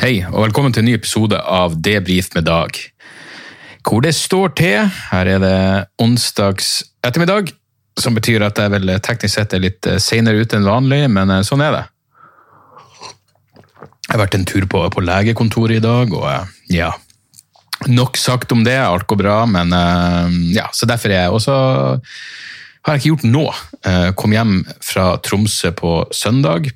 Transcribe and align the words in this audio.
Hei, 0.00 0.22
og 0.24 0.46
velkommen 0.46 0.72
til 0.72 0.80
en 0.80 0.86
ny 0.88 0.94
episode 0.96 1.36
av 1.36 1.74
Debrif 1.84 2.30
med 2.32 2.46
Dag. 2.48 2.72
Hvor 3.84 4.00
det 4.00 4.14
står 4.16 4.54
til, 4.56 4.86
her 5.10 5.28
er 5.28 5.42
det 5.42 5.58
onsdags 6.00 6.70
ettermiddag, 7.04 7.50
som 8.00 8.16
betyr 8.16 8.46
at 8.46 8.56
jeg 8.56 8.72
vel 8.72 8.94
teknisk 9.04 9.36
sett 9.36 9.52
er 9.52 9.60
litt 9.60 9.90
senere 10.00 10.40
ute 10.40 10.56
enn 10.56 10.64
vanlig, 10.64 11.02
men 11.12 11.34
eh, 11.34 11.42
sånn 11.44 11.60
er 11.66 11.76
det. 11.76 11.84
Jeg 14.06 14.14
har 14.14 14.22
vært 14.22 14.38
en 14.40 14.48
tur 14.48 14.64
på, 14.72 14.86
på 14.88 15.04
legekontoret 15.04 15.82
i 15.82 15.84
dag, 15.84 16.16
og 16.16 16.26
eh, 16.30 16.56
ja 16.78 16.94
Nok 17.92 18.16
sagt 18.16 18.56
om 18.56 18.64
det, 18.64 18.80
alt 18.80 19.04
går 19.04 19.20
bra, 19.20 19.38
men 19.52 19.76
eh, 19.76 20.40
ja, 20.56 20.70
så 20.72 20.88
derfor 20.88 21.12
er 21.12 21.26
jeg 21.26 21.38
også 21.42 21.60
har 22.00 22.96
jeg 22.96 23.02
ikke 23.02 23.10
gjort 23.12 23.28
noe. 23.28 24.12
Kom 24.16 24.32
hjem 24.32 24.62
fra 24.80 25.10
Tromsø 25.20 25.76
på 25.76 25.98
søndag, 26.16 26.70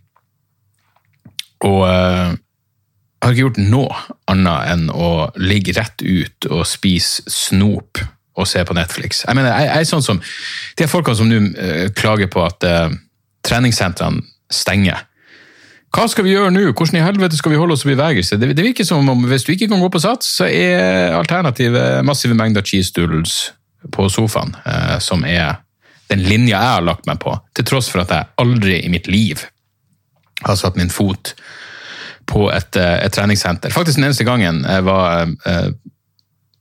og 1.65 1.89
har 3.25 3.33
ikke 3.33 3.47
gjort 3.47 3.63
noe 3.63 4.03
annet 4.31 4.69
enn 4.75 4.85
å 4.93 5.31
ligge 5.41 5.75
rett 5.79 6.05
ut 6.05 6.49
og 6.51 6.67
spise 6.69 7.25
snop 7.31 8.03
og 8.35 8.49
se 8.51 8.63
på 8.67 8.75
Netflix. 8.77 9.23
Jeg 9.25 9.39
mener, 9.39 9.55
jeg, 9.55 9.71
jeg 9.71 9.87
er 9.87 9.89
sånn 9.89 10.05
som 10.05 10.21
de 10.79 10.87
folkene 10.91 11.19
som 11.19 11.31
nå 11.31 11.41
uh, 11.55 11.89
klager 11.96 12.31
på 12.31 12.43
at 12.45 12.67
uh, 12.67 12.95
treningssentrene 13.46 14.25
stenger. 14.53 15.05
Hva 15.95 16.09
skal 16.11 16.27
vi 16.27 16.32
gjøre 16.35 16.51
nå? 16.51 16.65
Hvordan 16.73 16.99
i 16.99 17.05
helvete 17.05 17.39
skal 17.39 17.55
vi 17.55 17.59
holde 17.61 17.77
oss 17.77 17.85
i 17.87 17.93
bevegelse? 17.93 18.39
Det, 18.43 18.51
det 18.59 18.67
virker 18.67 18.87
som 18.87 19.07
om 19.09 19.29
Hvis 19.31 19.46
du 19.46 19.53
ikke 19.54 19.68
kan 19.71 19.82
gå 19.82 19.91
på 19.95 20.03
sats, 20.03 20.32
så 20.41 20.49
er 20.51 21.15
alternativet 21.15 22.03
massive 22.07 22.35
mengder 22.35 22.67
cheese 22.67 22.91
doodles 22.96 23.53
på 23.95 24.09
sofaen, 24.11 24.57
uh, 24.67 24.99
som 24.99 25.23
er 25.29 25.61
den 26.11 26.25
linja 26.27 26.59
jeg 26.59 26.77
har 26.77 26.85
lagt 26.85 27.07
meg 27.09 27.23
på, 27.23 27.32
til 27.57 27.67
tross 27.68 27.89
for 27.93 28.03
at 28.03 28.13
jeg 28.13 28.32
aldri 28.43 28.81
i 28.82 28.91
mitt 28.93 29.07
liv 29.09 29.46
har 30.45 30.59
satt 30.59 30.77
min 30.77 30.93
fot 30.93 31.32
på 32.27 32.48
et, 32.53 32.77
eh, 32.77 32.98
et, 33.05 33.12
treningssenter. 33.12 33.73
Faktisk 33.75 33.98
den 33.98 34.09
eneste 34.09 34.27
gangen 34.27 34.62
jeg 34.65 34.87
var 34.87 35.28
eh, 35.47 35.69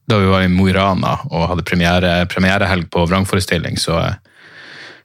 da 0.05 0.19
vi 0.19 0.27
var 0.27 0.43
i 0.43 0.51
Mo 0.51 0.67
i 0.67 0.75
Rana 0.75 1.15
og 1.31 1.47
hadde 1.51 1.65
premiere, 1.67 2.13
premierehelg 2.31 2.89
på 2.91 3.05
vrangforestilling, 3.07 3.79
så, 3.79 4.01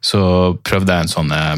så, 0.01 0.21
prøvde 0.67 0.95
jeg 0.95 1.07
en 1.07 1.13
sånn 1.13 1.35
eh, 1.35 1.55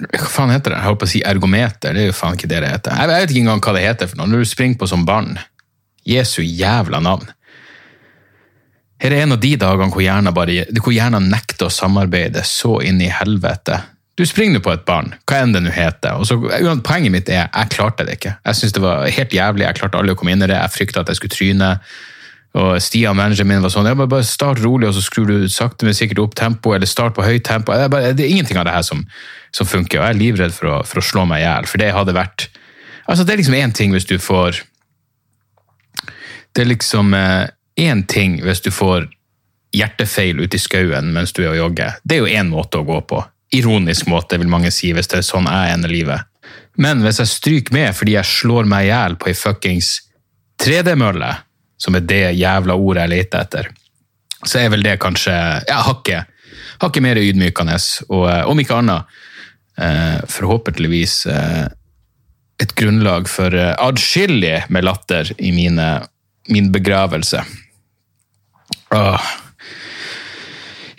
Hva 0.00 0.30
faen 0.32 0.54
heter 0.54 0.72
det? 0.72 0.78
Jeg 0.78 0.88
holdt 0.88 1.00
på 1.02 1.08
å 1.08 1.12
si 1.12 1.20
ergometer. 1.26 1.92
Det 1.92 2.06
er 2.06 2.08
jo 2.08 2.16
faen 2.16 2.38
ikke 2.38 2.48
det 2.48 2.62
det 2.64 2.70
heter. 2.72 2.96
Jeg 2.96 3.10
vet 3.10 3.32
ikke 3.32 3.42
engang 3.42 3.60
hva 3.66 3.74
det 3.76 3.82
heter 3.84 4.08
for 4.08 4.20
noe. 4.20 4.30
Når 4.30 4.40
du 4.40 4.48
springer 4.48 4.80
på 4.80 4.88
som 4.88 5.02
barn. 5.04 5.34
Jesu 6.08 6.40
jævla 6.40 7.02
navn. 7.04 7.28
Her 9.00 9.12
er 9.12 9.26
en 9.26 9.34
av 9.36 9.40
de 9.42 9.50
dagene 9.60 9.92
hvor 9.92 10.00
hjernen, 10.04 10.32
bare, 10.36 10.64
hvor 10.80 10.92
hjernen 10.92 11.28
nekter 11.32 11.68
å 11.68 11.72
samarbeide 11.72 12.40
så 12.48 12.78
inn 12.84 13.00
i 13.04 13.10
helvete. 13.12 13.76
Du 14.20 14.26
springer 14.28 14.58
nå 14.58 14.60
på 14.60 14.72
et 14.74 14.82
barn, 14.84 15.14
hva 15.24 15.38
enn 15.40 15.54
det 15.54 15.62
nå 15.64 15.70
heter. 15.72 16.18
Og 16.20 16.26
så, 16.28 16.36
poenget 16.84 17.12
mitt 17.14 17.28
er 17.32 17.46
jeg 17.46 17.70
klarte 17.72 18.04
det 18.04 18.18
ikke. 18.18 18.34
Jeg 18.44 18.58
synes 18.58 18.74
det 18.76 18.82
var 18.84 19.06
helt 19.08 19.32
jævlig. 19.32 19.64
Jeg 19.64 19.78
klarte 19.78 19.96
aldri 19.96 20.12
å 20.12 20.18
komme 20.20 20.34
inn 20.34 20.44
i 20.44 20.48
det. 20.50 20.58
Jeg 20.58 20.74
frykta 20.74 21.00
at 21.00 21.08
jeg 21.08 21.16
skulle 21.16 21.32
tryne. 21.32 21.70
Og 22.60 22.82
Stian, 22.84 23.16
manageren 23.16 23.48
min, 23.48 23.62
var 23.64 23.72
sånn 23.72 23.88
ja, 23.88 23.94
bare 23.96 24.26
start 24.28 24.60
rolig, 24.60 24.90
og 24.90 24.96
så 24.98 25.04
skrur 25.06 25.30
du 25.30 25.48
sakte, 25.48 25.86
men 25.88 25.96
sikkert 25.96 26.20
opp 26.20 26.36
tempoet, 26.36 26.76
eller 26.76 26.90
start 26.90 27.16
på 27.16 27.24
høyt 27.24 27.46
tempo. 27.48 27.72
Det 27.72 27.86
er, 27.86 27.92
bare, 27.94 28.10
det 28.18 28.26
er 28.26 28.34
ingenting 28.34 28.60
av 28.60 28.68
det 28.68 28.74
her 28.74 28.84
som, 28.84 29.06
som, 29.56 29.70
funker, 29.70 30.02
og 30.02 30.04
jeg 30.04 30.16
er 30.16 30.20
livredd 30.20 30.56
for 30.56 30.68
å, 30.68 30.76
for 30.84 31.00
å 31.00 31.06
slå 31.06 31.24
meg 31.30 31.40
i 31.40 31.46
hjel. 31.46 31.70
For 31.70 31.80
det 31.80 31.92
hadde 31.96 32.16
vært 32.18 32.50
altså 33.10 33.24
Det 33.24 33.32
er 33.32 33.40
liksom 33.40 33.56
én 33.58 33.72
ting 33.74 33.94
hvis 33.94 34.04
du 34.06 34.18
får 34.22 34.60
Det 36.54 36.62
er 36.62 36.68
liksom 36.68 37.14
én 37.16 38.02
eh, 38.02 38.04
ting 38.06 38.36
hvis 38.44 38.60
du 38.62 38.68
får 38.74 39.08
hjertefeil 39.74 40.42
ute 40.42 40.58
i 40.58 40.62
skauen 40.62 41.14
mens 41.14 41.32
du 41.32 41.40
er 41.46 41.54
og 41.54 41.60
jogger. 41.62 41.96
Det 42.04 42.18
er 42.18 42.26
jo 42.26 42.38
én 42.42 42.50
måte 42.52 42.82
å 42.82 42.86
gå 42.86 43.00
på 43.06 43.22
ironisk 43.54 44.06
måte, 44.10 44.38
vil 44.38 44.50
mange 44.50 44.70
si, 44.74 44.92
hvis 44.94 45.10
det 45.10 45.20
er 45.20 45.26
sånn 45.26 45.48
jeg 45.50 45.74
ender 45.74 45.92
livet. 45.92 46.26
Men 46.80 47.02
hvis 47.04 47.20
jeg 47.22 47.32
stryker 47.32 47.76
med 47.76 47.96
fordi 47.96 48.16
jeg 48.16 48.28
slår 48.28 48.68
meg 48.70 48.86
i 48.86 48.90
hjel 48.92 49.16
på 49.20 49.30
ei 49.30 49.36
fuckings 49.36 49.96
3D-mølle, 50.62 51.32
som 51.80 51.96
er 51.96 52.04
det 52.04 52.24
jævla 52.36 52.76
ordet 52.76 53.06
jeg 53.06 53.14
leter 53.14 53.44
etter, 53.44 53.70
så 54.44 54.60
er 54.60 54.70
vel 54.72 54.84
det 54.84 55.00
kanskje 55.02 55.34
ja, 55.34 55.80
hakket, 55.84 56.30
hakket 56.80 57.04
mer 57.04 57.20
ydmykende, 57.20 57.76
og 58.08 58.24
eh, 58.30 58.46
om 58.48 58.60
ikke 58.60 58.78
annet, 58.80 59.18
eh, 59.80 60.16
forhåpentligvis 60.30 61.16
eh, 61.32 61.66
et 62.60 62.74
grunnlag 62.76 63.28
for 63.28 63.56
adskillig 63.56 64.66
med 64.68 64.84
latter 64.84 65.30
i 65.40 65.52
mine, 65.56 65.86
min 66.52 66.68
begravelse. 66.74 67.40
Åh 68.92 69.30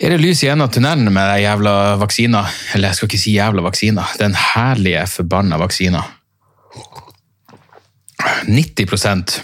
er 0.02 0.10
det 0.10 0.18
lys 0.18 0.42
i 0.42 0.48
enden 0.50 0.66
av 0.66 0.72
tunnelen 0.74 1.12
med 1.14 1.28
den 1.30 1.44
jævla 1.44 1.72
vaksina? 2.00 2.42
Eller 2.74 2.90
jeg 2.90 2.98
skal 2.98 3.10
ikke 3.10 3.22
si 3.22 3.36
jævla 3.36 3.62
vaksina. 3.62 4.06
Den 4.18 4.34
herlige, 4.34 5.04
forbanna 5.06 5.58
vaksina. 5.62 6.02
90% 8.48 9.40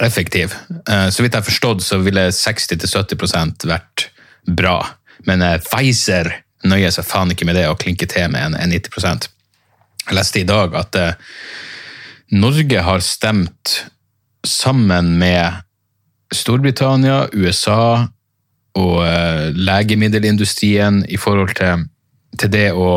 effektiv. 0.00 0.54
Eh, 0.88 1.08
så 1.08 1.22
vidt 1.22 1.34
jeg 1.34 1.42
har 1.42 1.48
forstått, 1.48 1.84
så 1.84 2.00
ville 2.00 2.30
60-70% 2.32 3.68
vært 3.68 4.08
bra. 4.48 4.78
Men 5.28 5.44
eh, 5.44 5.58
Pfizer 5.62 6.32
nøyer 6.68 6.94
seg 6.94 7.06
faen 7.06 7.34
ikke 7.34 7.46
med 7.48 7.58
det 7.58 7.68
å 7.68 7.76
klinke 7.78 8.08
til 8.10 8.30
med 8.32 8.56
en 8.56 8.72
90 8.72 9.28
Jeg 10.08 10.16
leste 10.16 10.40
i 10.40 10.48
dag 10.48 10.74
at 10.78 10.98
eh, 10.98 11.14
Norge 12.32 12.86
har 12.88 13.04
stemt 13.04 13.82
sammen 14.46 15.18
med 15.20 15.60
Storbritannia, 16.32 17.26
USA 17.36 18.08
og 18.78 18.94
uh, 19.04 19.50
legemiddelindustrien 19.56 21.02
i 21.08 21.18
forhold 21.20 21.54
til, 21.58 21.88
til 22.40 22.52
det 22.52 22.70
å 22.72 22.92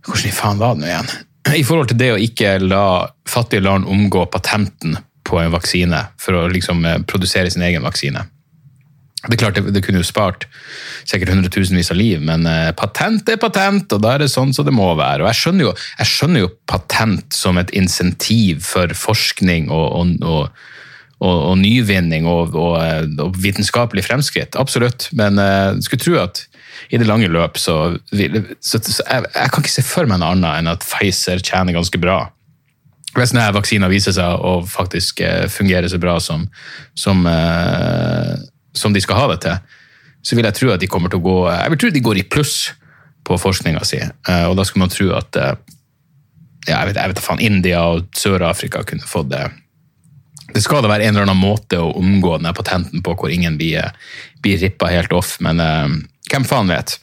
Hvordan 0.00 0.30
i 0.30 0.32
faen 0.32 0.58
var 0.58 0.74
det 0.74 0.80
nå 0.80 0.86
igjen? 0.88 1.10
I 1.60 1.64
forhold 1.66 1.90
til 1.90 1.98
det 2.00 2.06
å 2.14 2.20
ikke 2.20 2.54
la 2.62 2.84
fattige 3.28 3.62
land 3.66 3.84
omgå 3.84 4.24
patenten 4.32 4.96
på 5.28 5.36
en 5.38 5.52
vaksine 5.52 6.00
for 6.18 6.38
å 6.38 6.46
liksom 6.50 6.80
uh, 6.88 6.96
produsere 7.06 7.52
sin 7.52 7.66
egen 7.66 7.84
vaksine. 7.84 8.24
Det 9.20 9.34
er 9.36 9.40
klart, 9.42 9.58
det, 9.58 9.74
det 9.76 9.82
kunne 9.84 10.00
jo 10.00 10.08
spart 10.08 10.46
sikkert 11.04 11.34
hundretusenvis 11.34 11.90
av 11.92 11.98
liv, 12.00 12.22
men 12.24 12.46
eh, 12.48 12.70
patent 12.76 13.28
er 13.28 13.40
patent, 13.40 13.92
og 13.92 14.00
da 14.00 14.14
er 14.14 14.24
det 14.24 14.30
sånn 14.32 14.54
som 14.56 14.64
det 14.64 14.72
må 14.72 14.86
være. 14.96 15.20
Og 15.20 15.28
jeg 15.28 15.40
skjønner 15.42 15.66
jo, 15.66 15.74
jeg 15.98 16.08
skjønner 16.08 16.44
jo 16.46 16.52
patent 16.70 17.36
som 17.36 17.60
et 17.60 17.72
insentiv 17.76 18.64
for 18.64 18.94
forskning 18.96 19.68
og, 19.68 19.86
og, 19.98 20.24
og 20.24 20.64
og, 21.20 21.36
og 21.50 21.56
nyvinning 21.60 22.26
og, 22.28 22.54
og, 22.56 22.78
og, 23.20 23.36
vitenskapelig 23.40 24.06
fremskritt. 24.06 24.56
Absolutt. 24.60 25.10
Men 25.16 25.40
jeg 25.40 25.76
uh, 25.76 25.82
skulle 25.84 26.04
tro 26.04 26.16
at 26.22 26.44
i 26.90 27.00
det 27.00 27.08
lange 27.08 27.28
løp 27.28 27.58
så, 27.60 27.76
så, 28.10 28.80
så 28.80 29.04
jeg, 29.04 29.26
jeg, 29.34 29.50
kan 29.52 29.62
ikke 29.62 29.74
se 29.74 29.84
for 29.84 30.08
meg 30.08 30.22
noe 30.22 30.32
annet 30.32 30.62
enn 30.62 30.70
at 30.72 30.86
Pfizer 30.86 31.42
tjener 31.44 31.76
ganske 31.76 32.00
bra. 32.00 32.22
Hvis 33.16 33.34
denne 33.34 33.50
vaksina 33.52 33.90
viser 33.90 34.14
seg 34.16 34.46
å 34.46 34.60
faktisk 34.64 35.20
uh, 35.26 35.44
fungere 35.52 35.90
så 35.92 36.00
bra 36.00 36.16
som, 36.24 36.46
som, 36.96 37.26
uh, 37.28 38.32
som, 38.72 38.96
de 38.96 39.04
skal 39.04 39.20
ha 39.20 39.28
det 39.34 39.42
til, 39.44 39.76
så 40.24 40.36
vil 40.36 40.48
jeg 40.48 40.56
tro 40.56 40.72
at 40.72 40.80
de 40.80 40.88
kommer 40.88 41.12
til 41.12 41.20
å 41.20 41.24
gå 41.24 41.36
Jeg 41.48 41.72
vil 41.72 41.80
tro 41.80 41.90
de 41.92 42.04
går 42.04 42.20
i 42.20 42.28
pluss 42.28 42.56
på 43.24 43.36
forskninga 43.40 43.80
si, 43.88 44.00
og 44.48 44.54
da 44.58 44.64
skulle 44.66 44.82
man 44.84 44.92
tro 44.92 45.06
at 45.16 45.36
ja, 45.38 46.74
jeg 46.74 46.90
vet, 46.90 46.98
jeg 46.98 47.12
vet 47.12 47.22
faen, 47.24 47.40
India 47.40 47.82
og 47.88 48.08
Sør-Afrika 48.16 48.82
kunne 48.88 49.06
fått 49.08 49.30
det 49.32 49.44
det 50.54 50.62
skal 50.64 50.82
da 50.84 50.90
være 50.90 51.06
en 51.06 51.14
eller 51.14 51.28
annen 51.28 51.40
måte 51.40 51.78
å 51.80 51.92
omgå 52.00 52.36
denne 52.38 52.54
patenten 52.56 53.04
på 53.04 53.14
hvor 53.18 53.32
ingen 53.32 53.58
blir, 53.60 53.92
blir 54.42 54.60
rippa 54.62 54.90
helt 54.92 55.12
off, 55.16 55.36
men 55.44 55.62
uh, 55.62 55.86
hvem 56.30 56.46
faen 56.48 56.70
vet? 56.70 56.96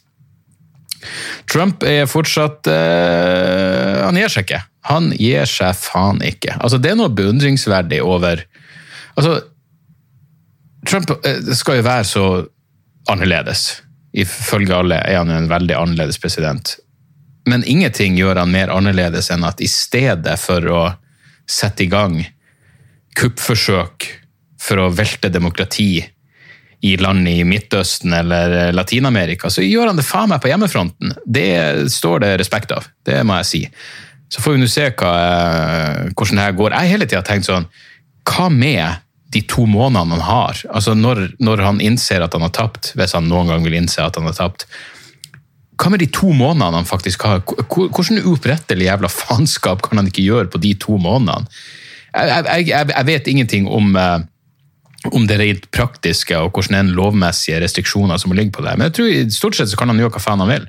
Trump 1.47 1.83
er 1.85 2.07
fortsatt 2.09 2.67
uh, 2.67 4.07
Han 4.07 4.17
gir 4.17 4.31
seg 4.33 4.47
ikke. 4.47 4.61
Han 4.89 5.11
gir 5.15 5.45
seg 5.47 5.77
faen 5.77 6.23
ikke. 6.25 6.55
Altså, 6.57 6.79
det 6.81 6.91
er 6.91 6.99
noe 6.99 7.13
beundringsverdig 7.13 8.01
over 8.03 8.41
Altså, 9.17 9.39
Trump 10.87 11.11
uh, 11.13 11.53
skal 11.57 11.79
jo 11.79 11.87
være 11.87 12.07
så 12.07 12.25
annerledes. 13.11 13.67
Ifølge 14.17 14.75
alle 14.75 14.99
er 15.05 15.21
han 15.21 15.31
jo 15.31 15.39
en 15.39 15.51
veldig 15.51 15.77
annerledes 15.77 16.19
president. 16.21 16.75
Men 17.47 17.63
ingenting 17.63 18.17
gjør 18.19 18.41
han 18.41 18.51
mer 18.51 18.73
annerledes 18.73 19.29
enn 19.31 19.45
at 19.47 19.61
i 19.63 19.69
stedet 19.71 20.35
for 20.41 20.65
å 20.67 20.81
sette 21.47 21.85
i 21.85 21.91
gang 21.91 22.19
kuppforsøk 23.17 24.07
for 24.61 24.81
å 24.81 24.91
velte 24.93 25.31
demokrati 25.33 25.91
i 26.85 26.93
land 27.01 27.25
i 27.29 27.41
Midtøsten 27.47 28.13
eller 28.13 28.71
Latin-Amerika, 28.75 29.49
så 29.49 29.65
gjør 29.65 29.89
han 29.89 29.97
det 29.97 30.05
faen 30.05 30.29
meg 30.29 30.43
på 30.43 30.51
hjemmefronten. 30.51 31.15
Det 31.25 31.89
står 31.93 32.21
det 32.21 32.35
respekt 32.41 32.73
av, 32.75 32.85
det 33.07 33.23
må 33.25 33.39
jeg 33.41 33.49
si. 33.49 33.63
Så 34.29 34.43
får 34.43 34.55
vi 34.55 34.61
nå 34.61 34.69
se 34.69 34.89
hva, 34.91 35.11
eh, 35.23 36.09
hvordan 36.11 36.37
det 36.37 36.45
her 36.45 36.57
går. 36.59 36.75
Jeg 36.75 36.79
har 36.79 36.93
hele 36.93 37.07
tida 37.07 37.23
tenkt 37.23 37.47
sånn 37.47 37.67
Hva 38.27 38.49
med 38.51 38.99
de 39.31 39.41
to 39.47 39.63
månedene 39.63 40.17
han 40.19 40.25
har? 40.27 40.61
Altså 40.67 40.93
når, 40.97 41.23
når, 41.39 41.63
han 41.63 41.81
innser 41.83 42.23
at 42.23 42.35
han 42.35 42.43
har 42.43 42.51
tapt, 42.55 42.91
hvis 42.99 43.15
han 43.15 43.29
noen 43.31 43.47
gang 43.47 43.63
vil 43.63 43.77
innse 43.79 44.03
at 44.03 44.19
han 44.19 44.27
har 44.27 44.35
tapt. 44.35 44.67
Hva 45.79 45.93
med 45.93 46.03
de 46.03 46.09
to 46.11 46.33
månedene 46.35 46.81
han 46.81 46.89
faktisk 46.89 47.23
har? 47.23 47.39
Hvordan 47.47 48.19
uopprettelig 48.25 48.89
jævla 48.89 49.11
faenskap 49.11 49.85
kan 49.85 50.01
han 50.01 50.11
ikke 50.11 50.27
gjøre 50.27 50.51
på 50.51 50.61
de 50.63 50.73
to 50.75 50.99
månedene? 50.99 51.47
Jeg, 52.17 52.67
jeg, 52.71 52.89
jeg, 52.93 53.05
vet 53.07 53.29
ingenting 53.31 53.67
om, 53.69 53.93
eh, 53.99 54.17
om 55.11 55.27
det 55.29 55.37
rent 55.41 55.69
praktiske 55.75 56.37
og 56.39 56.55
hvordan 56.55 56.75
det 56.75 56.81
er 56.81 56.97
lovmessige 56.97 57.61
restriksjoner 57.63 58.19
som 58.21 58.33
ligger 58.35 58.57
på 58.57 58.65
det. 58.65 58.75
Men 58.77 58.89
jeg 58.89 58.97
tror 58.97 59.37
stort 59.37 59.59
sett 59.59 59.71
så 59.71 59.79
kan 59.79 59.93
han 59.93 60.01
gjøre 60.01 60.15
hva 60.17 60.23
faen 60.23 60.43
han 60.43 60.51
vil. 60.51 60.67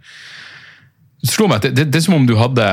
Det 1.23 1.33
slo 1.33 1.49
meg 1.50 1.61
at 1.62 1.75
det, 1.75 1.89
det, 1.91 1.99
er 1.99 2.06
som 2.06 2.21
om 2.21 2.29
du 2.29 2.39
hadde 2.39 2.69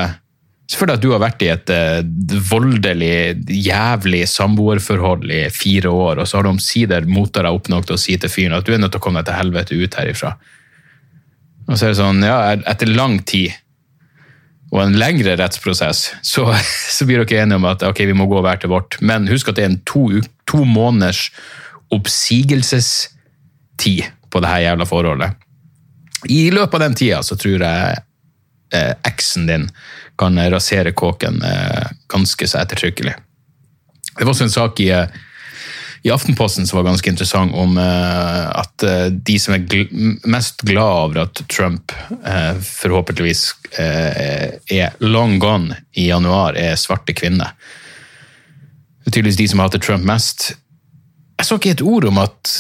Selvfølgelig 0.65 0.97
at 0.97 1.01
du 1.03 1.11
har 1.11 1.19
vært 1.21 1.43
i 1.45 1.47
et 1.53 1.71
eh, 1.75 2.39
voldelig, 2.49 3.17
jævlig 3.53 4.23
samboerforhold 4.31 5.29
i 5.29 5.43
fire 5.53 5.91
år, 5.93 6.17
og 6.17 6.25
så 6.25 6.39
har 6.39 6.47
du 6.47 6.49
omsider 6.49 7.05
mota 7.05 7.43
deg 7.45 7.53
opp 7.53 7.69
nok 7.69 7.85
til 7.85 7.93
å 7.93 8.01
si 8.01 8.15
til 8.17 8.31
fyren 8.33 8.55
at 8.57 8.65
du 8.65 8.71
er 8.73 8.81
nødt 8.81 8.95
til 8.95 8.97
å 8.97 9.03
komme 9.03 9.21
deg 9.21 9.29
til 9.29 9.37
helvete 9.43 9.77
ut 9.77 9.97
herifra. 9.99 10.31
Og 11.67 11.77
så 11.77 11.85
er 11.85 11.93
det 11.93 11.99
sånn, 11.99 12.25
ja, 12.25 12.39
etter 12.73 12.89
lang 12.97 13.19
tid 13.29 13.53
og 14.75 14.81
en 14.83 14.97
lengre 14.99 15.37
rettsprosess, 15.39 16.09
så, 16.25 16.49
så 16.91 17.05
blir 17.07 17.23
dere 17.23 17.45
enige 17.45 17.59
om 17.61 17.67
at 17.69 17.83
ok, 17.87 17.99
vi 18.09 18.17
må 18.17 18.25
gå 18.27 18.41
hver 18.43 18.57
til 18.59 18.71
vårt. 18.73 18.91
Men 18.99 19.29
husk 19.31 19.49
at 19.49 19.57
det 19.59 19.63
er 19.63 19.71
en 19.71 19.85
to, 19.87 20.03
to 20.49 20.59
måneders 20.67 21.21
oppsigelsestid 21.95 24.03
på 24.29 24.37
det 24.43 24.51
her 24.51 24.65
jævla 24.65 24.85
forholdet. 24.89 25.29
I 26.27 26.51
løpet 26.51 26.75
av 26.75 26.81
den 26.87 26.97
tida 26.97 27.19
så 27.23 27.35
tror 27.39 27.59
jeg 27.63 27.97
eh, 28.75 28.93
eksen 29.07 29.47
din 29.47 29.69
kan 30.19 30.39
rasere 30.51 30.91
kåken 30.97 31.43
eh, 31.45 31.85
ganske 32.11 32.47
så 32.49 32.57
ettertrykkelig. 32.63 33.15
Det 34.15 34.23
var 34.23 34.31
også 34.33 34.47
en 34.47 34.57
sak 34.57 34.79
i, 34.83 34.89
eh, 34.95 35.07
i 36.05 36.11
Aftenposten 36.13 36.67
som 36.67 36.77
var 36.77 36.83
ganske 36.85 37.09
interessant, 37.09 37.55
om 37.57 37.77
eh, 37.81 38.43
at 38.59 38.83
eh, 38.85 39.07
de 39.09 39.39
som 39.41 39.55
er 39.55 39.63
gl 39.65 39.87
mest 40.29 40.61
glad 40.61 40.99
over 41.07 41.23
at 41.23 41.41
Trump 41.49 41.95
eh, 42.21 42.51
forhåpentligvis 42.61 43.47
er 43.75 44.93
long 45.01 45.39
gone 45.41 45.79
i 45.97 46.05
januar, 46.11 46.53
er 46.53 46.77
svarte 46.77 47.15
kvinner. 47.17 47.57
Det 49.01 49.09
er 49.09 49.15
tydeligvis 49.17 49.39
de 49.39 49.47
som 49.49 49.63
hater 49.63 49.81
Trump 49.81 50.05
mest. 50.05 50.51
Jeg 51.39 51.49
så 51.49 51.57
ikke 51.57 51.73
et 51.73 51.83
ord 51.83 52.05
om 52.07 52.21
at 52.21 52.53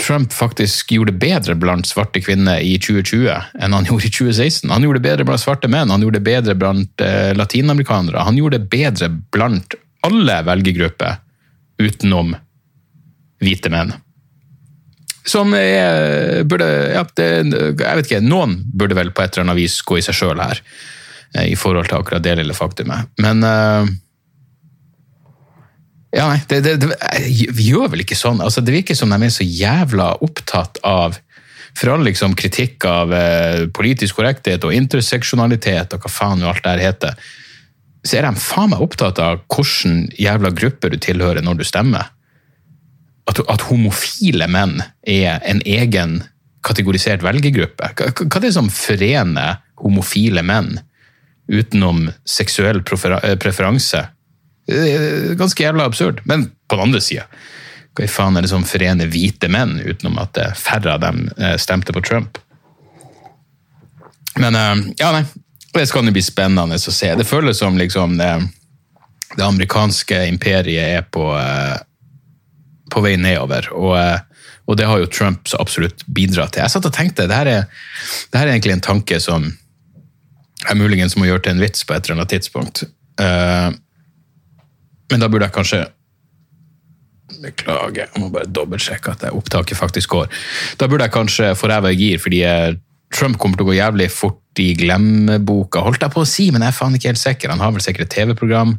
Trump 0.00 0.36
faktisk 0.36 0.92
gjorde 0.92 1.14
det 1.14 1.22
bedre 1.24 1.56
blant 1.56 1.88
svarte 1.88 2.20
kvinner 2.20 2.60
i 2.60 2.76
2020 2.80 3.32
enn 3.64 3.78
han 3.78 3.88
gjorde 3.88 4.08
i 4.08 4.12
2016. 4.12 4.70
Han 4.72 4.84
gjorde 4.84 5.00
det 5.00 5.08
bedre 5.08 5.28
blant 5.28 5.42
svarte 5.42 5.72
menn, 5.72 5.90
han 5.92 6.04
gjorde 6.04 6.20
det 6.20 6.28
bedre 6.28 6.58
blant 6.60 7.04
eh, 7.04 7.32
latinamerikanere. 7.36 8.28
Han 8.28 8.38
gjorde 8.38 8.60
det 8.60 8.70
bedre 8.76 9.10
blant 9.32 9.80
alle 10.04 10.38
velgergrupper 10.44 11.18
utenom 11.80 12.36
hvite 13.40 13.72
menn. 13.72 13.92
Som 15.26 15.52
burde 15.52 16.68
ja, 16.94 17.02
det, 17.16 17.26
Jeg 17.52 17.98
vet 17.98 18.06
ikke, 18.08 18.22
noen 18.24 18.56
burde 18.72 18.96
vel 18.96 19.12
på 19.12 19.22
et 19.22 19.34
eller 19.34 19.50
annet 19.50 19.60
vis 19.60 19.76
gå 19.86 19.98
i 19.98 20.04
seg 20.04 20.16
sjøl 20.16 20.40
her, 20.40 20.62
eh, 21.36 21.50
i 21.52 21.58
forhold 21.60 21.90
til 21.90 22.00
akkurat 22.00 22.24
det 22.24 22.38
lille 22.40 22.56
faktumet. 22.56 23.12
Men 23.20 23.44
uh, 23.44 23.90
ja, 26.10 26.26
nei, 26.26 26.40
det, 26.50 26.60
det, 26.66 26.76
det, 26.82 26.94
vi 27.54 27.68
gjør 27.70 27.92
vel 27.92 28.02
ikke 28.02 28.18
sånn. 28.18 28.40
Altså, 28.42 28.62
det 28.64 28.74
virker 28.74 28.98
som 28.98 29.12
de 29.12 29.20
er 29.22 29.34
så 29.34 29.46
jævla 29.46 30.14
opptatt 30.26 30.80
av 30.86 31.20
For 31.78 31.92
all 31.92 32.02
liksom, 32.02 32.32
kritikk 32.34 32.82
av 32.84 33.12
eh, 33.14 33.68
politisk 33.70 34.16
korrekthet 34.18 34.64
og 34.66 34.74
interseksjonalitet 34.74 35.92
og 35.94 36.02
hva 36.02 36.10
faen 36.10 36.42
alt 36.42 36.64
det 36.64 36.72
her 36.72 36.82
heter, 36.82 37.28
så 38.02 38.16
er 38.18 38.26
de 38.26 38.42
faen 38.42 38.72
meg 38.72 38.82
opptatt 38.82 39.20
av 39.22 39.44
hvilken 39.54 40.08
jævla 40.18 40.50
gruppe 40.50 40.90
du 40.90 40.96
tilhører 40.98 41.46
når 41.46 41.60
du 41.60 41.64
stemmer. 41.68 42.10
At, 43.30 43.40
at 43.46 43.64
homofile 43.68 44.48
menn 44.50 44.80
er 45.06 45.38
en 45.46 45.62
egen 45.62 46.20
kategorisert 46.66 47.22
velgergruppe. 47.24 47.92
Hva, 47.96 48.12
hva 48.12 48.40
er 48.40 48.46
det 48.46 48.54
som 48.56 48.70
forener 48.72 49.60
homofile 49.80 50.42
menn 50.44 50.78
utenom 51.50 52.08
seksuell 52.28 52.82
preferanse? 52.84 54.04
Ganske 55.38 55.64
jævla 55.64 55.86
absurd. 55.88 56.20
Men 56.24 56.50
på 56.68 56.76
den 56.76 56.88
andre 56.88 57.00
sida, 57.04 57.26
hva 57.96 58.06
i 58.06 58.10
faen 58.10 58.38
er 58.38 58.46
det 58.46 58.52
som 58.52 58.66
forener 58.66 59.10
hvite 59.10 59.50
menn, 59.50 59.78
utenom 59.82 60.20
at 60.22 60.38
færre 60.58 60.94
av 60.94 61.02
dem 61.02 61.26
eh, 61.38 61.56
stemte 61.58 61.94
på 61.96 62.02
Trump? 62.06 62.38
Men 64.38 64.54
eh, 64.54 64.76
ja, 65.00 65.12
nei. 65.16 65.24
Det 65.70 65.86
skal 65.86 66.08
bli 66.10 66.22
spennende 66.22 66.78
å 66.78 66.92
se. 66.92 67.12
Det 67.14 67.26
føles 67.26 67.60
som 67.62 67.76
liksom 67.78 68.16
det, 68.18 68.30
det 69.36 69.44
amerikanske 69.46 70.24
imperiet 70.26 70.98
er 70.98 71.04
på, 71.06 71.28
eh, 71.38 71.76
på 72.92 73.02
vei 73.04 73.16
nedover. 73.20 73.70
Og, 73.76 73.96
og, 74.66 74.74
det 74.78 74.88
har 74.88 75.02
jo 75.02 75.10
Trump 75.10 75.48
så 75.50 75.60
absolutt 75.62 76.04
bidratt 76.06 76.54
til. 76.56 76.64
Jeg 76.64 76.74
satt 76.74 76.88
og 76.88 76.96
tenkte, 76.96 77.28
det 77.30 77.36
her 77.36 77.50
er, 77.50 77.68
det 78.30 78.40
her 78.40 78.48
er 78.48 78.56
egentlig 78.56 78.78
en 78.78 78.88
tanke 78.90 79.20
som 79.22 79.48
jeg 80.60 80.76
muligens 80.76 81.16
må 81.16 81.28
gjøre 81.28 81.46
til 81.46 81.56
en 81.56 81.62
vits 81.62 81.86
på 81.86 81.96
et 81.96 82.04
eller 82.04 82.20
annet 82.20 82.34
tidspunkt. 82.34 82.84
Uh, 83.20 83.72
men 85.10 85.22
da 85.22 85.30
burde 85.30 85.48
jeg 85.48 85.56
kanskje 85.56 85.86
Beklager, 87.40 88.10
jeg 88.10 88.20
må 88.20 88.26
bare 88.34 88.50
dobbeltsjekke 88.50 89.12
at 89.14 89.22
opptaket 89.30 89.78
faktisk 89.78 90.10
går. 90.12 90.26
Da 90.76 90.88
burde 90.90 91.06
jeg 91.06 91.14
kanskje 91.14 91.52
forheve 91.56 91.92
gir, 91.94 92.18
fordi 92.20 92.42
Trump 93.14 93.38
kommer 93.40 93.56
til 93.56 93.64
å 93.64 93.70
gå 93.70 93.76
jævlig 93.78 94.08
fort 94.12 94.60
i 94.60 94.72
glemmeboka. 94.76 95.80
Holdt 95.86 96.04
jeg 96.04 96.12
på 96.12 96.24
å 96.24 96.28
si, 96.28 96.50
men 96.52 96.66
jeg 96.66 96.74
er 96.74 96.76
faen 96.76 96.98
ikke 96.98 97.10
helt 97.12 97.22
sikker. 97.22 97.52
Han 97.54 97.62
har 97.62 97.72
vel 97.74 97.84
sikkert 97.84 98.08
et 98.08 98.14
TV-program. 98.18 98.74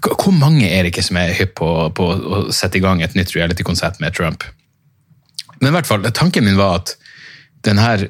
Hvor 0.00 0.32
mange 0.32 0.68
er 0.68 0.82
det 0.82 0.94
ikke 0.94 1.04
som 1.04 1.18
er 1.20 1.34
hypp 1.36 1.56
på, 1.60 1.68
på, 1.96 2.06
å 2.06 2.40
sette 2.54 2.78
i 2.78 2.84
gang 2.84 3.02
et 3.02 3.16
nytt 3.18 3.34
reality-konsert 3.36 4.00
med 4.00 4.16
Trump? 4.16 4.46
Men 5.60 5.70
i 5.70 5.74
hvert 5.76 5.88
fall, 5.88 6.06
tanken 6.16 6.46
min 6.46 6.56
var 6.56 6.80
at 6.80 6.94
den 7.66 7.80
her 7.80 8.06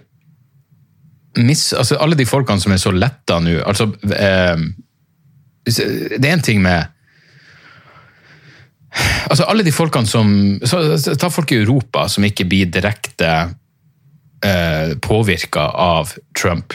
mis, 1.38 1.72
altså 1.74 1.98
Alle 1.98 2.18
de 2.18 2.26
folkene 2.26 2.62
som 2.62 2.72
er 2.74 2.78
så 2.82 2.92
letta 2.94 3.40
nå 3.42 3.56
altså 3.66 3.88
eh, 4.14 4.62
det 5.66 6.26
er 6.26 6.32
en 6.32 6.42
ting 6.46 6.62
med 6.62 6.88
Altså, 9.30 9.44
alle 9.46 9.62
de 9.62 9.70
folkene 9.70 10.08
som 10.10 10.30
Ta 11.18 11.30
folk 11.30 11.52
i 11.54 11.60
Europa 11.60 12.08
som 12.10 12.26
ikke 12.26 12.46
blir 12.50 12.70
direkte 12.74 13.28
eh, 14.42 14.96
påvirka 14.98 15.68
av 15.78 16.10
Trump, 16.34 16.74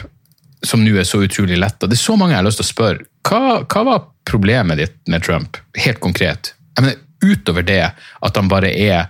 som 0.64 0.84
nå 0.86 0.96
er 0.96 1.08
så 1.08 1.20
utrolig 1.26 1.58
letta. 1.60 1.90
Det 1.90 1.98
er 1.98 2.04
så 2.06 2.16
mange 2.16 2.32
jeg 2.32 2.40
har 2.40 2.48
lyst 2.48 2.62
til 2.62 2.68
å 2.68 2.70
spørre. 2.70 3.08
Hva, 3.28 3.42
hva 3.68 3.84
var 3.90 4.06
problemet 4.26 4.82
ditt 4.82 4.98
med 5.12 5.24
Trump, 5.24 5.58
helt 5.78 6.02
konkret? 6.04 6.54
Jeg 6.76 6.88
mener, 6.88 7.04
utover 7.26 7.64
det 7.66 7.84
at 7.92 8.38
han 8.38 8.50
bare 8.52 8.72
er 8.72 9.08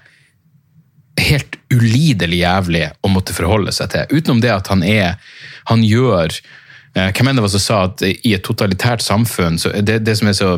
helt 1.19 1.55
ulidelig 1.73 2.41
jævlig 2.43 2.83
å 3.03 3.09
måtte 3.09 3.33
forholde 3.35 3.71
seg 3.75 3.93
til. 3.93 4.19
Utenom 4.19 4.43
det 4.43 4.53
at 4.53 4.67
han 4.71 4.83
er 4.83 5.15
Han 5.65 5.81
gjør 5.81 6.35
Eh, 6.95 7.11
hvem 7.11 7.27
enn 7.27 7.39
det 7.39 7.43
var 7.43 7.51
som 7.51 7.63
sa 7.63 7.81
at 7.89 8.03
i 8.07 8.33
et 8.35 8.45
totalitært 8.45 9.03
samfunn 9.03 9.59
så 9.59 9.73
det, 9.83 9.99
det 10.07 10.15
som 10.15 10.31
er 10.31 10.37
så, 10.37 10.51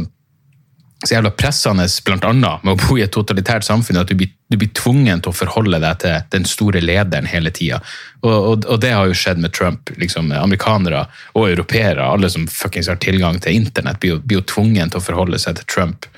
så 1.06 1.14
jævla 1.14 1.30
pressende 1.38 1.86
annet 2.26 2.64
med 2.66 2.72
å 2.74 2.78
bo 2.82 2.96
i 2.98 3.04
et 3.06 3.12
totalitært 3.14 3.66
samfunn, 3.68 4.00
at 4.02 4.10
du 4.10 4.16
blir, 4.18 4.32
du 4.50 4.58
blir 4.58 4.72
tvungen 4.74 5.22
til 5.22 5.30
å 5.30 5.36
forholde 5.36 5.78
deg 5.84 6.00
til 6.02 6.24
den 6.34 6.48
store 6.50 6.82
lederen 6.82 7.30
hele 7.30 7.52
tida. 7.54 7.78
Og, 8.24 8.34
og, 8.34 8.66
og, 8.66 8.80
det 8.82 8.96
har 8.96 9.06
jo 9.06 9.18
skjedd 9.18 9.38
med 9.44 9.54
Trump. 9.54 9.92
liksom 10.02 10.32
Amerikanere 10.34 11.06
og 11.36 11.50
europeere, 11.52 12.02
alle 12.02 12.30
som 12.34 12.48
har 12.48 13.02
tilgang 13.04 13.38
til 13.40 13.60
internett, 13.60 14.00
blir 14.00 14.18
blir 14.24 14.42
jo 14.42 14.48
tvungen 14.50 14.90
til 14.90 14.98
å 14.98 15.06
forholde 15.06 15.40
seg 15.40 15.60
til 15.60 15.70
Trump 15.70 16.10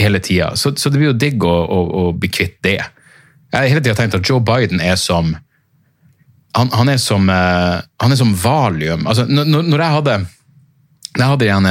hele 0.00 0.22
tida. 0.24 0.54
Så, 0.56 0.72
så, 0.76 0.88
det 0.88 1.02
blir 1.02 1.12
jo 1.12 1.18
digg 1.18 1.44
å, 1.44 1.52
å, 1.66 1.82
å 2.00 2.12
bli 2.12 2.30
kvitt 2.32 2.62
det. 2.64 2.80
Jeg 3.52 3.58
har 3.58 3.68
hele 3.68 3.84
tida 3.84 3.98
tenkt 3.98 4.16
at 4.16 4.28
Joe 4.28 4.40
Biden 4.40 4.80
er 4.80 4.96
som 4.96 5.34
han, 6.56 6.70
han, 6.72 6.88
er 6.88 6.96
som, 6.96 7.28
uh, 7.28 7.78
han 8.00 8.12
er 8.12 8.18
som 8.18 8.32
valium. 8.34 9.06
Altså, 9.06 9.26
når, 9.28 9.62
når, 9.68 9.82
jeg 9.82 9.96
hadde 9.98 10.16
jeg 11.24 11.34
hadde 11.34 11.48
en, 11.50 11.68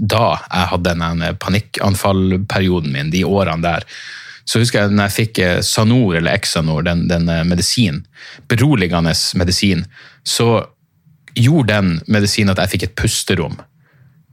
Da 0.00 0.26
jeg 0.40 0.68
hadde 0.72 0.94
den 0.96 1.24
panikkanfallperioden 1.42 2.92
min, 2.94 3.10
de 3.12 3.24
årene 3.28 3.62
der, 3.64 3.88
så 4.44 4.60
husker 4.60 4.82
jeg 4.82 4.92
når 4.92 5.08
jeg 5.08 5.16
fikk 5.18 5.40
eh, 5.40 5.58
Sanor 5.64 6.18
eller 6.18 6.36
Exanor, 6.36 6.84
den, 6.84 7.06
den 7.08 7.28
eh, 7.32 7.44
medisin, 7.48 8.02
beroligende 8.50 9.14
medisin, 9.40 9.86
så 10.24 10.66
gjorde 11.34 11.72
den 11.72 11.94
medisinen 12.06 12.52
at 12.52 12.60
jeg 12.62 12.74
fikk 12.74 12.86
et 12.88 12.96
pusterom. 13.00 13.56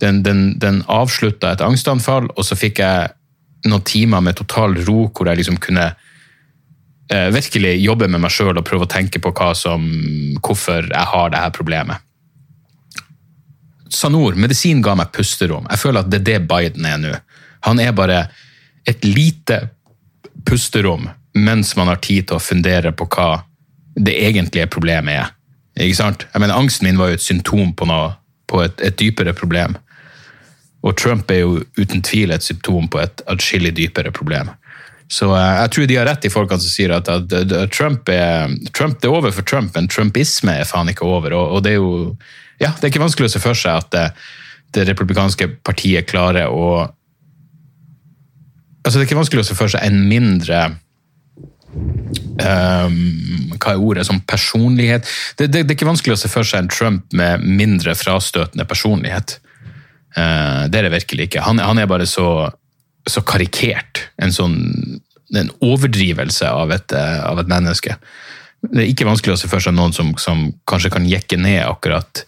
Den, 0.03 0.21
den, 0.25 0.59
den 0.59 0.81
avslutta 0.91 1.53
et 1.53 1.63
angstanfall, 1.63 2.27
og 2.35 2.45
så 2.45 2.57
fikk 2.59 2.81
jeg 2.83 3.11
noen 3.69 3.85
timer 3.85 4.23
med 4.25 4.39
total 4.39 4.75
ro 4.87 5.05
hvor 5.07 5.29
jeg 5.29 5.41
liksom 5.41 5.59
kunne 5.61 5.91
eh, 5.93 7.29
virkelig 7.31 7.75
jobbe 7.79 8.09
med 8.11 8.23
meg 8.23 8.33
sjøl 8.33 8.57
og 8.57 8.67
prøve 8.67 8.87
å 8.87 8.91
tenke 8.91 9.21
på 9.23 9.31
som, 9.55 9.85
hvorfor 10.41 10.91
jeg 10.91 11.11
har 11.13 11.31
dette 11.31 11.55
problemet. 11.55 12.03
Sanor, 13.91 14.37
medisin 14.39 14.81
ga 14.81 14.95
meg 14.95 15.11
pusterom. 15.15 15.67
Jeg 15.69 15.81
føler 15.81 16.03
at 16.03 16.11
det 16.11 16.21
er 16.21 16.27
det 16.29 16.47
Biden 16.49 16.87
er 16.87 16.99
nå. 17.01 17.13
Han 17.67 17.79
er 17.83 17.91
bare 17.95 18.23
et 18.89 19.03
lite 19.05 19.59
pusterom 20.47 21.09
mens 21.37 21.75
man 21.77 21.87
har 21.87 22.01
tid 22.03 22.27
til 22.27 22.39
å 22.39 22.43
fundere 22.43 22.91
på 22.95 23.07
hva 23.11 23.43
det 23.95 24.15
egentlige 24.19 24.67
problemet 24.71 25.19
er. 25.19 25.29
Ikke 25.79 25.99
sant? 25.99 26.25
Jeg 26.33 26.43
mener, 26.43 26.57
Angsten 26.57 26.87
min 26.87 26.99
var 26.99 27.11
jo 27.11 27.19
et 27.19 27.23
symptom 27.23 27.71
på, 27.75 27.87
noe, 27.87 28.11
på 28.51 28.63
et, 28.63 28.81
et 28.83 28.97
dypere 28.99 29.33
problem. 29.35 29.77
Og 30.83 30.97
Trump 30.97 31.31
er 31.31 31.43
jo 31.43 31.61
uten 31.77 32.01
tvil 32.03 32.33
et 32.33 32.43
symptom 32.43 32.89
på 32.91 32.99
et 33.03 33.23
atskillig 33.31 33.73
dypere 33.77 34.11
problem. 34.15 34.51
Så 35.11 35.27
uh, 35.27 35.37
jeg 35.37 35.71
tror 35.73 35.87
de 35.89 35.97
har 35.99 36.07
rett, 36.07 36.25
i 36.25 36.31
folkene 36.31 36.63
som 36.63 36.71
sier 36.71 36.93
at, 36.95 37.09
at, 37.11 37.33
Trump, 37.75 38.09
er, 38.09 38.51
Trump, 38.71 39.03
er 39.03 39.11
over 39.11 39.33
for 39.35 39.47
Trump, 39.47 39.73
men 39.75 39.89
trumpisme 39.91 40.55
er 40.61 40.67
faen 40.67 40.91
ikke 40.91 41.07
over. 41.07 41.35
Og, 41.35 41.57
og, 41.57 41.63
det 41.65 41.75
er 41.75 41.81
jo 41.81 42.15
ja, 42.61 42.71
det 42.77 42.87
er 42.87 42.93
ikke 42.93 43.03
vanskelig 43.03 43.31
å 43.31 43.33
se 43.33 43.41
for 43.43 43.57
seg 43.57 43.81
at 43.83 43.91
det, 43.93 44.05
det 44.77 44.87
republikanske 44.91 45.47
partiet 45.65 46.09
klarer 46.11 46.51
å 46.51 46.87
altså 48.81 48.97
Det 48.97 49.03
er 49.03 49.09
ikke 49.09 49.19
vanskelig 49.19 49.43
å 49.43 49.49
se 49.49 49.57
for 49.57 49.69
seg 49.71 49.83
en 49.85 49.99
mindre 50.09 50.61
um, 52.41 52.95
Hva 53.57 53.75
er 53.75 53.81
ordet? 53.81 54.07
Som 54.07 54.21
personlighet. 54.25 55.05
Det, 55.37 55.47
det, 55.47 55.63
det, 55.63 55.69
er 55.69 55.77
ikke 55.77 55.89
vanskelig 55.89 56.15
å 56.15 56.21
se 56.23 56.31
for 56.31 56.47
seg 56.47 56.63
en 56.63 56.71
Trump 56.71 57.13
med 57.17 57.45
mindre 57.45 57.95
frastøtende 57.97 58.65
personlighet. 58.69 59.37
Uh, 60.17 60.67
det 60.71 60.81
er 60.81 60.87
det 60.87 60.95
virkelig 60.97 61.29
ikke. 61.29 61.45
Han, 61.45 61.61
han 61.61 61.79
er 61.79 61.89
bare 61.89 62.09
så, 62.09 62.49
så, 63.07 63.23
karikert. 63.27 64.07
En 64.21 64.33
sånn 64.35 64.57
en 65.37 65.51
overdrivelse 65.63 66.49
av 66.49 66.73
et, 66.75 66.91
uh, 66.91 67.21
av 67.29 67.39
et, 67.39 67.51
menneske. 67.51 67.95
Det 68.65 68.81
er 68.83 68.89
ikke 68.91 69.07
vanskelig 69.07 69.37
å 69.37 69.39
se 69.39 69.49
for 69.51 69.63
seg 69.63 69.77
noen 69.77 69.93
som, 69.95 70.11
som 70.19 70.49
kanskje 70.69 70.91
kan 70.93 71.07
jekke 71.07 71.39
ned 71.39 71.63
akkurat, 71.63 72.25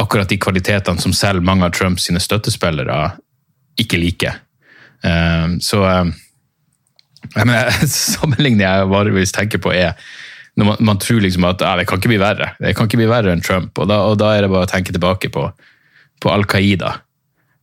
akkurat 0.00 0.30
de 0.30 0.38
kvalitetene 0.40 1.02
som 1.02 1.14
selv 1.16 1.44
mange 1.46 1.66
av 1.66 1.74
Trumps 1.76 2.08
sine 2.08 2.22
støttespillere 2.22 2.98
ikke 3.80 4.00
liker. 4.00 4.40
Uh, 5.04 5.56
så 5.64 5.84
jeg 7.34 7.46
mener, 7.46 7.70
Sammenligningen 7.86 8.64
jeg 8.64 8.90
vanligvis 8.90 9.34
tenker 9.36 9.62
på, 9.62 9.72
er 9.76 9.94
når 10.58 10.66
man, 10.72 10.80
man 10.90 10.98
tror 11.00 11.20
liksom 11.22 11.46
at 11.48 11.62
ja, 11.64 11.74
det 11.78 11.86
kan 11.88 12.00
ikke 12.00 12.10
bli 12.10 12.18
verre 12.20 12.50
Det 12.60 12.74
kan 12.76 12.88
ikke 12.88 12.98
bli 13.00 13.08
verre 13.08 13.32
enn 13.32 13.44
Trump. 13.44 13.78
Og 13.78 13.88
da, 13.88 14.00
og 14.10 14.18
da 14.20 14.34
er 14.34 14.44
det 14.44 14.50
bare 14.52 14.66
å 14.66 14.70
tenke 14.70 14.92
tilbake 14.92 15.30
på, 15.32 15.46
på 16.20 16.32
Al 16.32 16.44
Qaida. 16.50 16.96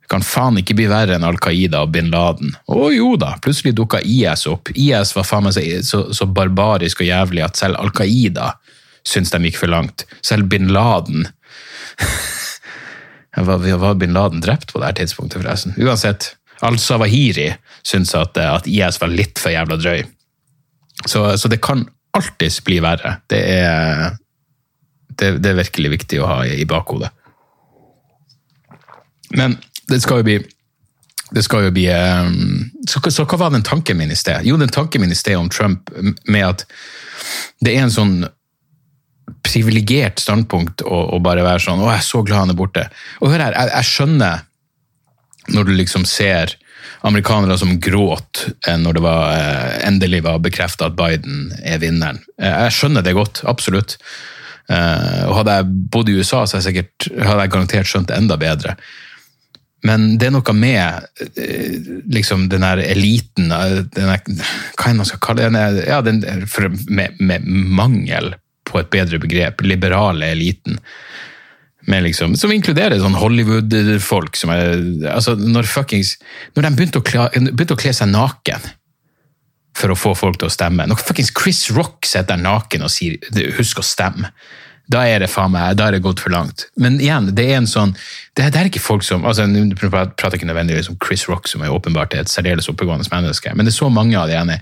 Det 0.01 0.09
kan 0.13 0.23
faen 0.23 0.57
ikke 0.61 0.77
bli 0.77 0.87
verre 0.89 1.17
enn 1.17 1.27
Al 1.27 1.37
Qaida 1.43 1.83
og 1.83 1.91
bin 1.93 2.09
Laden. 2.13 2.55
Å 2.71 2.89
jo 2.95 3.11
da, 3.19 3.33
plutselig 3.43 3.75
dukka 3.77 3.99
IS 4.01 4.47
opp. 4.49 4.71
IS 4.73 5.13
var 5.17 5.27
faen 5.27 5.49
meg 5.49 5.59
så, 5.85 6.05
så, 6.15 6.29
barbarisk 6.31 7.03
og 7.03 7.09
jævlig 7.09 7.43
at 7.45 7.59
selv 7.59 7.81
Al 7.81 7.91
Qaida 7.95 8.53
syntes 9.07 9.35
de 9.35 9.43
gikk 9.49 9.59
for 9.59 9.71
langt. 9.71 10.07
Selv 10.25 10.47
bin 10.51 10.71
Laden 10.73 11.27
var, 13.35 13.93
bin 13.95 14.13
Laden 14.13 14.41
drept 14.41 14.73
på 14.73 14.79
det 14.81 14.91
her 14.91 14.99
tidspunktet, 15.01 15.41
forresten? 15.41 15.75
Uansett. 15.77 16.35
Al-Sawahiri 16.65 17.51
syns 17.85 18.15
at, 18.17 18.37
at, 18.37 18.67
IS 18.67 19.01
var 19.01 19.13
litt 19.13 19.39
for 19.39 19.53
jævla 19.53 19.77
drøy. 19.77 20.03
Så, 21.05 21.37
så 21.37 21.49
det 21.51 21.61
kan 21.61 21.85
alltids 22.17 22.63
bli 22.65 22.79
verre. 22.81 23.19
Det 23.29 23.41
er, 23.59 24.17
det, 25.13 25.37
det 25.43 25.51
er, 25.51 25.59
virkelig 25.61 25.93
viktig 25.99 26.21
å 26.21 26.29
ha 26.31 26.37
i, 26.49 26.65
bakhodet. 26.65 27.11
Men 29.37 29.57
det 29.91 30.01
skal 30.01 30.23
jo 30.23 30.29
bli 30.31 30.39
det 31.35 31.41
skal 31.43 31.65
jo 31.65 31.73
bli 31.75 31.89
um, 31.91 32.69
så, 32.87 33.01
så, 33.11 33.25
hva 33.27 33.37
var 33.41 33.51
den 33.51 33.65
tanken 33.67 33.97
min 33.99 34.13
i 34.13 34.15
sted? 34.15 34.45
Jo, 34.47 34.55
den 34.57 34.71
tanken 34.71 35.03
min 35.03 35.11
i 35.11 35.17
sted 35.17 35.35
om 35.35 35.49
Trump 35.51 35.91
med 36.23 36.45
at 36.45 36.63
det 37.59 37.73
er 37.75 37.83
en 37.83 37.91
sånn 37.91 38.21
privilegert 39.43 40.21
standpunkt 40.23 40.83
å, 40.85 41.01
å, 41.15 41.19
bare 41.23 41.43
være 41.45 41.63
sånn 41.63 41.81
'Å, 41.81 41.89
jeg 41.91 42.01
er 42.01 42.07
så 42.07 42.21
glad 42.23 42.45
han 42.45 42.53
er 42.53 42.59
borte'. 42.59 42.87
Og 43.21 43.31
hør 43.31 43.43
her, 43.43 43.57
jeg, 43.57 43.73
jeg 43.73 43.91
skjønner 43.91 44.45
når 45.55 45.67
du 45.67 45.73
liksom 45.75 46.05
ser 46.07 46.55
amerikanere 47.07 47.57
som 47.59 47.79
gråt 47.79 48.47
eh, 48.67 48.77
når 48.79 48.97
det 48.97 49.03
var, 49.03 49.35
eh, 49.35 49.75
endelig 49.87 50.23
var 50.25 50.39
bekrefta 50.43 50.89
at 50.89 50.97
Biden 50.97 51.51
er 51.63 51.81
vinneren. 51.83 52.21
Eh, 52.41 52.63
jeg 52.67 52.77
skjønner 52.77 53.05
det 53.05 53.15
godt, 53.17 53.43
absolutt. 53.47 53.97
Og 54.67 55.31
hadde 55.31 55.53
jeg 55.55 55.75
bodd 55.93 56.09
i 56.11 56.17
USA, 56.19 56.41
så 56.43 56.57
jeg, 56.57 56.63
sikkert, 56.65 57.05
hadde 57.23 57.45
jeg 57.45 57.51
garantert 57.53 57.87
skjønt 57.87 58.09
det 58.09 58.17
enda 58.17 58.35
bedre. 58.35 58.73
Men 59.87 60.17
det 60.19 60.27
er 60.27 60.33
noe 60.35 60.55
med 60.57 61.05
liksom, 62.11 62.49
den 62.51 62.65
der 62.65 62.81
eliten 62.83 63.47
denne, 63.47 64.17
Hva 64.75 64.91
man 64.97 65.07
skal 65.07 65.21
kalle 65.23 65.47
det? 65.55 65.85
Ja, 65.87 66.01
den, 66.03 66.19
med, 66.89 67.15
med 67.23 67.47
mangel 67.47 68.33
på 68.67 68.81
et 68.81 68.91
bedre 68.93 69.19
begrep. 69.23 69.63
Liberale 69.65 70.33
eliten 70.35 70.81
Liksom, 71.87 72.33
som 72.35 72.51
inkluderer 72.51 72.99
sånn 72.99 73.15
Hollywood-folk 73.15 74.35
som 74.35 74.51
er 74.51 74.73
altså 75.07 75.37
Når 75.39 75.69
fuckings 75.71 76.17
Når 76.57 76.65
de 76.65 76.71
begynte 76.75 76.99
å, 76.99 77.05
kla, 77.05 77.29
begynte 77.31 77.77
å 77.77 77.79
kle 77.79 77.93
seg 77.95 78.11
naken 78.11 78.65
for 79.77 79.93
å 79.93 79.95
få 79.95 80.11
folk 80.17 80.39
til 80.41 80.49
å 80.49 80.51
stemme 80.51 80.83
Når 80.89 80.99
fuckings 80.99 81.31
Chris 81.31 81.61
Rock 81.71 82.03
sitter 82.09 82.41
naken 82.41 82.83
og 82.83 82.91
sier 82.91 83.15
'husk 83.55 83.79
å 83.79 83.85
stemme', 83.85 84.33
da 84.87 85.03
er 85.03 85.19
det 85.19 85.27
faen 85.31 85.51
meg, 85.51 85.75
da 85.77 85.87
er 85.87 85.97
det 85.97 86.03
gått 86.05 86.21
for 86.23 86.31
langt. 86.31 86.69
Men 86.79 86.95
igjen, 87.03 87.27
det 87.35 87.43
er 87.43 87.57
en 87.59 87.67
sånn 87.67 87.91
det, 88.37 88.47
det 88.55 88.59
er 88.59 88.69
ikke 88.69 88.83
folk 88.83 89.03
som 89.03 89.25
altså, 89.27 89.43
Jeg 89.43 89.75
prater 89.79 90.37
ikke 90.37 90.47
nødvendigvis 90.47 90.89
om 90.89 90.99
Chris 91.03 91.27
Rock, 91.27 91.47
som 91.51 91.61
er 91.61 91.73
åpenbart 91.75 92.15
et 92.15 92.31
særdeles 92.31 92.69
oppegående 92.71 93.07
menneske, 93.11 93.51
men 93.53 93.67
det 93.67 93.73
er 93.73 93.79
så 93.81 93.89
mange 93.91 94.15
av 94.19 94.31
de 94.31 94.37
ene 94.39 94.61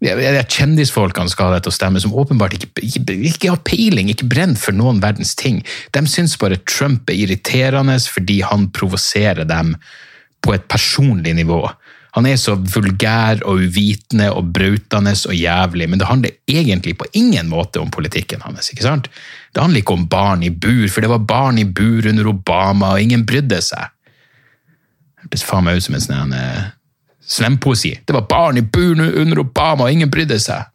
kjendisfolkene 0.00 1.28
skal 1.28 1.50
ha 1.50 1.56
det 1.56 1.64
til 1.66 1.72
å 1.72 1.76
stemme, 1.76 2.00
som 2.00 2.14
åpenbart 2.16 2.56
ikke, 2.56 2.70
ikke, 2.80 3.16
ikke 3.30 3.50
har 3.52 3.62
peiling, 3.68 4.08
ikke 4.08 4.28
brenner 4.30 4.56
for 4.56 4.72
noen 4.72 5.00
verdens 5.02 5.34
ting. 5.36 5.60
De 5.92 6.04
syns 6.08 6.38
bare 6.40 6.60
Trump 6.64 7.10
er 7.10 7.20
irriterende 7.20 7.98
fordi 8.00 8.40
han 8.40 8.70
provoserer 8.72 9.44
dem 9.44 9.76
på 10.40 10.54
et 10.56 10.64
personlig 10.72 11.34
nivå. 11.36 11.66
Han 12.16 12.26
er 12.26 12.38
så 12.40 12.56
vulgær 12.56 13.44
og 13.46 13.60
uvitende 13.62 14.30
og 14.34 14.48
brautende 14.54 15.12
og 15.14 15.36
jævlig, 15.36 15.86
men 15.86 16.00
det 16.00 16.08
handler 16.08 16.32
egentlig 16.48 16.96
på 16.98 17.06
ingen 17.12 17.46
måte 17.52 17.78
om 17.78 17.90
politikken 17.90 18.42
hans. 18.42 18.72
ikke 18.72 18.86
sant? 18.86 19.06
Det 19.54 19.62
handler 19.62 19.84
ikke 19.84 19.94
om 19.94 20.08
barn 20.10 20.42
i 20.42 20.50
bur, 20.50 20.88
for 20.88 21.04
det 21.04 21.10
var 21.12 21.22
barn 21.22 21.58
i 21.58 21.64
bur 21.68 22.08
under 22.10 22.26
Obama, 22.32 22.94
og 22.94 23.04
ingen 23.04 23.22
brydde 23.26 23.60
seg. 23.62 23.92
Hørtes 25.22 25.46
faen 25.46 25.68
meg 25.68 25.78
ut 25.78 25.86
som 25.86 25.94
en 25.94 26.06
sånn 26.08 26.34
eh, 26.34 26.70
slempoesi. 27.30 27.94
Det 28.04 28.16
var 28.16 28.28
barn 28.30 28.58
i 28.58 28.66
bur 28.66 28.98
under 29.00 29.42
Obama, 29.42 29.86
og 29.86 29.94
ingen 29.94 30.10
brydde 30.10 30.40
seg. 30.42 30.66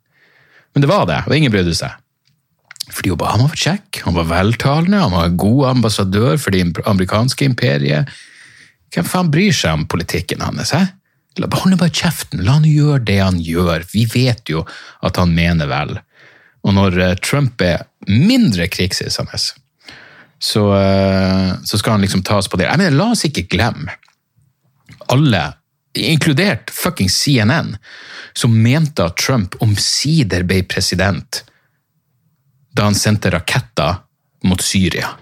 Men 0.74 0.84
det 0.84 0.92
var 0.92 1.06
det, 1.10 1.22
og 1.28 1.36
ingen 1.36 1.54
brydde 1.54 1.76
seg. 1.76 2.02
Fordi 2.92 3.12
Obama 3.16 3.50
var 3.50 3.60
kjekk, 3.60 4.04
han 4.06 4.16
var 4.16 4.30
veltalende, 4.30 5.02
han 5.02 5.16
var 5.16 5.30
en 5.30 5.40
god 5.42 5.66
ambassadør 5.72 6.38
for 6.40 6.56
det 6.56 6.86
amerikanske 6.86 7.48
imperiet. 7.48 8.12
Hvem 8.94 9.08
faen 9.10 9.32
bryr 9.34 9.56
seg 9.56 9.80
om 9.80 9.88
politikken 9.92 10.44
hans? 10.46 10.72
He? 10.76 10.86
La 11.42 11.50
han 11.52 11.76
bare 11.76 11.92
kjeften, 11.92 12.46
la 12.46 12.60
han 12.60 12.68
gjøre 12.70 13.02
det 13.10 13.18
han 13.20 13.42
gjør. 13.44 13.84
Vi 13.92 14.06
vet 14.08 14.48
jo 14.48 14.64
at 15.04 15.20
han 15.20 15.34
mener 15.36 15.68
vel. 15.68 15.98
Og 16.66 16.76
når 16.78 17.00
eh, 17.02 17.18
Trump 17.20 17.62
er 17.62 17.84
mindre 18.08 18.70
krigshissende, 18.72 19.36
så, 19.36 20.64
eh, 20.78 21.52
så 21.66 21.82
skal 21.82 21.98
han 21.98 22.06
liksom 22.06 22.24
tas 22.26 22.48
på 22.48 22.62
det. 22.62 22.70
Jeg 22.70 22.80
mener, 22.80 22.96
La 22.96 23.12
oss 23.12 23.26
ikke 23.28 23.50
glemme 23.52 23.98
alle 25.12 25.44
inkludert 25.96 26.72
fucking 26.72 27.10
CNN, 27.10 27.76
som 28.34 28.56
mente 28.62 29.04
at 29.06 29.18
Trump 29.18 29.56
omsider 29.64 30.44
ble 30.44 30.64
president 30.68 31.44
da 32.76 32.90
han 32.90 32.98
sendte 32.98 33.32
raketter 33.32 34.02
mot 34.44 34.62
Syria. 34.62 35.14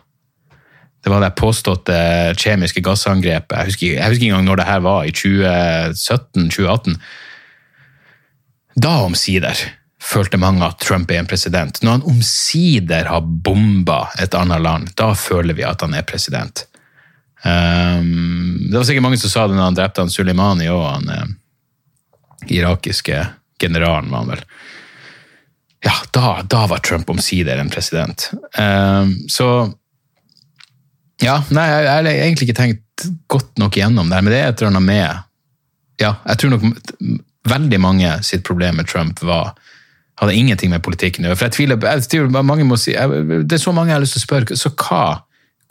Det 1.03 1.11
var 1.11 1.21
det 1.21 1.35
påståtte 1.37 1.95
kjemiske 2.39 2.81
gassangrepet. 2.81 3.53
Jeg 3.57 3.69
husker, 3.69 3.87
jeg 3.97 4.09
husker 4.09 4.23
ikke 4.23 4.31
engang 4.31 4.47
når 4.47 4.61
det 4.61 4.67
her 4.69 4.83
var, 4.85 5.05
i 5.05 5.13
2017-2018. 5.13 6.97
Da 8.81 8.93
omsider 9.03 9.65
følte 10.03 10.39
mange 10.39 10.65
at 10.65 10.79
Trump 10.83 11.11
er 11.11 11.21
en 11.21 11.29
president. 11.29 11.81
Når 11.83 11.97
han 11.97 12.07
omsider 12.15 13.09
har 13.11 13.27
bomba 13.45 14.05
et 14.23 14.35
annet 14.35 14.63
land, 14.63 14.93
da 14.99 15.11
føler 15.17 15.55
vi 15.57 15.67
at 15.67 15.83
han 15.83 15.93
er 15.93 16.07
president. 16.07 16.65
Um, 17.43 18.69
det 18.69 18.77
var 18.77 18.85
sikkert 18.87 19.03
mange 19.03 19.19
som 19.19 19.31
sa 19.31 19.47
det 19.47 19.57
når 19.57 19.67
han 19.67 19.77
drepte 19.77 20.03
han 20.05 20.11
Suleimani 20.11 20.69
og 20.71 20.83
han 20.87 21.09
eh, 21.11 21.33
irakiske 22.55 23.17
generalen, 23.59 24.11
var 24.11 24.23
han 24.23 24.31
vel. 24.31 24.45
Ja, 25.83 25.95
da, 26.15 26.29
da 26.47 26.61
var 26.71 26.83
Trump 26.83 27.09
omsider 27.11 27.59
en 27.59 27.71
president. 27.73 28.29
Um, 28.59 29.17
så 29.27 29.47
Ja, 31.21 31.37
nei, 31.55 31.67
jeg 31.69 31.91
har 31.91 32.07
egentlig 32.09 32.47
ikke 32.47 32.57
tenkt 32.57 33.05
godt 33.31 33.59
nok 33.59 33.75
gjennom 33.77 34.09
det, 34.11 34.23
men 34.23 34.31
det 34.33 34.39
er 34.39 34.49
et 34.51 34.61
eller 34.61 34.73
annet 34.73 34.87
med 34.87 36.01
Ja, 36.01 36.15
jeg 36.25 36.39
tror 36.39 36.55
nok 36.55 36.65
veldig 37.47 37.79
mange 37.83 38.15
sitt 38.23 38.43
problem 38.47 38.79
med 38.79 38.87
Trump 38.87 39.19
var 39.23 39.53
hadde 40.19 40.35
ingenting 40.37 40.71
med 40.71 40.83
politikken 40.85 41.25
å 41.25 41.31
gjøre. 41.31 41.39
For 41.39 41.49
jeg 41.49 41.55
tviler, 41.57 41.85
jeg 41.89 42.09
tviler 42.11 42.45
mange 42.45 42.65
må 42.67 42.77
si, 42.79 42.93
Det 42.93 43.57
er 43.57 43.61
så 43.61 43.73
mange 43.75 43.91
jeg 43.91 43.97
har 43.97 44.03
lyst 44.03 44.17
til 44.17 44.23
å 44.23 44.27
spørre. 44.27 44.57
Så 44.59 44.71
hva 44.77 45.05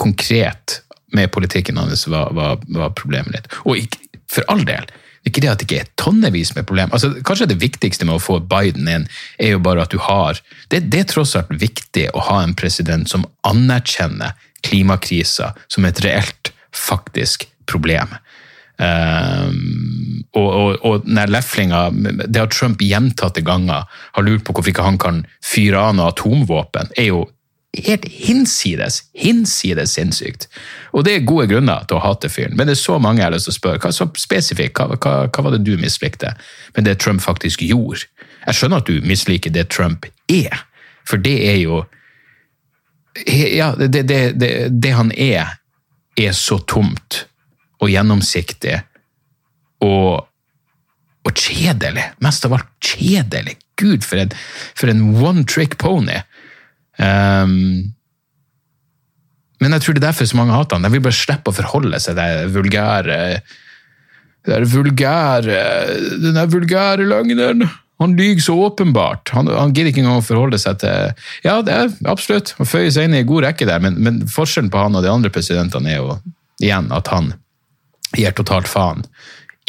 konkret 0.00 0.80
med 1.12 1.33
politikken 1.33 1.78
hans 1.81 2.07
var, 2.09 2.33
var, 2.37 2.61
var 2.69 2.92
problemet 2.99 3.37
ditt. 3.37 3.49
Og 3.64 3.85
ikke, 3.85 4.00
for 4.33 4.49
all 4.52 4.64
del, 4.69 4.88
ikke 5.28 5.42
det 5.45 5.50
at 5.52 5.61
det 5.61 5.69
ikke 5.69 5.83
er 5.85 5.90
tonnevis 6.00 6.54
med 6.57 6.66
problemer. 6.66 6.95
Altså, 6.97 7.12
kanskje 7.23 7.52
det 7.52 7.61
viktigste 7.62 8.07
med 8.09 8.19
å 8.19 8.23
få 8.23 8.40
Biden 8.50 8.88
inn, 8.90 9.07
er 9.38 9.54
jo 9.54 9.62
bare 9.62 9.85
at 9.85 9.95
du 9.95 10.00
har 10.02 10.40
Det, 10.69 10.81
det 10.90 11.04
er 11.04 11.11
tross 11.12 11.37
alt 11.38 11.52
viktig 11.52 12.09
å 12.16 12.25
ha 12.26 12.40
en 12.42 12.57
president 12.59 13.09
som 13.11 13.26
anerkjenner 13.47 14.35
klimakrisa 14.66 15.52
som 15.71 15.87
et 15.87 16.00
reelt, 16.04 16.52
faktisk 16.73 17.47
problem. 17.69 18.14
Um, 18.83 20.25
og, 20.33 20.49
og, 20.49 20.71
og 20.88 21.04
den 21.04 21.19
leflinga 21.31 21.83
Det 21.92 22.40
at 22.40 22.54
Trump 22.57 22.81
gjentatte 22.83 23.45
ganger 23.45 23.85
har 23.87 24.25
lurt 24.25 24.47
på 24.47 24.54
hvorfor 24.57 24.73
ikke 24.73 24.87
han 24.87 24.99
kan 24.99 25.21
fyre 25.45 25.78
av 25.78 25.95
noe 25.95 26.09
atomvåpen, 26.11 26.90
er 26.99 27.12
jo 27.12 27.26
helt 27.72 28.04
hinsides, 28.04 29.02
hinsides 29.16 29.94
sinnssykt. 29.96 30.48
Og 30.92 31.06
det 31.06 31.14
er 31.14 31.26
gode 31.26 31.46
grunner 31.48 31.86
til 31.88 31.96
å 31.96 32.02
hate 32.04 32.28
fyren, 32.32 32.56
men 32.56 32.68
det 32.68 32.76
er 32.76 32.82
så 32.82 32.98
mange 33.00 33.22
jeg 33.22 33.30
har 33.30 33.34
lyst 33.34 33.48
til 33.48 33.54
å 33.54 33.58
spørre. 33.58 33.80
Hva, 33.80 33.92
så 33.96 34.08
spesifikt, 34.20 34.76
hva, 34.76 34.98
hva, 34.98 35.14
hva 35.32 35.46
var 35.46 35.56
det 35.56 35.62
du 35.64 35.72
mislikte 35.80 36.34
med 36.76 36.88
det 36.88 36.98
Trump 37.00 37.24
faktisk 37.24 37.64
gjorde? 37.64 38.04
Jeg 38.44 38.58
skjønner 38.58 38.82
at 38.82 38.90
du 38.90 39.08
misliker 39.08 39.54
det 39.54 39.70
Trump 39.72 40.06
er, 40.28 40.66
for 41.08 41.22
det 41.22 41.38
er 41.48 41.58
jo 41.62 41.82
Ja, 43.28 43.74
det, 43.76 44.06
det, 44.08 44.20
det, 44.40 44.52
det 44.80 44.90
han 44.96 45.10
er, 45.12 45.58
er 46.16 46.32
så 46.32 46.56
tomt 46.64 47.26
og 47.82 47.90
gjennomsiktig 47.92 48.78
og, 49.84 50.24
og 51.20 51.32
kjedelig. 51.36 52.06
Mest 52.24 52.46
av 52.48 52.56
alt 52.56 52.70
kjedelig. 52.80 53.58
Gud, 53.76 54.00
for 54.06 54.22
en, 54.22 54.32
for 54.78 54.88
en 54.88 55.02
one 55.20 55.44
trick 55.44 55.76
pony. 55.82 56.22
Um, 57.02 57.90
men 59.62 59.76
jeg 59.76 59.85
tror 59.85 59.97
det 59.97 60.02
er 60.02 60.09
derfor 60.09 60.30
så 60.30 60.38
mange 60.38 60.54
hater 60.54 60.78
han. 60.78 60.87
De 60.87 60.94
vil 60.94 61.04
bare 61.04 61.16
slippe 61.16 61.50
å 61.52 61.56
forholde 61.56 62.00
seg 62.02 62.18
til 62.18 62.54
vulgære 62.54 63.21
det 64.42 64.56
er 64.56 64.66
vulgære, 64.66 65.59
Den 66.18 66.35
der 66.35 66.47
vulgære 66.50 67.06
løgneren. 67.06 67.68
Han 68.00 68.16
lyver 68.18 68.40
så 68.42 68.56
åpenbart. 68.59 69.30
Han, 69.30 69.47
han 69.47 69.75
gidder 69.75 69.92
ikke 69.92 70.02
engang 70.02 70.18
å 70.18 70.26
forholde 70.26 70.59
seg 70.59 70.80
til 70.82 71.12
Ja, 71.44 71.61
det 71.62 71.76
er 71.76 71.92
absolutt. 72.11 72.54
Han 72.59 72.66
føyer 72.66 72.90
seg 72.90 73.06
inn 73.06 73.14
i 73.21 73.26
god 73.26 73.47
rekke 73.47 73.68
der, 73.68 73.82
men, 73.82 74.00
men, 74.02 74.25
forskjellen 74.26 74.73
på 74.73 74.82
han 74.82 74.99
og 74.99 75.06
de 75.06 75.12
andre 75.12 75.30
presidentene 75.30 75.92
er 75.92 76.00
jo 76.00 76.16
igjen 76.62 76.90
at 76.94 77.12
han 77.14 77.30
gir 78.18 78.35
totalt 78.37 78.66
faen 78.68 79.06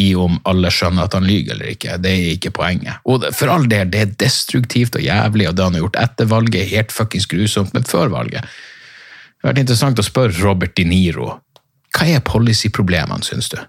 i 0.02 0.14
om 0.18 0.40
alle 0.50 0.72
skjønner 0.74 1.06
at 1.06 1.14
han 1.14 1.28
lyver 1.28 1.54
eller 1.54 1.74
ikke. 1.76 2.00
Det 2.02 2.12
er 2.12 2.32
ikke 2.34 2.54
poenget. 2.56 3.02
Og 3.06 3.28
for 3.38 3.52
all 3.54 3.68
del, 3.70 3.92
det 3.94 4.02
er 4.02 4.16
destruktivt 4.26 4.98
og 4.98 5.06
jævlig, 5.06 5.48
og 5.50 5.58
det 5.58 5.68
han 5.68 5.78
har 5.78 5.86
gjort 5.86 6.00
etter 6.02 6.30
valget, 6.32 6.62
er 6.64 6.72
helt 6.72 6.96
fuckings 6.96 7.30
grusomt, 7.30 7.74
men 7.76 7.86
før 7.86 8.14
valget 8.14 8.42
Det 8.44 9.50
har 9.50 9.54
vært 9.54 9.66
interessant 9.66 10.00
å 10.00 10.06
spørre 10.08 10.40
Robert 10.40 10.76
De 10.80 10.86
Niro 10.88 11.34
hva 11.94 12.08
er 12.10 12.24
policy-problemene, 12.26 13.22
syns 13.22 13.52
du? 13.54 13.60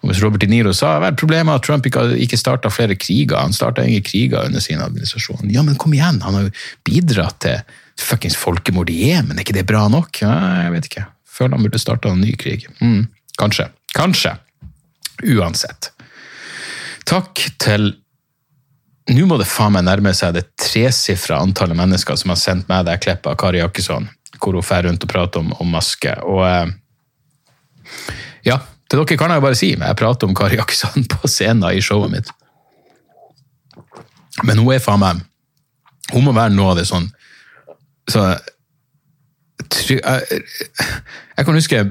Og 0.00 0.08
hvis 0.08 0.20
Robert 0.22 0.44
De 0.44 0.48
Niro 0.48 0.72
sa 0.76 0.94
vel, 1.02 1.16
problemet 1.18 1.52
er 1.52 1.58
at 1.60 1.66
Trump 1.66 1.86
ikke, 1.88 2.04
ikke 2.24 2.38
starta 2.40 2.70
flere 2.72 2.96
kriger, 2.96 3.36
han 3.36 3.56
starta 3.56 3.84
ingen 3.84 4.04
kriger 4.06 4.46
under 4.46 4.62
sin 4.64 4.80
administrasjon. 4.80 5.50
Ja, 5.52 5.64
men 5.66 5.76
kom 5.80 5.92
igjen, 5.96 6.22
han 6.24 6.38
har 6.38 6.46
jo 6.46 6.52
bidratt 6.86 7.40
til 7.44 7.58
fuckings 8.00 8.38
folkemord 8.40 8.92
i 8.92 9.00
Jemen, 9.10 9.36
er 9.36 9.44
ikke 9.44 9.58
det 9.58 9.66
bra 9.68 9.88
nok? 9.92 10.22
Ja, 10.22 10.36
jeg 10.64 10.76
vet 10.76 10.88
ikke. 10.88 11.04
Føler 11.28 11.56
han 11.56 11.66
burde 11.66 11.82
starta 11.82 12.14
en 12.14 12.22
ny 12.22 12.32
krig. 12.40 12.64
Mm, 12.80 13.10
kanskje. 13.40 13.68
Kanskje. 13.96 14.38
Uansett. 15.24 15.92
Takk 17.08 17.42
til 17.60 17.92
Nå 19.10 19.24
må 19.26 19.40
det 19.40 19.48
faen 19.48 19.72
meg 19.74 19.82
nærme 19.88 20.12
seg 20.14 20.36
det 20.36 20.44
tresifra 20.60 21.40
antallet 21.42 21.74
mennesker 21.74 22.14
som 22.20 22.30
har 22.30 22.38
sendt 22.38 22.68
meg 22.70 22.84
det 22.86 23.00
klippet 23.02 23.26
av 23.32 23.38
Kari 23.40 23.58
Jakkesson, 23.58 24.04
hvor 24.38 24.54
hun 24.54 24.62
fer 24.62 24.84
rundt 24.86 25.02
og 25.02 25.10
prater 25.10 25.42
om, 25.42 25.48
om 25.58 25.72
maske. 25.72 26.12
Og 26.22 26.44
eh, 26.46 26.68
ja, 28.46 28.60
til 28.86 29.00
dere 29.00 29.18
kan 29.18 29.34
jeg 29.34 29.42
bare 29.42 29.58
si, 29.58 29.72
men 29.74 29.88
jeg 29.90 29.98
prater 29.98 30.30
om 30.30 30.36
Kari 30.36 30.60
Jakkesson 30.60 31.08
på 31.10 31.30
scenen 31.32 31.66
i 31.74 31.82
showet 31.82 32.12
mitt. 32.12 32.30
Men 34.46 34.62
hun 34.62 34.70
er 34.76 34.84
faen 34.84 35.02
meg 35.02 35.24
Hun 36.12 36.22
må 36.28 36.32
være 36.36 36.54
noe 36.54 36.70
av 36.72 36.78
det 36.78 36.86
sånn 36.86 37.08
så, 38.10 38.24
jeg, 39.90 40.40
jeg, 41.36 41.44
kan 41.46 41.54
huske 41.54 41.82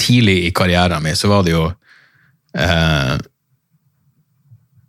tidlig 0.00 0.36
i 0.46 0.52
karrieren 0.54 1.02
min, 1.02 1.16
så 1.16 1.30
var 1.30 1.46
det 1.46 1.54
jo 1.54 1.68
eh, 2.58 3.16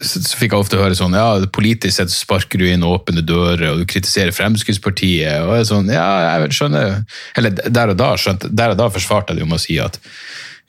så, 0.02 0.18
så, 0.18 0.38
fikk 0.40 0.56
jeg 0.56 0.64
ofte 0.64 0.80
høre 0.82 0.98
sånn 0.98 1.14
ja, 1.14 1.28
politisk 1.54 1.94
sett 2.00 2.14
sparker 2.14 2.62
du 2.62 2.66
inn 2.68 2.86
åpne 2.86 3.22
dører, 3.22 3.68
og 3.72 3.82
du 3.82 3.88
kritiserer 3.90 4.34
Fremskrittspartiet. 4.34 5.44
og 5.46 5.60
jeg 5.60 5.68
sånn, 5.70 5.92
ja, 5.94 6.40
jeg 6.42 6.56
skjønner, 6.58 7.02
eller 7.38 7.60
Der 7.68 7.94
og 7.94 8.00
da 8.00 8.14
skjønt, 8.18 8.48
der 8.50 8.74
og 8.74 8.80
da 8.82 8.90
forsvarte 8.94 9.34
jeg 9.34 9.42
det 9.42 9.48
om 9.48 9.58
å 9.58 9.62
si 9.62 9.78
at 9.82 10.00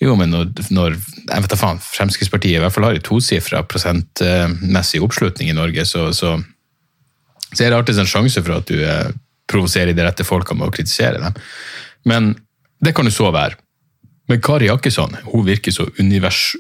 jo, 0.02 0.16
men 0.18 0.32
når, 0.34 0.48
når 0.74 0.96
jeg 0.96 1.44
vet 1.44 1.52
da 1.52 1.58
faen, 1.58 1.78
Fremskrittspartiet 1.82 2.58
i 2.58 2.62
hvert 2.62 2.74
fall 2.74 2.88
har 2.88 2.98
en 2.98 3.04
tosifra 3.06 3.62
prosentmessig 3.70 5.02
oppslutning 5.04 5.52
i 5.52 5.56
Norge, 5.56 5.84
så, 5.86 6.08
så, 6.16 6.34
så, 7.52 7.58
er 7.60 7.70
det 7.70 7.76
alltid 7.76 8.00
en 8.02 8.10
sjanse 8.10 8.42
for 8.42 8.56
at 8.56 8.66
du 8.70 8.82
eh, 8.82 9.12
provoserer 9.50 9.94
de 9.94 10.02
rette 10.02 10.26
folka 10.26 10.56
med 10.58 10.66
å 10.66 10.74
kritisere 10.74 11.22
dem. 11.22 11.38
Men 12.10 12.32
det 12.82 12.96
kan 12.96 13.06
jo 13.06 13.14
så 13.14 13.30
være. 13.30 13.61
Men 14.30 14.42
Kari 14.44 14.68
Jakkesson 14.68 15.16
hun 15.26 15.46
virker 15.46 15.74
så 15.74 15.88
univers, 15.98 16.54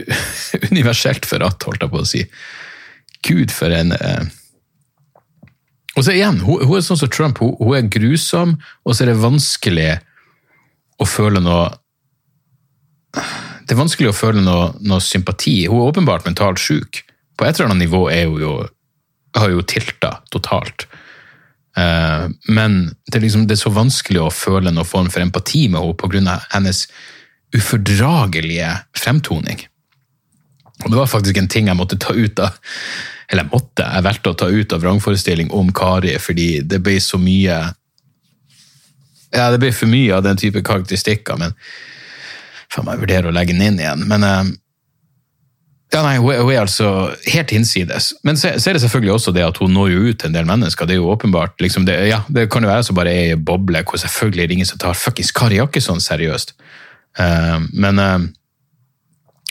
universelt 0.70 1.26
forratt, 1.28 1.62
holdt 1.66 1.82
jeg 1.84 1.92
på 1.92 2.02
å 2.02 2.08
si. 2.08 2.24
Gud, 3.26 3.54
for 3.54 3.74
en 3.74 3.96
eh... 3.96 4.28
Og 5.98 6.06
så 6.06 6.14
igjen, 6.14 6.38
hun, 6.46 6.62
hun, 6.62 6.76
er 6.78 6.84
sånn 6.86 7.00
som 7.00 7.10
Trump. 7.10 7.40
Hun, 7.42 7.56
hun 7.58 7.76
er 7.76 7.90
grusom, 7.90 8.54
og 8.86 8.94
så 8.94 9.04
er 9.04 9.10
det 9.10 9.20
vanskelig 9.20 9.90
å 11.02 11.08
føle 11.08 11.42
noe 11.42 11.68
det 13.10 13.74
er 13.74 13.78
vanskelig 13.78 14.10
å 14.10 14.14
føle 14.14 14.42
noe, 14.42 14.70
noe, 14.86 15.02
sympati. 15.02 15.64
Hun 15.66 15.80
er 15.80 15.90
åpenbart 15.90 16.26
mentalt 16.26 16.62
syk. 16.62 17.04
På 17.38 17.46
et 17.46 17.54
eller 17.54 17.70
annet 17.70 17.84
nivå 17.84 18.04
er 18.10 18.28
hun 18.30 18.42
jo, 18.42 18.54
har 19.38 19.50
jo 19.52 19.62
tilta 19.66 20.16
totalt. 20.34 20.86
Uh, 21.80 22.28
men 22.52 22.82
det 23.08 23.16
er, 23.16 23.24
liksom, 23.24 23.46
det 23.48 23.56
er, 23.56 23.62
så 23.62 23.72
vanskelig 23.72 24.20
å 24.20 24.32
føle 24.34 24.72
noen 24.74 24.88
form 24.88 25.08
for 25.12 25.24
empati 25.24 25.68
med 25.72 25.80
henne 25.80 25.96
pga. 25.96 26.36
hennes 26.52 26.84
ufordragelige 27.56 28.70
fremtoning. 28.96 29.64
Og 30.84 30.90
det 30.90 30.98
var 30.98 31.10
faktisk 31.10 31.40
en 31.40 31.48
ting 31.50 31.68
jeg 31.68 31.76
måtte 31.76 31.98
ta 32.00 32.14
ut 32.14 32.38
av 32.40 32.56
Eller 33.28 33.44
jeg 33.44 33.50
måtte, 33.52 33.84
jeg 33.84 34.04
valgte 34.06 34.30
å 34.30 34.38
ta 34.38 34.46
ut 34.48 34.72
av 34.72 34.80
vrangforestilling 34.80 35.50
om 35.52 35.68
Kari 35.76 36.14
fordi 36.18 36.62
det 36.64 36.80
ble 36.82 36.96
så 37.04 37.20
mye 37.20 37.58
Ja, 39.30 39.50
det 39.52 39.60
ble 39.60 39.70
for 39.76 39.90
mye 39.90 40.16
av 40.16 40.24
den 40.24 40.40
type 40.40 40.62
karakteristikker. 40.66 41.36
men 41.38 41.54
Faen 42.72 42.88
jeg 42.90 43.02
vurdere 43.02 43.30
å 43.30 43.34
legge 43.34 43.52
den 43.54 43.66
inn 43.66 43.78
igjen. 43.82 44.06
Men 44.10 44.24
uh, 44.26 44.50
ja, 45.90 46.00
nei, 46.06 46.16
hun 46.22 46.30
er, 46.30 46.40
hun 46.44 46.52
er, 46.52 46.60
altså 46.62 46.88
helt 47.32 47.50
hinsides. 47.50 48.12
Men 48.26 48.38
så, 48.38 48.52
så, 48.58 48.70
er 48.70 48.76
det 48.76 48.82
selvfølgelig 48.84 49.12
også 49.16 49.32
det 49.34 49.42
at 49.42 49.58
hun 49.58 49.72
når 49.74 49.88
jo 49.90 50.02
ut 50.10 50.20
til 50.22 50.30
en 50.30 50.36
del 50.36 50.46
mennesker. 50.46 50.86
Det 50.86 50.94
er 50.94 51.00
jo 51.00 51.10
åpenbart, 51.10 51.56
liksom 51.62 51.86
det, 51.88 51.96
ja, 52.06 52.20
det 52.30 52.46
kan 52.52 52.62
jo 52.62 52.70
være 52.70 52.84
som 52.86 52.98
bare 52.98 53.10
er 53.14 53.32
i 53.32 53.38
boble 53.38 53.82
hvor 53.82 53.98
selvfølgelig 53.98 54.44
er 54.44 54.50
det 54.50 54.58
ingen 54.60 54.70
som 54.70 54.78
tar 54.78 54.98
fuckings 54.98 55.34
Kari 55.34 55.58
Jakkesson 55.58 56.02
seriøst. 56.02 56.54
Uh, 57.18 57.58
men 57.74 57.98
uh, 57.98 58.20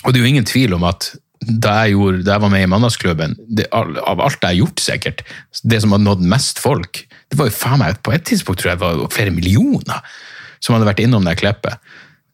Og 0.06 0.14
det 0.14 0.22
er 0.22 0.24
jo 0.24 0.32
ingen 0.32 0.48
tvil 0.48 0.78
om 0.78 0.86
at 0.88 1.12
da 1.40 1.74
jeg, 1.84 1.96
gjorde, 1.96 2.24
da 2.24 2.36
jeg 2.36 2.44
var 2.44 2.52
med 2.52 2.64
i 2.64 2.72
Mandagsklubben, 2.72 3.36
av 3.72 4.22
alt 4.24 4.42
jeg 4.44 4.48
har 4.48 4.58
gjort, 4.58 4.82
sikkert, 4.84 5.22
det 5.64 5.80
som 5.82 5.94
hadde 5.96 6.08
nådd 6.08 6.24
mest 6.24 6.60
folk, 6.60 7.04
det 7.32 7.40
var 7.40 7.48
jo 7.48 7.56
faen 7.56 7.80
meg 7.80 8.00
på 8.04 8.12
et 8.16 8.26
tidspunkt 8.28 8.60
tror 8.60 8.74
jeg 8.74 8.80
det 8.80 8.88
var 8.88 9.14
flere 9.14 9.32
millioner 9.36 10.04
som 10.60 10.76
hadde 10.76 10.88
vært 10.90 11.04
innom 11.04 11.28
det 11.28 11.38
klippet. 11.40 11.80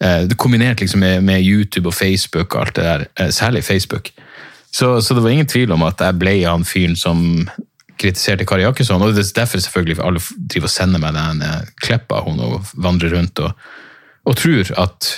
Eh, 0.03 0.27
det 0.27 0.37
kombinert 0.37 0.79
liksom 0.79 0.99
med, 0.99 1.23
med, 1.23 1.43
YouTube 1.43 1.87
og 1.87 1.93
Facebook 1.93 2.55
og 2.55 2.61
alt 2.61 2.75
det 2.75 2.83
der, 2.83 3.05
eh, 3.19 3.29
særlig 3.31 3.63
Facebook. 3.63 4.09
Så, 4.71 5.01
så, 5.01 5.13
det 5.13 5.23
var 5.23 5.29
ingen 5.29 5.47
tvil 5.47 5.71
om 5.71 5.83
at 5.83 5.99
jeg 5.99 6.19
ble 6.19 6.35
han 6.43 6.65
fyren 6.65 6.95
som 6.99 7.47
kritiserte 7.99 8.45
Kari 8.45 8.65
Jakkesson. 8.65 9.01
Og 9.01 9.13
det 9.13 9.23
er 9.23 9.31
derfor 9.35 9.59
selvfølgelig 9.59 10.03
alle 10.03 10.19
driver 10.19 10.67
og 10.67 10.73
sender 10.73 10.99
meg 10.99 11.15
den 11.15 11.41
eh, 11.41 11.61
kleppa 11.83 12.19
hun 12.25 12.39
og 12.39 12.65
vandrer 12.73 13.15
rundt 13.15 13.39
og, 13.39 13.51
og 14.25 14.37
tror 14.37 14.73
at 14.77 15.11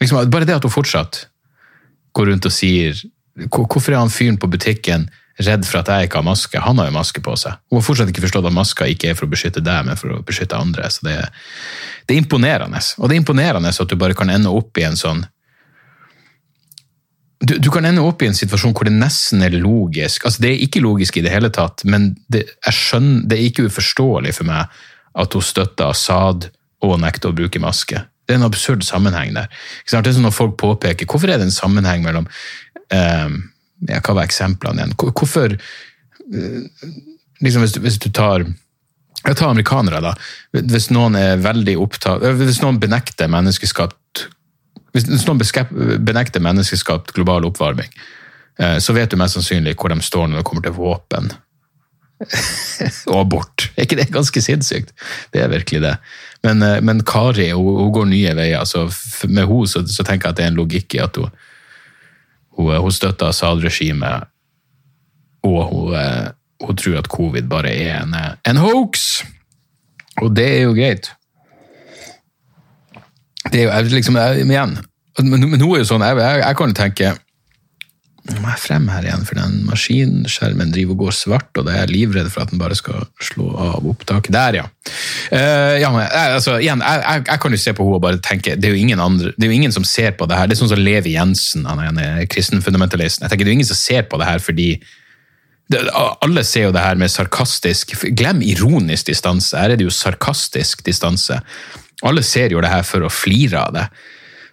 liksom, 0.00 0.30
Bare 0.30 0.44
det 0.44 0.58
at 0.58 0.66
hun 0.66 0.74
fortsatt 0.74 1.26
går 2.12 2.32
rundt 2.32 2.46
og 2.46 2.52
sier 2.52 2.96
Hvorfor 3.32 3.94
er 3.94 4.02
han 4.02 4.10
fyren 4.12 4.36
på 4.36 4.50
butikken 4.50 5.06
redd 5.40 5.64
for 5.66 5.80
at 5.80 5.88
jeg 5.88 6.08
ikke 6.08 6.20
har 6.20 6.26
maske. 6.26 6.60
Han 6.60 6.80
har 6.80 6.90
jo 6.90 6.96
maske 6.96 7.22
på 7.24 7.34
seg. 7.40 7.56
Hun 7.70 7.80
har 7.80 7.86
fortsatt 7.86 8.10
ikke 8.12 8.24
forstått 8.26 8.48
at 8.48 8.56
maska 8.56 8.88
ikke 8.90 9.12
er 9.12 9.18
for 9.18 9.26
å 9.26 9.32
beskytte 9.32 9.62
deg, 9.64 9.86
men 9.88 9.98
for 10.00 10.16
å 10.16 10.22
beskytte 10.26 10.58
andre. 10.58 10.90
Så 10.92 11.06
det, 11.06 11.16
det, 12.06 12.14
er 12.14 12.20
imponerende. 12.20 12.82
Og 12.98 13.08
det 13.08 13.16
er 13.16 13.22
imponerende 13.22 13.72
at 13.72 13.92
du 13.92 13.96
bare 14.00 14.16
kan 14.18 14.32
ende 14.32 14.52
opp 14.52 14.78
i 14.78 14.86
en 14.88 14.98
sånn 14.98 15.24
du, 17.42 17.56
du, 17.58 17.72
kan 17.74 17.82
ende 17.88 18.04
opp 18.06 18.22
i 18.22 18.28
en 18.30 18.36
situasjon 18.38 18.70
hvor 18.70 18.86
det 18.86 18.94
nesten 18.94 19.42
er 19.42 19.56
logisk. 19.58 20.28
Altså, 20.28 20.44
det 20.44 20.52
er 20.52 20.60
ikke 20.62 20.84
logisk 20.84 21.16
i 21.18 21.24
det 21.24 21.32
hele 21.32 21.50
tatt, 21.50 21.82
men 21.82 22.12
det, 22.30 22.44
skjønner, 22.70 23.24
det 23.26 23.38
er 23.38 23.48
ikke 23.48 23.66
uforståelig 23.66 24.36
for 24.36 24.46
meg 24.46 24.82
at 25.18 25.34
hun 25.34 25.42
støtter 25.42 25.90
Assad 25.90 26.46
og 26.86 27.00
nekter 27.02 27.32
å 27.32 27.34
bruke 27.34 27.58
maske. 27.62 28.04
Det 28.22 28.36
er 28.36 28.38
en 28.38 28.46
absurd 28.46 28.86
sammenheng 28.86 29.34
der. 29.34 29.50
Det 29.82 29.98
er 29.98 30.14
sånn 30.14 30.28
når 30.28 30.36
folk 30.36 30.54
påpeker 30.60 31.08
Hvorfor 31.10 31.32
er 31.32 31.40
det 31.40 31.48
en 31.48 31.54
sammenheng 31.54 32.04
mellom 32.06 32.28
um, 32.94 33.40
ja, 33.88 34.00
Hva 34.00 34.16
var 34.18 34.28
eksemplene 34.28 34.82
igjen? 34.82 34.96
Hvorfor 34.98 35.54
eh, 35.56 36.90
liksom 37.42 37.64
hvis, 37.64 37.78
hvis 37.82 38.00
du 38.02 38.10
tar 38.14 38.46
jeg 39.22 39.38
tar 39.38 39.52
amerikanere, 39.52 40.00
da. 40.02 40.16
Hvis 40.50 40.88
noen 40.90 41.14
er 41.14 41.42
veldig 41.42 41.76
opptatt 41.78 42.24
eh, 42.26 42.40
Hvis 42.40 42.62
noen 42.62 42.80
benekter 42.82 43.30
menneskeskapt 43.32 44.28
hvis 44.92 45.06
noen 45.24 45.38
benekter 46.04 46.42
menneskeskapt 46.44 47.14
global 47.16 47.46
oppvarming, 47.48 47.88
eh, 48.60 48.74
så 48.76 48.92
vet 48.92 49.08
du 49.08 49.16
mest 49.16 49.38
sannsynlig 49.38 49.72
hvor 49.80 49.88
de 49.88 49.96
står 50.04 50.26
når 50.28 50.42
det 50.42 50.44
kommer 50.44 50.66
til 50.66 50.74
våpen 50.76 51.30
og 53.10 53.16
abort. 53.16 53.70
Er 53.72 53.86
ikke 53.86 53.96
det 53.96 54.10
ganske 54.12 54.42
sinnssykt? 54.44 54.92
Det 55.32 55.40
er 55.40 55.48
virkelig 55.48 55.80
det. 55.86 55.94
Men, 56.44 56.60
men 56.84 57.00
Kari 57.08 57.48
hun, 57.54 57.78
hun, 57.78 57.94
går 57.96 58.10
nye 58.10 58.36
veier. 58.36 58.68
Så 58.68 58.84
med 59.30 59.46
henne 59.48 59.70
så, 59.72 59.80
så, 59.88 60.04
tenker 60.04 60.28
jeg 60.28 60.36
at 60.36 60.42
det 60.42 60.44
er 60.44 60.52
en 60.52 60.60
logikk 60.60 60.98
i 60.98 61.02
at 61.06 61.16
hun, 61.16 61.32
hun, 62.56 62.76
hun 62.76 62.94
støtter 62.94 63.32
Assad-regimet, 63.32 64.28
og 65.46 65.58
hun, 65.70 65.96
eh, 65.98 66.30
hun, 66.62 66.78
tror 66.78 67.00
at 67.00 67.10
covid 67.10 67.48
bare 67.50 67.72
er 67.72 68.02
en, 68.02 68.14
en 68.48 68.62
hoax! 68.62 69.22
Og 70.20 70.30
det 70.36 70.48
er 70.58 70.62
jo 70.66 70.76
greit. 70.76 71.10
Det 73.52 73.64
er 73.64 73.82
jo 73.82 73.94
liksom, 73.96 74.16
igjen, 74.16 74.78
men, 75.18 75.50
men 75.50 75.60
hun 75.60 75.74
er 75.74 75.82
jo 75.82 75.88
sånn, 75.88 76.04
jeg, 76.06 76.20
jeg, 76.20 76.42
jeg 76.44 76.58
kan 76.58 76.72
jo 76.72 76.78
tenke 76.78 77.14
nå 78.22 78.38
må 78.38 78.52
jeg 78.52 78.62
frem 78.62 78.84
her 78.92 79.02
igjen, 79.02 79.24
for 79.26 79.38
den 79.40 79.54
maskinskjermen 79.66 80.70
driver 80.70 80.94
og 80.94 81.00
går 81.08 81.14
svart, 81.18 81.48
og 81.58 81.66
det 81.66 81.72
er 81.74 81.80
jeg 81.80 81.90
livredd 81.90 82.28
for 82.30 82.44
at 82.44 82.52
den 82.52 82.60
bare 82.60 82.76
skal 82.78 83.08
slå 83.18 83.48
av 83.58 83.88
opptaket. 83.90 84.30
Der, 84.30 84.58
ja. 84.60 84.66
Uh, 85.32 85.78
ja 85.80 85.88
men, 85.88 86.02
altså, 86.12 86.58
igjen, 86.60 86.82
jeg, 86.84 87.00
jeg, 87.00 87.24
jeg, 87.24 87.40
kan 87.40 87.54
jo 87.54 87.60
se 87.62 87.72
på 87.72 87.84
henne 87.86 87.96
og 87.96 88.02
bare 88.04 88.18
tenke 88.20 88.52
det 88.60 88.68
er, 88.68 88.74
jo 88.74 88.82
ingen 88.84 89.00
andre, 89.00 89.30
det 89.32 89.46
er 89.46 89.48
jo 89.48 89.56
ingen 89.56 89.72
som 89.72 89.86
ser 89.88 90.12
på 90.18 90.26
det 90.28 90.36
her. 90.36 90.50
Det 90.50 90.56
er 90.56 90.60
sånn 90.60 90.72
som 90.74 90.82
Levi 90.82 91.14
Jensen, 91.14 91.64
han 91.64 92.00
er 92.00 92.26
kristenfundamentalisten. 92.28 93.24
Jeg 93.24 93.32
tenker 93.32 93.48
Det 93.48 93.52
er 93.52 93.56
jo 93.56 93.60
ingen 93.62 93.70
som 93.70 93.80
ser 93.80 94.04
på 94.10 94.20
det 94.20 94.28
her 94.28 94.44
fordi 94.44 94.68
det, 95.72 95.80
Alle 96.20 96.44
ser 96.44 96.68
jo 96.68 96.74
det 96.76 96.84
her 96.84 97.00
med 97.00 97.08
sarkastisk 97.08 97.94
Glem 98.18 98.42
ironisk 98.44 99.08
distanse. 99.08 99.56
Her 99.56 99.72
er 99.72 99.80
det 99.80 99.86
jo 99.86 99.94
sarkastisk 99.94 100.84
distanse. 100.84 101.38
Alle 102.04 102.24
ser 102.26 102.52
jo 102.52 102.60
det 102.60 102.72
her 102.72 102.84
for 102.84 103.06
å 103.06 103.12
flire 103.12 103.62
av 103.62 103.76
det. 103.78 103.86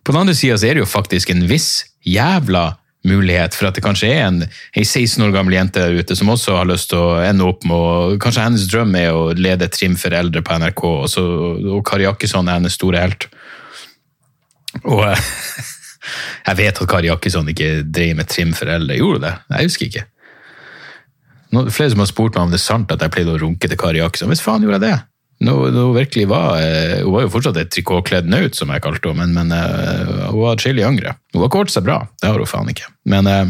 På 0.06 0.13
den 0.13 0.24
andre 0.24 0.38
sida 0.38 0.56
er 0.63 0.78
det 0.78 0.86
jo 0.86 0.89
faktisk 0.89 1.34
en 1.34 1.44
viss 1.50 1.89
jævla 2.08 2.70
mulighet 3.10 3.56
for 3.58 3.69
at 3.69 3.78
det 3.78 3.84
kanskje 3.86 4.12
er 4.13 4.22
en, 4.28 4.43
en 4.45 4.86
16 4.86 5.26
år 5.26 5.34
gammel 5.36 5.58
jente 5.58 5.82
der 5.82 5.98
ute 6.00 6.17
som 6.17 6.32
også 6.34 6.60
har 6.60 6.69
lyst 6.69 6.91
til 6.91 7.02
å 7.02 7.17
ende 7.24 7.48
opp 7.48 7.65
med 7.67 7.76
å 7.76 8.19
Kanskje 8.22 8.45
hennes 8.45 8.67
drøm 8.69 8.95
er 9.00 9.15
å 9.15 9.30
lede 9.38 9.69
Trim 9.74 9.98
for 10.00 10.15
eldre 10.15 10.43
på 10.45 10.58
NRK, 10.62 10.84
og, 10.86 11.10
så, 11.12 11.26
og 11.78 11.84
Kari 11.88 12.08
Jakkesson 12.08 12.48
er 12.48 12.60
hennes 12.60 12.78
store 12.78 13.04
helt. 13.04 13.28
Og 14.84 15.04
jeg 16.48 16.60
vet 16.60 16.82
at 16.84 16.89
Kari 16.89 17.10
Jakkesson 17.10 17.52
ikke 17.52 17.72
drev 17.86 18.15
med 18.19 18.30
Trim 18.32 18.56
for 18.58 18.72
eldre. 18.72 18.98
Gjorde 19.00 19.26
det? 19.28 19.36
Jeg 19.56 19.69
husker 19.69 19.89
ikke. 19.89 20.08
Nå, 21.56 21.65
flere 21.74 21.93
som 21.93 22.04
har 22.04 22.10
spurt 22.10 22.36
meg 22.36 22.45
om 22.45 22.52
det 22.54 22.60
er 22.60 22.67
sant 22.67 22.91
at 22.93 23.02
jeg 23.02 23.13
pleide 23.13 23.34
å 23.34 23.41
runke 23.41 23.69
til 23.69 23.80
Kari 23.80 24.04
Jakkesson. 24.04 24.30
Hvis 24.30 24.43
faen 24.45 24.65
gjorde 24.65 24.80
jeg 24.80 24.86
det? 24.89 24.98
Nå, 25.39 25.54
nå 25.71 25.86
virkelig 25.95 26.28
var, 26.28 26.60
eh, 26.60 26.99
Hun 27.04 27.13
var 27.13 27.23
jo 27.23 27.32
fortsatt 27.32 27.58
et 27.62 27.71
trikotkledd 27.71 28.28
naut, 28.28 28.58
som 28.58 28.71
jeg 28.73 28.84
kalte 28.84 29.13
henne, 29.13 29.30
men, 29.32 29.47
men 29.47 29.56
uh, 29.56 30.28
hun 30.34 30.41
var 30.43 30.58
atskillig 30.58 30.84
yngre. 30.84 31.15
Hun 31.34 31.45
har 31.45 31.52
kålt 31.54 31.71
seg 31.71 31.86
bra, 31.88 32.02
det 32.19 32.28
har 32.28 32.39
hun 32.41 32.49
faen 32.49 32.71
ikke. 32.73 32.89
Men, 33.08 33.30
uh, 33.30 33.47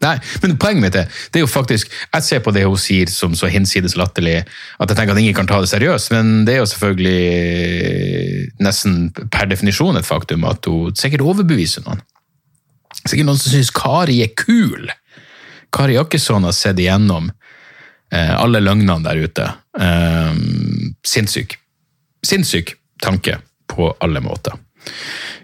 nei, 0.00 0.14
men 0.40 0.56
poenget 0.62 0.84
mitt 0.86 0.96
er, 0.96 1.10
det 1.28 1.42
er 1.42 1.44
jo 1.44 1.50
faktisk 1.50 1.92
Jeg 1.92 2.24
ser 2.24 2.40
på 2.40 2.54
det 2.56 2.64
hun 2.64 2.80
sier 2.80 3.10
som 3.12 3.34
så 3.36 3.50
hinsides 3.52 3.98
latterlig 4.00 4.38
at 4.40 4.88
jeg 4.88 4.96
tenker 4.96 5.12
at 5.12 5.20
ingen 5.20 5.36
kan 5.36 5.50
ta 5.50 5.60
det 5.60 5.68
seriøst, 5.74 6.08
men 6.16 6.46
det 6.48 6.56
er 6.56 6.62
jo 6.62 6.70
selvfølgelig 6.72 7.20
nesten 8.64 9.10
per 9.28 9.50
definisjon 9.50 10.00
et 10.00 10.08
faktum 10.08 10.48
at 10.48 10.64
hun 10.70 10.96
sikkert 10.96 11.26
overbeviser 11.26 11.84
noen. 11.84 12.00
Sikkert 13.04 13.28
noen 13.28 13.40
som 13.40 13.52
syns 13.52 13.72
Kari 13.76 14.22
er 14.24 14.32
kul. 14.40 14.88
Kari 15.70 15.94
Jakkesson 16.00 16.48
har 16.48 16.56
sett 16.56 16.80
igjennom 16.80 17.28
eh, 17.28 17.39
alle 18.16 18.62
løgnene 18.62 18.98
der 19.04 19.20
ute. 19.22 19.46
Um, 19.78 20.94
sinnssyk. 21.06 21.54
Sinnssyk 22.26 22.74
tanke 23.02 23.38
på 23.70 23.92
alle 24.02 24.22
måter. 24.24 24.58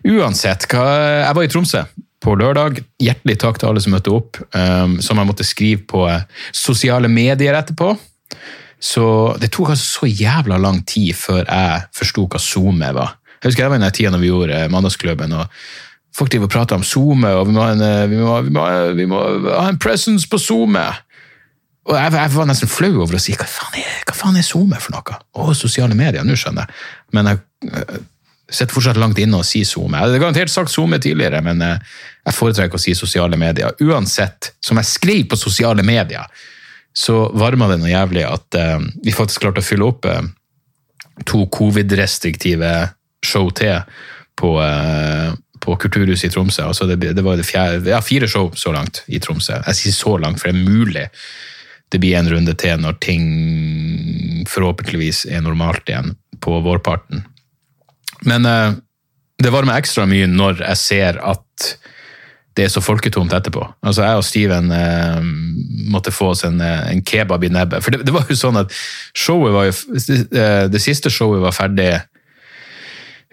Uansett, 0.06 0.66
jeg 0.72 1.36
var 1.36 1.44
i 1.44 1.50
Tromsø 1.50 1.84
på 2.22 2.34
lørdag. 2.38 2.80
Hjertelig 3.02 3.38
takk 3.42 3.60
til 3.60 3.70
alle 3.70 3.82
som 3.84 3.94
møtte 3.94 4.12
opp, 4.14 4.40
um, 4.56 4.98
som 5.04 5.20
jeg 5.20 5.28
måtte 5.28 5.46
skrive 5.46 5.86
på 5.88 6.04
sosiale 6.54 7.10
medier 7.12 7.56
etterpå. 7.58 7.94
Så 8.82 9.06
det 9.40 9.50
tok 9.54 9.72
altså 9.72 10.02
så 10.02 10.10
jævla 10.10 10.58
lang 10.60 10.82
tid 10.88 11.14
før 11.16 11.44
jeg 11.44 11.86
forsto 11.96 12.26
hva 12.28 12.40
SoMe 12.42 12.92
var. 12.96 13.16
Jeg 13.40 13.50
husker 13.50 13.66
det 13.66 13.72
var 13.72 13.82
den 13.82 13.94
tida 13.94 14.12
når 14.12 14.22
vi 14.22 14.30
gjorde 14.32 14.62
Mandagsklubben. 14.72 15.32
og 15.32 15.46
Folk 16.16 16.32
driver 16.32 16.48
og 16.48 16.52
prater 16.52 16.78
om 16.78 16.84
SoMe, 16.84 17.28
og 17.36 17.48
vi 17.48 17.54
må, 17.56 17.64
en, 17.68 17.82
vi, 18.10 18.16
må, 18.20 18.36
vi, 18.40 18.52
må, 18.52 18.66
vi 18.96 19.06
må, 19.08 19.22
ha 19.52 19.66
en 19.68 19.80
presence 19.80 20.28
på 20.28 20.40
SoMe. 20.40 20.84
Og 21.86 21.94
jeg, 21.94 22.12
jeg, 22.18 22.32
var 22.34 22.48
nesten 22.50 22.70
flau 22.70 22.92
over 23.04 23.16
å 23.18 23.22
si 23.22 23.36
hva 23.38 23.46
faen 23.46 23.78
er, 23.78 24.02
hva 24.08 24.14
faen 24.16 24.38
er 24.40 24.46
SoMe 24.46 24.78
for 24.82 24.96
noe? 24.96 25.18
Å, 25.38 25.54
sosiale 25.54 25.94
medier, 25.98 26.26
nå 26.26 26.34
skjønner 26.38 26.66
jeg. 26.66 26.84
Men 27.14 27.30
jeg, 27.30 27.40
jeg 27.70 28.00
sitter 28.58 28.74
fortsatt 28.74 28.98
langt 28.98 29.20
inne 29.22 29.38
og 29.38 29.46
sier 29.46 29.68
SoMe. 29.68 29.94
Jeg 29.94 30.08
hadde 30.08 30.22
garantert 30.22 30.52
sagt 30.52 30.74
SoMe 30.74 30.98
tidligere, 31.02 31.42
men 31.46 31.62
jeg 31.62 32.34
foretrekker 32.34 32.78
å 32.78 32.82
si 32.82 32.94
sosiale 32.98 33.38
medier. 33.38 33.74
Uansett, 33.86 34.52
som 34.62 34.82
jeg 34.82 34.90
skrev 34.90 35.22
på 35.30 35.38
sosiale 35.38 35.86
medier, 35.86 36.26
så 36.96 37.26
varma 37.36 37.68
det 37.70 37.78
noe 37.82 37.92
jævlig 37.92 38.24
at 38.24 38.56
uh, 38.56 38.78
vi 39.04 39.14
faktisk 39.14 39.44
klarte 39.44 39.60
å 39.60 39.66
fylle 39.66 39.86
opp 39.86 40.06
to 41.28 41.42
covid-restriktive 41.52 42.70
show 43.24 43.50
til 43.56 43.82
på, 44.36 44.50
på 45.64 45.76
Kulturhuset 45.80 46.28
i 46.28 46.32
Tromsø. 46.34 46.66
Altså 46.66 46.86
det, 46.90 46.98
det 47.00 47.24
var 47.24 47.38
det 47.38 47.46
fjerde, 47.48 47.88
ja, 47.88 48.02
fire 48.04 48.28
show 48.28 48.50
så 48.58 48.72
langt 48.74 49.02
i 49.08 49.20
Tromsø. 49.22 49.56
Jeg 49.62 49.78
sier 49.78 49.96
så 49.96 50.16
langt, 50.20 50.42
for 50.42 50.50
det 50.50 50.58
er 50.58 50.68
mulig 50.68 51.06
det 51.92 52.00
blir 52.02 52.16
en 52.18 52.30
runde 52.30 52.54
til 52.58 52.80
når 52.82 52.98
ting 53.04 53.26
forhåpentligvis 54.50 55.24
er 55.30 55.44
normalt 55.44 55.88
igjen 55.90 56.14
på 56.42 56.58
vårparten. 56.64 57.24
Men 58.26 58.48
uh, 58.48 58.76
det 59.42 59.52
varmer 59.52 59.78
ekstra 59.78 60.06
mye 60.08 60.28
når 60.30 60.62
jeg 60.64 60.82
ser 60.82 61.20
at 61.22 61.70
det 62.56 62.64
er 62.64 62.72
så 62.72 62.80
folketomt 62.80 63.34
etterpå. 63.36 63.66
Altså 63.84 64.06
Jeg 64.06 64.20
og 64.20 64.24
Steven 64.24 64.70
uh, 64.72 65.20
måtte 65.92 66.14
få 66.14 66.30
oss 66.32 66.44
en, 66.48 66.60
en, 66.60 67.02
kebab 67.04 67.44
i 67.44 67.52
nebbet. 67.52 67.84
For 67.84 67.92
det, 67.92 68.06
det, 68.08 68.14
var 68.16 68.30
jo 68.30 68.38
sånn 68.38 68.62
at 68.62 68.72
showet 69.12 69.52
var 69.52 69.68
jo 69.68 69.74
uh, 69.76 70.64
Det 70.72 70.80
siste 70.82 71.12
showet 71.12 71.44
var 71.44 71.56
ferdig 71.56 71.90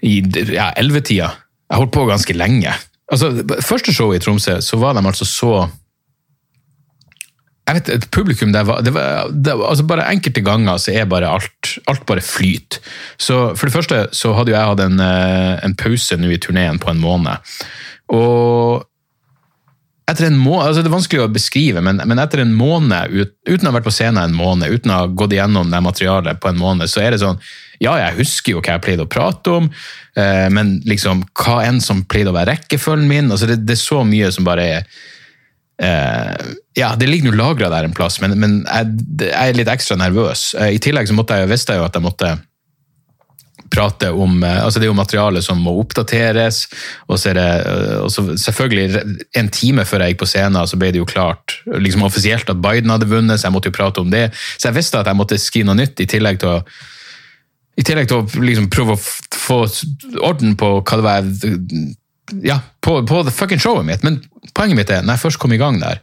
i 0.04 0.18
ja, 0.52 0.74
ellevetida. 0.76 1.30
Jeg 1.72 1.80
holdt 1.80 1.94
på 1.96 2.04
ganske 2.10 2.36
lenge. 2.36 2.74
Altså, 3.12 3.32
Første 3.64 3.94
showet 3.96 4.20
i 4.20 4.26
Tromsø 4.26 4.58
så 4.62 4.80
var 4.82 4.98
de 4.98 5.06
altså 5.08 5.28
så 5.28 5.54
jeg 7.64 7.78
vet, 7.78 7.90
et 7.94 8.06
publikum 8.12 8.52
det 8.52 8.66
var, 8.68 8.82
det 8.84 8.92
var, 8.92 9.30
det 9.32 9.54
var, 9.56 9.70
altså 9.72 9.86
Bare 9.88 10.08
enkelte 10.12 10.44
ganger 10.44 10.80
så 10.84 10.92
er 10.92 11.06
bare 11.08 11.30
alt, 11.32 11.76
alt 11.88 12.06
bare 12.10 12.24
flyt. 12.24 12.82
Så 13.18 13.54
For 13.56 13.70
det 13.70 13.76
første 13.76 14.00
så 14.12 14.34
hadde 14.36 14.52
jo 14.52 14.58
jeg 14.58 14.72
hatt 14.74 14.84
en, 14.84 15.00
eh, 15.00 15.54
en 15.64 15.78
pause 15.80 16.18
nå 16.20 16.34
i 16.34 16.42
turneen 16.44 16.82
på 16.84 16.92
en 16.92 17.00
måned. 17.04 17.54
Og 18.12 18.84
etter 20.12 20.28
en 20.28 20.36
måned, 20.38 20.68
altså 20.68 20.84
Det 20.84 20.92
er 20.92 20.98
vanskelig 20.98 21.24
å 21.24 21.32
beskrive, 21.32 21.82
men, 21.86 22.02
men 22.04 22.20
etter 22.20 22.44
en 22.44 22.52
måned, 22.58 23.16
ut, 23.16 23.32
uten 23.48 23.70
å 23.70 23.72
ha 23.72 23.78
vært 23.78 23.88
på 23.88 23.96
scenen 23.96 24.20
en 24.26 24.36
måned, 24.36 24.68
uten 24.68 24.92
å 24.92 25.00
ha 25.00 25.08
gått 25.08 25.38
igjennom 25.38 25.72
det 25.72 25.80
materialet 25.86 26.42
på 26.44 26.52
en 26.52 26.60
måned, 26.60 26.92
så 26.92 27.06
er 27.06 27.16
det 27.16 27.24
sånn 27.24 27.40
Ja, 27.84 27.96
jeg 28.00 28.20
husker 28.20 28.54
jo 28.54 28.62
hva 28.62 28.76
jeg 28.76 28.84
pleide 28.84 29.08
å 29.08 29.12
prate 29.12 29.56
om, 29.62 29.72
eh, 30.20 30.50
men 30.52 30.76
liksom 30.88 31.24
hva 31.40 31.62
enn 31.64 31.80
som 31.84 32.04
pleide 32.04 32.32
å 32.32 32.36
være 32.36 32.58
rekkefølgen 32.58 33.08
min 33.08 33.32
altså 33.32 33.48
det, 33.50 33.62
det 33.64 33.78
er 33.78 33.82
så 33.82 34.04
mye 34.08 34.30
som 34.36 34.48
bare 34.48 34.68
er 34.78 35.02
Uh, 35.84 36.54
ja, 36.78 36.94
det 36.96 37.10
ligger 37.10 37.34
nå 37.34 37.38
lagra 37.38 37.68
der 37.74 37.88
en 37.88 37.96
plass, 37.96 38.22
men, 38.24 38.38
men 38.40 38.62
jeg, 38.64 38.96
jeg, 39.20 39.36
er 39.36 39.58
litt 39.58 39.72
ekstra 39.72 39.98
nervøs. 40.00 40.54
Uh, 40.56 40.70
I 40.72 40.82
tillegg 40.82 41.10
så 41.10 41.16
jeg, 41.18 41.50
visste 41.52 41.76
jeg 41.76 41.82
jo 41.82 41.88
at 41.90 41.98
jeg 41.98 42.06
måtte 42.06 42.34
prate 43.74 44.12
om 44.14 44.38
uh, 44.44 44.64
altså 44.64 44.80
Det 44.80 44.86
er 44.86 44.92
jo 44.92 44.98
materiale 44.98 45.42
som 45.44 45.60
må 45.60 45.74
oppdateres. 45.82 46.64
og 47.08 47.20
så 47.20 47.34
er 47.34 47.40
det 47.40 47.50
og 48.06 48.12
så 48.14 48.26
Selvfølgelig, 48.46 49.04
en 49.36 49.50
time 49.50 49.86
før 49.90 50.06
jeg 50.06 50.14
gikk 50.14 50.24
på 50.24 50.30
scenen, 50.30 50.62
så 50.70 50.80
ble 50.80 50.94
det 50.94 51.02
jo 51.02 51.10
klart 51.10 51.60
liksom 51.66 52.06
offisielt 52.08 52.50
at 52.50 52.62
Biden 52.64 52.94
hadde 52.94 53.10
vunnet, 53.10 53.40
så 53.40 53.50
jeg 53.50 53.58
måtte 53.58 53.72
jo 53.74 53.78
prate 53.80 54.02
om 54.06 54.14
det. 54.14 54.30
Så 54.58 54.70
jeg 54.70 54.78
visste 54.80 55.02
at 55.02 55.10
jeg 55.10 55.20
måtte 55.20 55.42
skrive 55.42 55.72
noe 55.72 55.82
nytt, 55.82 56.00
i 56.00 56.10
tillegg 56.10 56.40
til 56.44 56.58
å 56.58 56.60
i 57.74 57.82
tillegg 57.82 58.06
til 58.06 58.22
å 58.22 58.44
liksom 58.46 58.68
prøve 58.70 58.94
å 58.94 59.02
få 59.34 59.64
orden 60.22 60.54
på 60.60 60.76
hva 60.86 60.98
det 61.00 61.06
var 61.08 61.30
ja, 62.44 62.60
på, 62.82 63.00
på 63.08 63.24
fucking 63.30 63.62
showet 63.62 63.88
mitt. 63.88 64.04
Men 64.04 64.22
poenget 64.54 64.80
mitt 64.80 64.94
er, 64.94 65.06
når 65.06 65.18
jeg 65.18 65.26
først 65.28 65.42
kom 65.42 65.54
i 65.56 65.62
gang 65.62 65.80
der, 65.82 66.02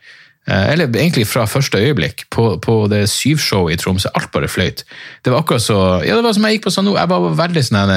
eh, 0.49 0.73
eller 0.73 0.91
egentlig 0.91 1.27
fra 1.29 1.47
første 1.51 1.79
øyeblikk, 1.81 2.27
på, 2.31 2.53
på 2.63 2.81
det 2.93 3.07
syvshowet 3.13 3.77
i 3.77 3.81
Tromsø, 3.81 4.13
alt 4.15 4.33
bare 4.35 4.51
fløyt. 4.51 4.85
Det 5.25 5.33
var 5.33 5.45
akkurat 5.45 5.65
så 5.65 5.79
Ja, 6.07 6.17
det 6.17 6.25
var 6.27 6.37
som 6.37 6.47
jeg 6.49 6.59
gikk 6.59 6.69
på 6.69 6.75
sånn 6.75 6.91
nå, 6.91 6.99
jeg 6.99 7.11
var 7.11 7.33
veldig 7.45 7.65
sånn 7.67 7.97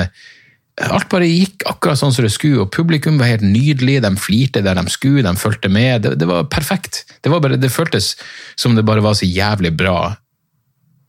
Alt 0.81 1.05
bare 1.11 1.27
gikk 1.29 1.67
akkurat 1.69 1.99
sånn 1.99 2.13
som 2.15 2.25
det 2.25 2.31
skulle, 2.33 2.63
og 2.63 2.71
publikum 2.73 3.19
var 3.21 3.29
helt 3.29 3.45
nydelig. 3.45 3.99
De 4.01 4.09
flirte 4.17 4.63
der 4.65 4.73
de 4.79 4.89
skulle, 4.89 5.21
de 5.21 5.37
fulgte 5.37 5.69
med. 5.69 6.01
Det, 6.01 6.15
det 6.17 6.25
var 6.25 6.47
perfekt. 6.49 7.03
Det, 7.21 7.29
var 7.29 7.43
bare, 7.43 7.59
det 7.61 7.69
føltes 7.69 8.15
som 8.57 8.73
det 8.73 8.85
bare 8.87 9.03
var 9.05 9.13
så 9.19 9.29
jævlig 9.29 9.69
bra. 9.77 10.15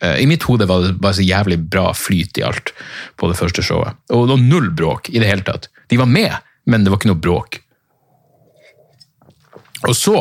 Eh, 0.04 0.20
I 0.20 0.26
mitt 0.28 0.44
hode 0.44 0.68
var 0.68 0.84
det 0.84 0.98
bare 1.00 1.16
så 1.16 1.24
jævlig 1.24 1.62
bra 1.72 1.87
flyt 1.96 2.38
i 2.40 2.44
alt 2.44 2.74
på 3.16 3.30
det 3.30 3.38
første 3.40 3.64
showet. 3.64 3.96
Og, 4.12 4.28
og 4.28 4.42
null 4.42 4.68
bråk 4.76 5.08
i 5.14 5.22
det 5.22 5.30
hele 5.32 5.46
tatt. 5.46 5.70
De 5.88 6.00
var 6.00 6.12
med 6.12 6.34
men 6.70 6.85
det 6.85 6.92
var 6.92 7.00
ikke 7.00 7.11
noe 7.12 7.22
bråk. 7.22 7.59
Og 9.85 9.96
så 9.96 10.16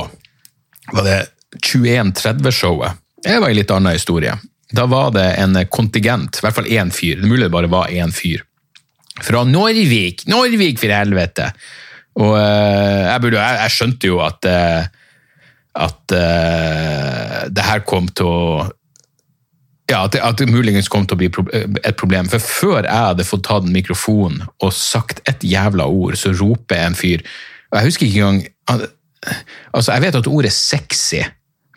var 0.91 1.05
det 1.07 1.19
2130-showet. 1.63 2.99
Det 3.23 3.37
var 3.39 3.49
en 3.49 3.55
litt 3.55 3.71
annen 3.71 3.95
historie. 3.95 4.33
Da 4.73 4.87
var 4.89 5.13
det 5.15 5.27
en 5.39 5.55
kontingent, 5.71 6.39
i 6.39 6.43
hvert 6.43 6.57
fall 6.57 6.67
én 6.67 6.91
fyr, 6.91 7.19
det 7.19 7.27
er 7.27 7.31
mulig 7.31 7.47
det 7.47 7.53
bare 7.53 7.71
var 7.71 7.93
én 7.93 8.11
fyr, 8.11 8.41
fra 9.21 9.43
Norvik. 9.47 10.25
Norvik, 10.27 10.81
for 10.81 10.93
helvete! 10.93 11.51
Og 12.19 12.35
uh, 12.35 13.03
jeg, 13.07 13.21
burde, 13.23 13.39
jeg, 13.39 13.59
jeg, 13.61 13.73
skjønte 13.73 14.09
jo 14.09 14.19
at, 14.21 14.45
uh, 14.45 14.83
at 15.85 16.13
uh, 16.13 17.37
det 17.49 17.65
her 17.65 17.85
kom 17.89 18.09
til 18.13 18.29
å 18.29 18.41
ja, 19.91 20.05
at 20.05 20.13
det, 20.15 20.21
at 20.23 20.39
det, 20.39 20.47
muligens 20.47 20.87
kom 20.87 21.03
til 21.07 21.17
å 21.17 21.19
bli 21.19 21.29
et 21.83 21.97
problem. 21.99 22.29
For 22.31 22.39
før 22.39 22.85
jeg 22.85 22.93
hadde 22.93 23.27
fått 23.27 23.43
tatt 23.49 23.67
en 23.67 23.75
mikrofon 23.75 24.39
og 24.63 24.75
sagt 24.75 25.19
et 25.29 25.43
jævla 25.43 25.89
ord, 25.91 26.15
så 26.19 26.31
roper 26.31 26.85
en 26.85 26.95
fyr 26.97 27.25
og 27.73 27.79
Jeg 27.79 27.89
husker 27.89 28.05
ikke 28.05 28.19
engang 28.21 28.43
altså 29.73 29.95
Jeg 29.95 30.01
vet 30.03 30.15
at 30.15 30.27
ordet 30.27 30.51
'sexy' 30.53 31.23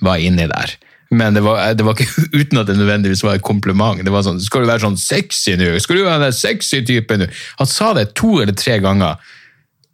var 0.02 0.16
inni 0.20 0.44
der. 0.46 0.76
Men 1.10 1.34
det 1.34 1.42
var, 1.42 1.72
det 1.72 1.84
var, 1.84 1.94
ikke 1.94 2.26
uten 2.40 2.58
at 2.58 2.66
det 2.66 2.76
nødvendigvis 2.76 3.22
var 3.24 3.34
et 3.34 3.42
kompliment. 3.42 4.04
Det 4.04 4.12
var 4.12 4.22
sånn, 4.26 4.40
Skal 4.40 4.60
du 4.60 4.66
være 4.66 4.84
sånn 4.84 4.98
sexy 4.98 5.56
nå? 5.56 5.78
Skal 5.80 5.96
du 5.96 6.04
være 6.04 6.26
den 6.26 6.36
sexy 6.36 6.82
typen 6.84 7.22
nå? 7.22 7.28
Han 7.58 7.70
sa 7.70 7.94
det 7.94 8.10
to 8.14 8.40
eller 8.42 8.52
tre 8.52 8.78
ganger. 8.82 9.16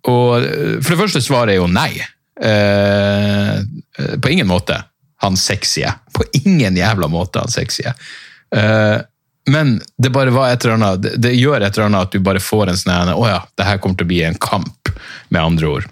Og 0.08 0.42
For 0.82 0.90
det 0.90 0.98
første 0.98 1.22
svaret 1.22 1.54
er 1.54 1.60
jo 1.60 1.68
nei. 1.70 2.02
Eh, 2.42 3.60
på 4.18 4.32
ingen 4.32 4.48
måte 4.48 4.80
han 5.22 5.38
sexy 5.38 5.86
På 6.12 6.26
ingen 6.44 6.76
jævla 6.76 7.10
måte 7.12 7.44
han 7.44 7.52
sexy 7.52 7.88
Uh, 8.52 9.00
men 9.48 9.80
det 9.96 10.10
bare 10.12 10.30
var 10.30 10.52
et 10.52 10.64
eller 10.64 10.74
annet, 10.76 11.02
det, 11.02 11.14
det, 11.24 11.32
gjør 11.40 11.62
et 11.62 11.72
eller 11.72 11.88
annet 11.88 12.06
at 12.06 12.12
du 12.12 12.20
bare 12.20 12.42
får 12.42 12.68
en 12.68 12.78
sånn 12.78 13.14
Å 13.14 13.24
ja, 13.26 13.40
det 13.56 13.66
her 13.66 13.80
kommer 13.82 13.98
til 13.98 14.06
å 14.06 14.12
bli 14.12 14.20
en 14.26 14.38
kamp, 14.38 14.92
med 15.32 15.40
andre 15.40 15.70
ord. 15.78 15.86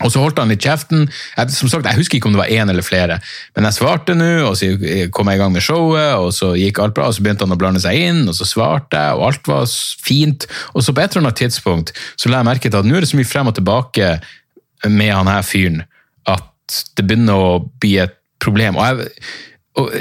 Og 0.00 0.12
så 0.12 0.22
holdt 0.22 0.38
han 0.40 0.48
litt 0.48 0.64
kjeften. 0.64 1.02
Jeg, 1.36 1.52
som 1.52 1.68
sagt, 1.68 1.84
jeg 1.84 1.98
husker 1.98 2.16
ikke 2.16 2.30
om 2.30 2.36
det 2.36 2.40
var 2.40 2.52
én 2.54 2.72
eller 2.72 2.86
flere, 2.86 3.18
men 3.56 3.66
jeg 3.68 3.76
svarte 3.76 4.14
nå, 4.16 4.28
og 4.48 4.54
så 4.56 4.70
kom 5.12 5.28
jeg 5.28 5.36
i 5.36 5.42
gang 5.42 5.52
med 5.52 5.64
showet, 5.66 6.14
og 6.16 6.30
så 6.32 6.54
gikk 6.56 6.80
alt 6.80 6.96
bra, 6.96 7.10
og 7.10 7.16
så 7.16 7.24
begynte 7.26 7.44
han 7.44 7.52
å 7.52 7.58
blande 7.60 7.82
seg 7.84 7.98
inn, 7.98 8.22
og 8.30 8.38
så 8.38 8.48
svarte 8.48 8.96
jeg, 8.96 9.18
og 9.18 9.26
alt 9.28 9.50
var 9.50 9.66
fint. 10.06 10.46
Og 10.72 10.86
så 10.86 10.94
på 10.96 11.04
et 11.04 11.12
eller 11.12 11.26
annet 11.26 11.42
tidspunkt 11.42 11.92
så 12.14 12.32
la 12.32 12.40
jeg 12.40 12.48
merke 12.48 12.70
til 12.70 12.80
at 12.80 12.88
nå 12.88 12.96
er 12.96 13.04
det 13.04 13.10
så 13.12 13.20
mye 13.20 13.28
frem 13.28 13.52
og 13.52 13.58
tilbake 13.58 14.14
med 14.88 15.12
han 15.12 15.28
her 15.28 15.44
fyren 15.44 15.82
at 16.30 16.80
det 16.96 17.04
begynner 17.04 17.36
å 17.36 17.52
bli 17.82 17.98
et 18.00 18.16
problem. 18.42 18.78
Og 18.80 18.86
jeg, 18.86 19.10
og 19.80 19.92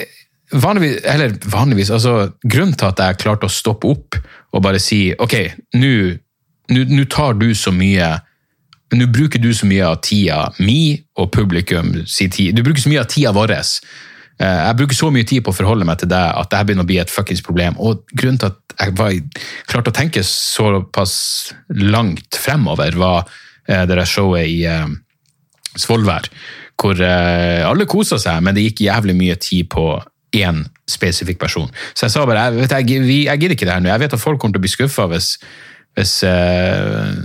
vanligvis, 0.63 1.01
eller 1.03 1.35
vanligvis, 1.45 1.91
altså 1.93 2.31
Grunnen 2.43 2.73
til 2.77 2.89
at 2.89 3.03
jeg 3.03 3.19
klarte 3.21 3.49
å 3.49 3.53
stoppe 3.53 3.91
opp 3.91 4.17
og 4.49 4.63
bare 4.65 4.81
si 4.81 5.09
ok, 5.13 5.35
nå 5.77 7.05
tar 7.13 7.37
du 7.37 7.51
så 7.55 7.73
mye 7.75 8.15
nå 8.97 9.05
bruker 9.13 9.41
du 9.41 9.51
så 9.53 9.67
mye 9.69 9.85
av 9.85 9.99
tida 10.01 10.47
mi 10.65 10.97
og 11.19 11.29
publikum 11.33 11.91
sin 12.09 12.31
tid. 12.33 12.55
Du 12.57 12.63
bruker 12.65 12.81
så 12.81 12.89
mye 12.89 13.03
av 13.03 13.09
tida 13.11 13.33
vår. 13.35 13.53
Eh, 14.39 14.61
jeg 14.65 14.77
bruker 14.79 14.97
så 14.97 15.09
mye 15.13 15.27
tid 15.29 15.43
på 15.45 15.53
å 15.53 15.57
forholde 15.57 15.85
meg 15.85 15.99
til 16.01 16.09
deg 16.09 16.39
at 16.39 16.49
dette 16.49 16.63
begynner 16.65 16.87
å 16.87 16.89
bli 16.89 16.97
et 17.01 17.11
fuckings 17.13 17.43
problem. 17.45 17.77
Og 17.77 18.01
grunnen 18.15 18.39
til 18.41 18.49
at 18.49 18.75
jeg 18.79 18.95
var, 18.97 19.13
klarte 19.69 19.93
å 19.93 19.97
tenke 19.97 20.23
såpass 20.25 21.13
langt 21.75 22.39
fremover, 22.39 22.97
var 22.97 23.29
eh, 23.67 23.83
det 23.83 23.93
der 23.99 24.09
showet 24.09 24.47
i 24.49 24.63
uh, 24.65 24.87
Svolvær, 25.77 26.31
hvor 26.79 27.01
uh, 27.01 27.69
alle 27.69 27.87
kosa 27.89 28.19
seg, 28.21 28.43
men 28.45 28.55
det 28.55 28.69
gikk 28.69 28.85
jævlig 28.87 29.17
mye 29.17 29.35
tid 29.41 29.69
på 29.71 29.91
én 30.39 30.63
spesifikk 30.89 31.39
person. 31.41 31.69
Så 31.93 32.05
jeg 32.05 32.13
sa 32.13 32.25
bare 32.29 32.47
jeg, 32.49 32.61
vet, 32.61 32.77
jeg, 32.77 33.01
jeg 33.25 33.41
gidder 33.41 33.57
ikke 33.57 33.67
det 33.67 33.75
her 33.75 33.83
nå. 33.83 33.91
Jeg 33.91 34.03
vet 34.05 34.15
at 34.15 34.21
folk 34.21 34.39
kommer 34.41 34.57
til 34.57 34.61
å 34.61 34.67
bli 34.67 34.71
skuffa 34.71 35.09
hvis, 35.09 35.33
hvis 35.97 36.15
uh, 36.29 37.17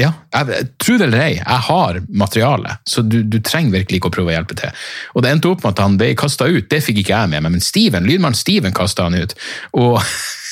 ja, 0.00 0.10
jeg, 0.32 0.66
tro 0.80 0.96
det 0.96 1.08
eller 1.08 1.22
ei, 1.24 1.36
jeg 1.38 1.62
har 1.66 2.00
materiale, 2.08 2.76
så 2.88 3.02
du, 3.04 3.20
du, 3.26 3.40
trenger 3.44 3.80
virkelig 3.80 4.00
ikke 4.00 4.10
å 4.10 4.14
prøve 4.14 4.32
å 4.32 4.36
hjelpe 4.36 4.56
til. 4.58 4.84
Og 5.14 5.24
Det 5.24 5.32
endte 5.34 5.50
opp 5.50 5.64
med 5.64 5.74
at 5.74 5.82
han 5.84 5.96
ble 6.00 6.12
kasta 6.18 6.48
ut, 6.48 6.68
det 6.70 6.82
fikk 6.86 7.02
ikke 7.02 7.16
jeg 7.16 7.32
med 7.32 7.44
meg, 7.44 7.56
men 7.56 7.64
Steven, 7.64 8.06
lydmannen 8.08 8.38
Steven 8.38 8.76
kasta 8.76 9.08
han 9.08 9.18
ut. 9.18 9.34
Og 9.76 9.98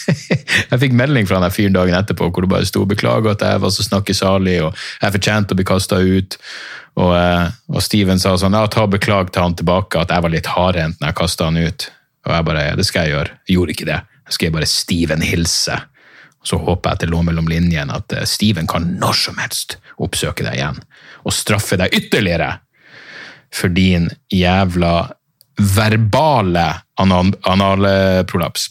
jeg 0.71 0.81
fikk 0.83 0.97
melding 0.97 1.29
fra 1.29 1.41
den 1.45 1.55
fyren 1.55 1.77
dagen 1.77 1.97
etterpå 1.97 2.31
hvor 2.33 2.45
det 2.45 2.53
bare 2.53 2.69
sto 2.69 2.85
'beklager 2.89 3.33
at 3.35 3.45
jeg 3.45 3.63
var 3.63 3.73
så 3.73 3.87
snakkesalig', 3.87 4.61
og 4.67 4.75
'jeg 5.03 5.17
fortjente 5.17 5.55
å 5.55 5.61
bli 5.61 5.69
kasta 5.69 6.01
ut'. 6.03 6.39
Og, 6.99 7.13
eh, 7.15 7.51
og, 7.71 7.83
Steven 7.85 8.19
sa 8.19 8.35
sånn 8.37 8.57
'ja, 8.57 8.67
ta 8.67 8.87
beklag 8.87 9.31
til 9.33 9.43
han 9.43 9.55
tilbake 9.55 10.01
at 10.01 10.11
jeg 10.11 10.23
var 10.23 10.35
litt 10.35 10.51
hardhendt 10.51 10.99
når 11.01 11.09
jeg 11.09 11.21
kasta 11.21 11.45
han 11.45 11.57
ut'. 11.57 11.91
Og 12.27 12.35
jeg 12.35 12.45
bare 12.45 12.77
det 12.77 12.87
skal 12.87 13.07
jeg 13.07 13.15
gjøre'. 13.15 13.35
Jeg 13.47 13.57
gjorde 13.57 13.75
ikke 13.75 13.87
det. 13.87 14.01
Jeg 14.27 14.35
skrev 14.35 14.53
bare 14.53 14.67
'Steven 14.67 15.23
hilse'. 15.23 15.83
Og 16.41 16.47
Så 16.47 16.59
håper 16.59 16.91
jeg 16.91 16.95
at 16.95 17.01
det 17.01 17.11
lå 17.11 17.23
mellom 17.23 17.47
linjene 17.49 17.95
at 17.95 18.13
eh, 18.13 18.25
Steven 18.25 18.67
kan 18.67 18.99
når 18.99 19.15
som 19.15 19.37
helst 19.37 19.77
oppsøke 19.99 20.43
deg 20.43 20.55
igjen 20.55 20.79
og 21.25 21.33
straffe 21.33 21.77
deg 21.77 21.93
ytterligere 21.93 22.61
for 23.53 23.69
din 23.69 24.11
jævla 24.31 25.11
verbale 25.59 26.83
analprolaps. 26.99 28.71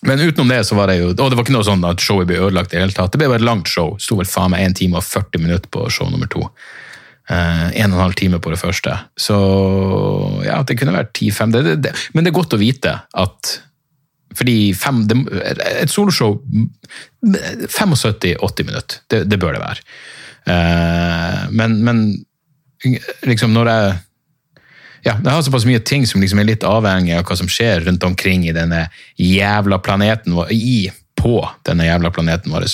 Men 0.00 0.20
utenom 0.20 0.48
det 0.48 0.64
så 0.64 0.76
var 0.78 0.86
det 0.86 1.00
jo 1.00 1.08
Og 1.10 1.30
det 1.30 1.36
var 1.36 1.42
ikke 1.42 1.52
noe 1.56 1.66
sånn 1.66 1.84
at 1.84 2.00
showet 2.00 2.28
ble 2.28 2.38
ødelagt. 2.38 2.72
i 2.72 2.76
det 2.76 2.84
hele 2.84 2.92
tatt. 2.92 3.12
Det 3.12 3.18
ble 3.18 3.28
bare 3.28 3.42
et 3.42 3.48
langt 3.48 3.68
show. 3.68 3.96
Sto 3.98 4.16
vel 4.16 4.26
faen 4.26 4.50
meg 4.50 4.62
1 4.64 4.76
time 4.78 4.96
og 4.96 5.02
40 5.02 5.42
minutter 5.42 5.68
på 5.68 5.90
show 5.90 6.08
nummer 6.08 6.26
to. 6.26 6.44
Uh, 7.28 7.68
en 7.76 7.92
og 7.92 7.98
en 7.98 8.04
halv 8.06 8.16
time 8.16 8.38
på 8.40 8.50
det 8.54 8.60
første. 8.60 8.94
Så 9.20 9.36
ja, 10.46 10.62
det 10.64 10.78
kunne 10.80 10.96
vært 10.96 11.12
10-5. 11.12 11.52
Men 12.14 12.24
det 12.24 12.30
er 12.30 12.38
godt 12.38 12.56
å 12.56 12.60
vite 12.60 12.94
at 13.12 13.58
fordi 14.38 14.72
fem, 14.76 15.02
et 15.42 15.90
soloshow 15.90 16.36
75-80 17.24 18.68
minutter, 18.68 19.00
det, 19.10 19.22
det, 19.28 19.38
bør 19.40 19.56
det 19.56 19.62
være. 19.62 19.84
Uh, 20.48 21.48
men, 21.52 21.78
men, 21.84 22.04
liksom 23.26 23.52
når 23.52 23.72
jeg 23.72 23.96
ja, 25.04 25.14
Jeg 25.14 25.30
har 25.30 25.42
såpass 25.42 25.64
mye 25.66 25.80
ting 25.86 26.04
som 26.06 26.20
liksom 26.20 26.40
er 26.42 26.48
litt 26.48 26.64
avhengig 26.66 27.14
av 27.14 27.24
hva 27.26 27.36
som 27.38 27.48
skjer 27.50 27.84
rundt 27.86 28.02
omkring 28.04 28.44
i 28.48 28.54
denne 28.54 28.88
jævla 29.20 29.78
planeten 29.82 30.34
vår, 30.34 30.50
i, 30.52 30.88
på 31.16 31.38
denne 31.66 31.86
jævla 31.86 32.10
planeten 32.12 32.52
vår. 32.52 32.66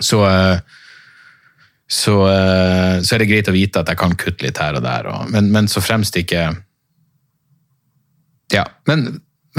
Så, 0.00 0.22
uh, 0.24 0.77
så, 1.88 2.14
uh, 2.28 2.98
så, 3.00 3.14
er 3.14 3.22
det 3.22 3.30
greit 3.30 3.48
å 3.48 3.54
vite 3.56 3.80
at 3.80 3.88
jeg 3.88 4.00
kan 4.00 4.16
kutte 4.20 4.44
litt 4.44 4.60
her 4.60 4.76
og 4.76 4.84
der. 4.84 5.08
Og, 5.08 5.30
men, 5.32 5.48
men 5.54 5.70
så 5.72 5.84
fremst 5.84 6.16
ikke 6.20 6.50
Ja, 8.52 8.66
men 8.88 9.08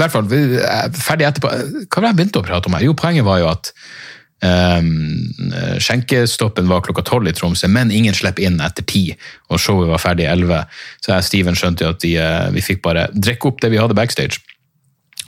hvert 0.00 0.14
fall, 0.14 0.30
ferdig 0.96 1.26
etterpå. 1.28 1.50
Hva 1.50 2.00
var 2.00 2.06
det 2.06 2.10
jeg 2.10 2.18
begynte 2.20 2.40
å 2.40 2.46
prate 2.46 2.70
om 2.70 2.76
her? 2.78 2.86
Jo, 2.86 2.94
poenget 2.96 3.26
var 3.26 3.40
jo 3.42 3.50
at 3.50 3.68
um, 4.40 4.88
skjenkestoppen 5.82 6.70
var 6.70 6.84
klokka 6.86 7.04
tolv 7.04 7.28
i 7.28 7.34
Tromsø, 7.36 7.68
men 7.68 7.92
ingen 7.92 8.16
slipper 8.16 8.46
inn 8.46 8.60
etter 8.64 8.86
ti, 8.88 9.02
og 9.50 9.60
showet 9.60 9.90
var 9.90 10.00
ferdig 10.00 10.28
elleve. 10.30 10.62
Så 11.02 11.12
jeg 11.12 11.24
og 11.24 11.28
Steven 11.28 11.58
skjønte 11.58 11.84
jo 11.84 11.92
at 11.92 12.06
eh, 12.08 12.46
vi 12.54 12.64
fikk 12.64 12.80
bare 12.86 13.08
drikke 13.12 13.50
opp 13.50 13.60
det 13.60 13.72
vi 13.74 13.82
hadde 13.82 13.98
backstage. 13.98 14.40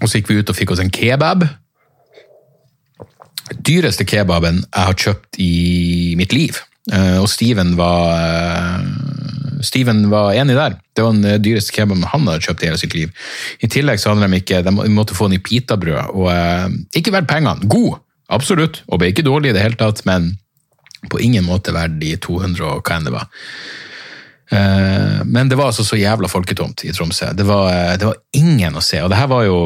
Og 0.00 0.08
så 0.08 0.18
gikk 0.18 0.32
vi 0.32 0.40
ut 0.40 0.50
og 0.50 0.58
fikk 0.58 0.72
oss 0.74 0.82
en 0.82 0.92
kebab. 0.92 1.44
Dyreste 3.60 4.06
kebaben 4.08 4.62
jeg 4.64 4.88
har 4.88 5.00
kjøpt 5.04 5.42
i 5.42 5.52
mitt 6.18 6.32
liv. 6.32 6.62
Uh, 6.90 7.22
og 7.22 7.28
Steven 7.30 7.76
var 7.78 8.08
uh, 8.10 8.86
Steven 9.62 10.08
var 10.10 10.34
enig 10.34 10.56
der. 10.58 10.74
Det 10.90 11.04
var 11.04 11.12
den 11.14 11.26
eh, 11.28 11.38
dyreste 11.38 11.70
kebaben 11.70 12.02
han 12.10 12.24
hadde 12.26 12.42
kjøpt 12.42 12.64
i 12.64 12.66
hele 12.66 12.78
sitt 12.80 12.96
liv. 12.96 13.12
I 13.62 13.68
tillegg 13.70 14.00
så 14.02 14.10
hadde 14.10 14.26
de 14.26 14.40
ikke, 14.40 14.58
de 14.66 14.72
måtte 14.90 15.14
få 15.14 15.28
i 15.30 15.38
pitabrød, 15.38 16.16
og 16.18 16.96
ikke 16.98 17.12
verdt 17.14 17.28
pengene. 17.30 17.68
God, 17.70 18.00
absolutt, 18.26 18.80
og 18.88 18.98
ble 18.98 19.12
ikke 19.12 19.22
dårlig 19.22 19.52
i 19.52 19.54
det 19.54 19.62
hele 19.62 19.78
tatt, 19.78 20.02
men 20.08 20.32
på 21.12 21.20
ingen 21.22 21.46
måte 21.46 21.70
verdt 21.76 22.00
de 22.02 22.10
200 22.18 22.66
og 22.66 22.82
hva 22.82 22.96
enn 22.98 23.06
det 23.06 23.14
var. 23.14 23.30
Men 25.30 25.48
det 25.48 25.60
var 25.60 25.70
altså 25.70 25.86
så 25.86 25.96
jævla 25.96 26.28
folketomt 26.28 26.82
i 26.84 26.90
Tromsø. 26.92 27.30
Det 27.38 27.46
var, 27.46 27.70
det 28.02 28.10
var 28.10 28.18
ingen 28.34 28.74
å 28.74 28.82
se. 28.82 28.98
Og 29.06 29.14
det 29.14 29.22
her 29.22 29.30
var 29.30 29.46
jo 29.46 29.60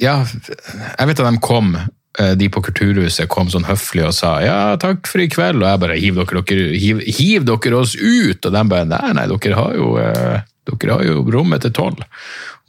Ja, 0.00 0.16
jeg 0.24 1.10
vet 1.12 1.20
at 1.20 1.28
de 1.28 1.44
kom 1.44 1.76
Eh, 1.76 2.03
de 2.38 2.46
på 2.52 2.62
Kulturhuset 2.62 3.26
kom 3.32 3.48
sånn 3.50 3.66
høflig 3.66 4.04
og 4.06 4.14
sa 4.14 4.36
ja, 4.44 4.58
takk 4.78 5.08
for 5.10 5.22
i 5.22 5.28
kveld, 5.30 5.62
og 5.62 5.66
jeg 5.66 5.82
bare 5.82 5.98
hiv 5.98 6.20
dere, 6.20 6.66
hiv, 6.78 7.02
hiv 7.18 7.46
dere 7.48 7.78
oss 7.80 7.96
ut? 7.98 8.38
Og 8.38 8.54
de 8.54 8.64
bare 8.70 8.86
nei, 8.86 9.12
nei, 9.18 9.26
dere 9.32 9.58
har 9.58 9.74
jo, 9.74 9.88
eh, 9.98 10.44
dere 10.70 10.98
har 10.98 11.06
jo 11.08 11.24
rommet 11.34 11.64
til 11.64 11.74
tolv. 11.74 12.04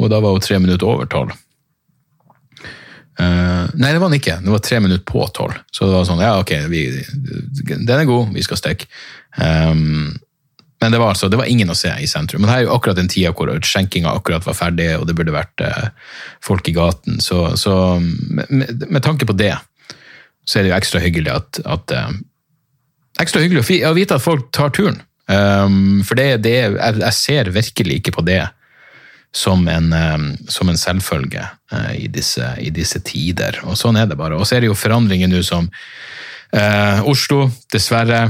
Og 0.02 0.10
da 0.12 0.20
var 0.24 0.34
hun 0.36 0.44
tre 0.44 0.60
minutter 0.60 0.90
over 0.90 1.10
tolv. 1.12 1.36
Uh, 3.16 3.72
nei, 3.80 3.94
det 3.94 4.00
var 4.02 4.10
den 4.10 4.18
ikke. 4.18 4.42
Det 4.44 4.52
var 4.52 4.64
tre 4.66 4.80
minutter 4.84 5.06
på 5.08 5.24
tolv. 5.38 5.56
Så 5.72 5.88
det 5.88 5.96
var 5.96 6.08
sånn, 6.08 6.24
ja, 6.26 6.34
ok, 6.42 6.52
vi, 6.68 6.82
den 7.64 7.94
er 7.96 8.10
god, 8.10 8.34
vi 8.36 8.44
skal 8.44 8.60
stikke. 8.60 8.90
Um, 9.40 10.18
men 10.82 10.92
det 10.92 11.00
var, 11.00 11.14
altså, 11.14 11.30
det 11.32 11.40
var 11.40 11.48
ingen 11.50 11.72
å 11.72 11.78
se 11.78 11.92
i 12.02 12.08
sentrum. 12.10 12.44
Men 12.44 12.52
det 12.52 12.56
er 12.58 12.66
jo 12.66 12.74
akkurat 12.76 12.98
den 13.00 13.10
tida 13.12 13.32
hvor 13.36 13.50
skjenkinga 13.64 14.12
akkurat 14.12 14.46
var 14.46 14.58
ferdig, 14.58 14.90
og 15.00 15.08
det 15.08 15.16
burde 15.18 15.34
vært 15.34 15.64
eh, 15.64 15.88
folk 16.44 16.68
i 16.70 16.76
gaten. 16.76 17.22
Så, 17.24 17.56
så 17.60 17.76
med, 18.02 18.84
med, 18.84 19.02
tanke 19.06 19.28
på 19.28 19.38
det, 19.40 19.54
så 20.46 20.60
er 20.60 20.66
det 20.66 20.74
jo 20.74 20.78
ekstra 20.78 21.02
hyggelig 21.04 21.32
at, 21.36 21.62
at 21.66 21.96
eh, 21.96 22.16
Ekstra 23.16 23.40
hyggelig 23.40 23.62
å 23.88 23.94
vite 23.96 24.18
at 24.18 24.24
folk 24.24 24.50
tar 24.52 24.74
turen. 24.76 24.98
Um, 25.32 26.04
for 26.06 26.20
det, 26.20 26.42
det 26.44 26.52
jeg, 26.52 26.74
jeg, 27.00 27.16
ser 27.16 27.50
virkelig 27.56 28.02
ikke 28.02 28.12
på 28.18 28.26
det 28.28 28.42
som 29.32 29.64
en, 29.72 29.88
um, 29.96 30.26
som 30.52 30.68
en 30.68 30.78
selvfølge 30.78 31.46
uh, 31.72 31.94
i, 31.96 32.10
disse, 32.12 32.44
i, 32.60 32.68
disse, 32.76 33.00
tider. 33.08 33.62
Og 33.64 33.80
sånn 33.80 33.96
er 34.00 34.10
det 34.12 34.20
bare. 34.20 34.36
Og 34.36 34.44
så 34.44 34.58
er 34.58 34.66
det 34.66 34.70
jo 34.70 34.76
forandringer 34.76 35.32
nå 35.32 35.40
som 35.48 35.70
uh, 35.72 37.00
Oslo, 37.08 37.48
dessverre 37.72 38.26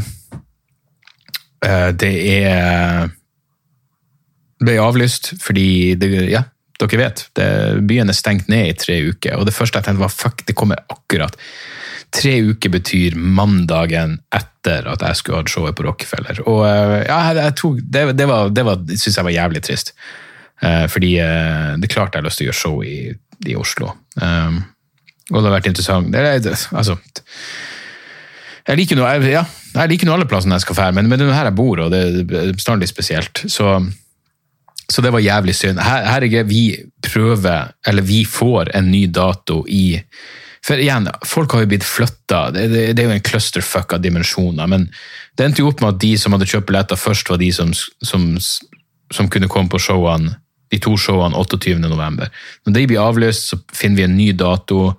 det 1.98 2.12
er 2.30 3.08
ble 4.66 4.76
avlyst 4.80 5.34
fordi 5.44 5.96
det, 6.00 6.10
ja, 6.32 6.44
dere 6.80 7.00
vet, 7.00 7.24
det, 7.38 7.48
byen 7.88 8.12
er 8.12 8.18
stengt 8.18 8.50
ned 8.52 8.70
i 8.72 8.76
tre 8.78 9.00
uker. 9.12 9.40
Og 9.40 9.48
det 9.48 9.56
første 9.56 9.80
jeg 9.80 9.88
tenkte 9.88 10.04
var 10.04 10.14
fuck, 10.14 10.44
det 10.48 10.58
kommer 10.58 10.84
akkurat. 10.92 11.36
Tre 12.16 12.36
uker 12.52 12.72
betyr 12.72 13.18
mandagen 13.18 14.20
etter 14.36 14.88
at 14.92 15.04
jeg 15.04 15.20
skulle 15.20 15.42
hatt 15.42 15.52
showet 15.52 15.76
på 15.78 15.86
Rockefeller. 15.88 16.44
Og 16.48 16.62
eh, 16.68 17.02
ja, 17.08 17.20
jeg 17.36 17.58
tok, 17.60 17.82
det, 17.82 18.06
det, 18.20 18.30
var, 18.30 18.52
var, 18.56 18.84
synes 18.94 19.20
jeg 19.20 19.28
var 19.28 19.36
jævlig 19.36 19.64
trist. 19.66 19.94
Eh, 20.64 20.86
fordi 20.92 21.14
det 21.82 21.92
klarte 21.92 22.20
jeg 22.20 22.28
lyst 22.28 22.42
til 22.42 22.48
å 22.48 22.52
gjøre 22.52 22.62
show 22.62 22.84
i, 22.88 22.98
i 23.46 23.58
Oslo. 23.60 23.92
og 23.92 25.40
det 25.40 25.48
har 25.48 25.58
vært 25.58 25.72
interessant. 25.72 26.12
Det, 26.14 26.56
altså, 26.72 27.00
jeg 28.66 28.80
liker 28.80 28.98
noe, 28.98 29.12
ja, 29.30 29.44
alle 29.78 30.28
plassene 30.30 30.58
jeg 30.58 30.66
skal 30.66 30.78
dra, 30.80 30.88
men, 30.96 31.10
men 31.10 31.22
det 31.22 31.28
er 31.28 31.38
her 31.38 31.52
jeg 31.52 31.58
bor, 31.58 31.84
og 31.84 31.94
det 31.94 32.02
er 32.24 32.56
bestandig 32.56 32.90
spesielt. 32.90 33.44
Så, 33.46 33.76
så, 34.88 35.04
det 35.06 35.12
var 35.14 35.22
jævlig 35.22 35.54
synd. 35.58 35.82
Her, 35.86 36.08
herregud, 36.10 36.50
vi 36.50 36.64
prøver, 37.06 37.76
eller 37.86 38.08
vi 38.08 38.24
får 38.26 38.74
en 38.78 38.90
ny 38.92 39.06
dato 39.14 39.62
i 39.70 40.02
For 40.66 40.82
igjen, 40.82 41.06
folk 41.30 41.54
har 41.54 41.62
jo 41.62 41.70
blitt 41.70 41.86
flytta. 41.86 42.40
Det, 42.50 42.64
det, 42.72 42.86
det, 42.98 43.04
er 43.04 43.12
jo 43.12 43.18
en 43.20 43.28
clusterfuck 43.28 43.94
av 43.94 44.02
dimensjoner. 44.02 44.66
Men 44.66 44.88
det 45.38 45.46
endte 45.46 45.62
jo 45.62 45.70
opp 45.70 45.84
med 45.84 45.94
at 45.94 46.00
de 46.02 46.16
som 46.18 46.34
hadde 46.34 46.48
kjøpt 46.50 46.66
billetter 46.72 46.98
først, 46.98 47.30
var 47.30 47.38
de 47.38 47.52
som, 47.54 47.70
som, 48.02 48.24
som 49.14 49.30
kunne 49.30 49.50
komme 49.52 49.70
på 49.70 49.78
showene, 49.78 50.34
de 50.74 50.80
to 50.82 50.96
showene 50.98 51.38
28.11. 51.38 52.32
Når 52.66 52.78
de 52.80 52.88
blir 52.90 53.04
avlyst, 53.04 53.52
så 53.52 53.60
finner 53.78 54.02
vi 54.02 54.08
en 54.08 54.18
ny 54.18 54.32
dato 54.34 54.96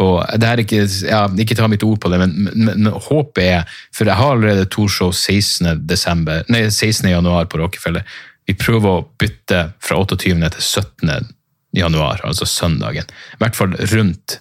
Og 0.00 0.40
det 0.40 0.48
er 0.48 0.62
ikke, 0.62 0.84
ja, 1.04 1.24
ikke 1.42 1.56
ta 1.58 1.68
mitt 1.68 1.84
ord 1.84 1.98
på 2.00 2.10
det, 2.12 2.20
men, 2.22 2.32
men, 2.46 2.70
men 2.70 2.92
håpet 3.08 3.42
er 3.44 3.80
For 3.92 4.08
jeg 4.08 4.16
har 4.16 4.36
allerede 4.36 4.68
to 4.72 4.86
show 4.88 5.12
16. 5.12 5.84
Desember, 5.88 6.44
nei, 6.48 6.64
16. 6.70 7.10
januar 7.10 7.50
på 7.50 7.60
Rockefeller. 7.60 8.06
Vi 8.48 8.56
prøver 8.58 8.88
å 8.90 9.04
bytte 9.20 9.66
fra 9.82 10.00
28. 10.00 10.32
til 10.56 10.64
17. 10.64 11.34
januar, 11.76 12.22
altså 12.26 12.48
søndagen. 12.48 13.06
I 13.36 13.42
hvert 13.42 13.58
fall 13.58 13.76
rundt 13.92 14.40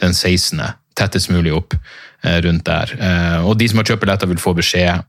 den 0.00 0.14
16. 0.14 0.62
Tettest 0.98 1.32
mulig 1.32 1.52
opp 1.56 1.74
eh, 1.74 2.38
rundt 2.44 2.64
der. 2.68 2.94
Eh, 2.96 3.42
og 3.44 3.58
de 3.60 3.68
som 3.68 3.80
har 3.80 3.90
kjøpt 3.90 4.04
billetter, 4.04 4.30
vil 4.30 4.40
få 4.40 4.54
beskjed 4.56 5.02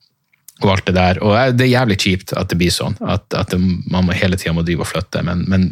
og 0.63 0.69
alt 0.73 0.87
det 0.87 0.95
der. 0.97 1.19
Og 1.23 1.55
det 1.57 1.67
er 1.67 1.75
jævlig 1.75 1.99
kjipt 2.03 2.33
at 2.39 2.51
det 2.51 2.59
blir 2.59 2.73
sånn, 2.73 2.95
at, 3.01 3.25
at 3.35 3.55
man 3.57 4.11
hele 4.15 4.39
tida 4.39 4.53
må 4.55 4.65
drive 4.65 4.85
og 4.85 4.91
flytte. 4.91 5.23
Men, 5.25 5.45
men 5.49 5.71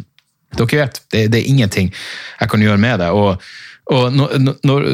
dere 0.58 0.84
vet, 0.84 1.02
det, 1.12 1.26
det, 1.32 1.40
er 1.40 1.50
ingenting 1.50 1.92
jeg 1.92 2.50
kan 2.52 2.64
gjøre 2.64 2.80
med 2.80 3.04
det. 3.04 3.10
og 3.10 3.42
og 3.92 4.12
når, 4.14 4.36
når, 4.62 4.84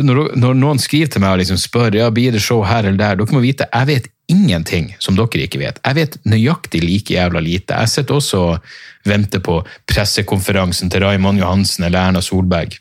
når, 0.41 0.55
noen 0.57 0.79
skriver 0.81 1.11
til 1.13 1.21
meg 1.21 1.35
og 1.35 1.43
liksom 1.43 1.59
spør 1.61 1.95
ja, 1.95 2.07
blir 2.11 2.33
det 2.33 2.41
show 2.41 2.63
her 2.65 2.87
eller 2.87 2.97
der, 2.97 3.19
dere 3.21 3.37
må 3.37 3.43
vite 3.45 3.67
jeg 3.69 3.87
vet 3.91 4.07
ingenting 4.29 4.91
som 5.01 5.17
dere 5.17 5.45
ikke 5.47 5.61
vet. 5.61 5.81
Jeg 5.85 5.97
vet 5.97 6.17
nøyaktig 6.29 6.83
like 6.85 7.15
jævla 7.15 7.41
lite. 7.45 7.77
Jeg 7.77 7.93
sitter 7.93 8.19
også 8.19 8.41
og 8.45 8.73
venter 9.09 9.41
på 9.45 9.61
pressekonferansen 9.89 10.93
til 10.93 11.05
Raymond 11.05 11.41
Johansen 11.41 11.87
eller 11.89 12.11
Erna 12.11 12.23
Solberg. 12.25 12.77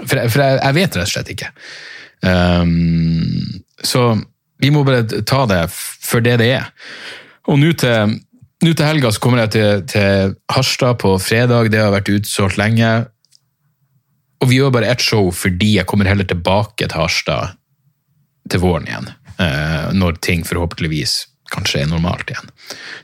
For, 0.00 0.16
for 0.16 0.42
jeg, 0.42 0.60
jeg, 0.62 0.76
vet 0.78 0.96
rett 0.96 1.04
og 1.04 1.12
slett 1.12 1.32
ikke. 1.34 1.50
Um, 2.24 3.60
så 3.84 4.08
vi 4.62 4.72
må 4.72 4.82
bare 4.88 5.04
ta 5.28 5.44
det 5.50 5.60
for 5.72 6.24
det 6.24 6.38
det 6.40 6.50
er. 6.56 6.70
Og 7.52 7.60
nå 7.60 7.74
til, 7.76 8.16
til, 8.64 8.86
helga 8.86 9.12
så 9.12 9.20
kommer 9.20 9.44
jeg 9.44 9.52
til, 9.56 9.84
til 9.90 10.34
Harstad 10.52 10.98
på 11.02 11.16
fredag. 11.22 11.70
Det 11.72 11.82
har 11.82 11.92
vært 11.94 12.12
utsolgt 12.12 12.58
lenge. 12.60 13.06
Og 14.42 14.50
vi 14.50 14.58
gjør 14.60 14.74
bare 14.74 14.90
ett 14.92 15.04
show 15.04 15.30
fordi 15.32 15.76
jeg 15.78 15.88
kommer 15.88 16.08
heller 16.08 16.28
tilbake 16.28 16.88
til 16.88 16.98
Harstad 16.98 17.56
til 18.50 18.62
våren 18.62 18.88
igjen. 18.88 19.08
Eh, 19.42 19.88
når 19.96 20.20
ting 20.24 20.44
forhåpentligvis 20.46 21.26
kanskje 21.52 21.82
er 21.82 21.90
normalt 21.90 22.30
igjen. 22.30 22.48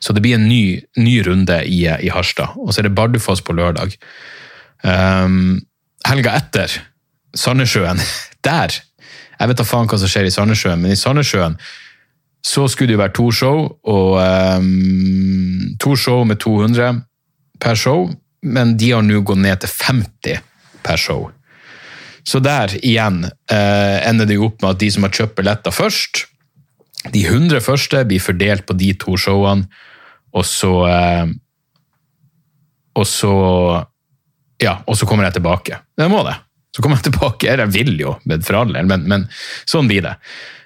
Så 0.02 0.14
det 0.14 0.22
blir 0.24 0.38
en 0.38 0.48
ny, 0.48 0.80
ny 0.98 1.16
runde 1.26 1.58
i, 1.68 1.84
i, 1.86 2.10
Harstad. 2.12 2.56
Og 2.58 2.72
så 2.72 2.82
er 2.82 2.88
det 2.88 2.96
Bardufoss 2.96 3.42
på 3.44 3.54
lørdag. 3.56 3.94
Um, 4.82 5.60
helga 6.08 6.34
etter, 6.40 6.72
Sandnessjøen, 7.38 8.00
der 8.48 8.74
Jeg 9.40 9.48
vet 9.48 9.58
da 9.58 9.64
faen 9.66 9.88
hva 9.90 9.96
som 9.98 10.10
skjer 10.10 10.26
i 10.28 10.30
Sandnessjøen, 10.30 10.78
men 10.78 10.92
i 10.94 10.98
Sandnessjøen 10.98 11.56
så 12.42 12.66
skulle 12.68 12.90
det 12.90 12.96
jo 12.96 13.02
være 13.02 13.14
to 13.16 13.28
show, 13.35 13.61
og 13.87 14.16
um, 14.18 15.76
to 15.81 15.94
show 15.96 16.24
med 16.26 16.40
200 16.42 17.02
per 17.62 17.78
show, 17.78 18.09
men 18.42 18.74
de 18.76 18.90
har 18.90 19.05
nå 19.07 19.20
gått 19.22 19.42
ned 19.44 19.62
til 19.62 19.70
50 19.87 20.42
per 20.83 20.98
show. 20.98 21.31
Så 22.26 22.38
der 22.42 22.74
igjen 22.83 23.24
eh, 23.26 23.98
ender 24.07 24.26
det 24.26 24.38
jo 24.38 24.48
opp 24.50 24.61
med 24.62 24.74
at 24.74 24.83
de 24.83 24.90
som 24.94 25.07
har 25.07 25.14
kjøpt 25.14 25.37
billetter 25.38 25.74
først, 25.74 26.26
de 27.11 27.24
100 27.26 27.62
første 27.64 28.05
blir 28.07 28.22
fordelt 28.22 28.66
på 28.66 28.76
de 28.78 28.92
to 28.98 29.16
showene, 29.18 29.66
og 30.33 30.46
så 30.48 30.74
eh, 30.88 31.33
Og 32.96 33.07
så 33.09 33.33
Ja, 34.62 34.83
og 34.87 34.96
så 34.96 35.07
kommer 35.07 35.24
jeg 35.24 35.35
tilbake. 35.35 35.78
Jeg 35.98 36.11
må 36.12 36.20
det. 36.22 36.37
Så 36.76 36.83
kommer 36.83 36.96
jeg 37.00 37.09
tilbake. 37.11 37.48
Jeg 37.48 37.72
vil 37.72 37.96
jo, 37.98 38.12
men, 38.24 39.07
men, 39.09 39.24
sånn 39.66 39.88
blir 39.90 40.05
det. 40.05 40.12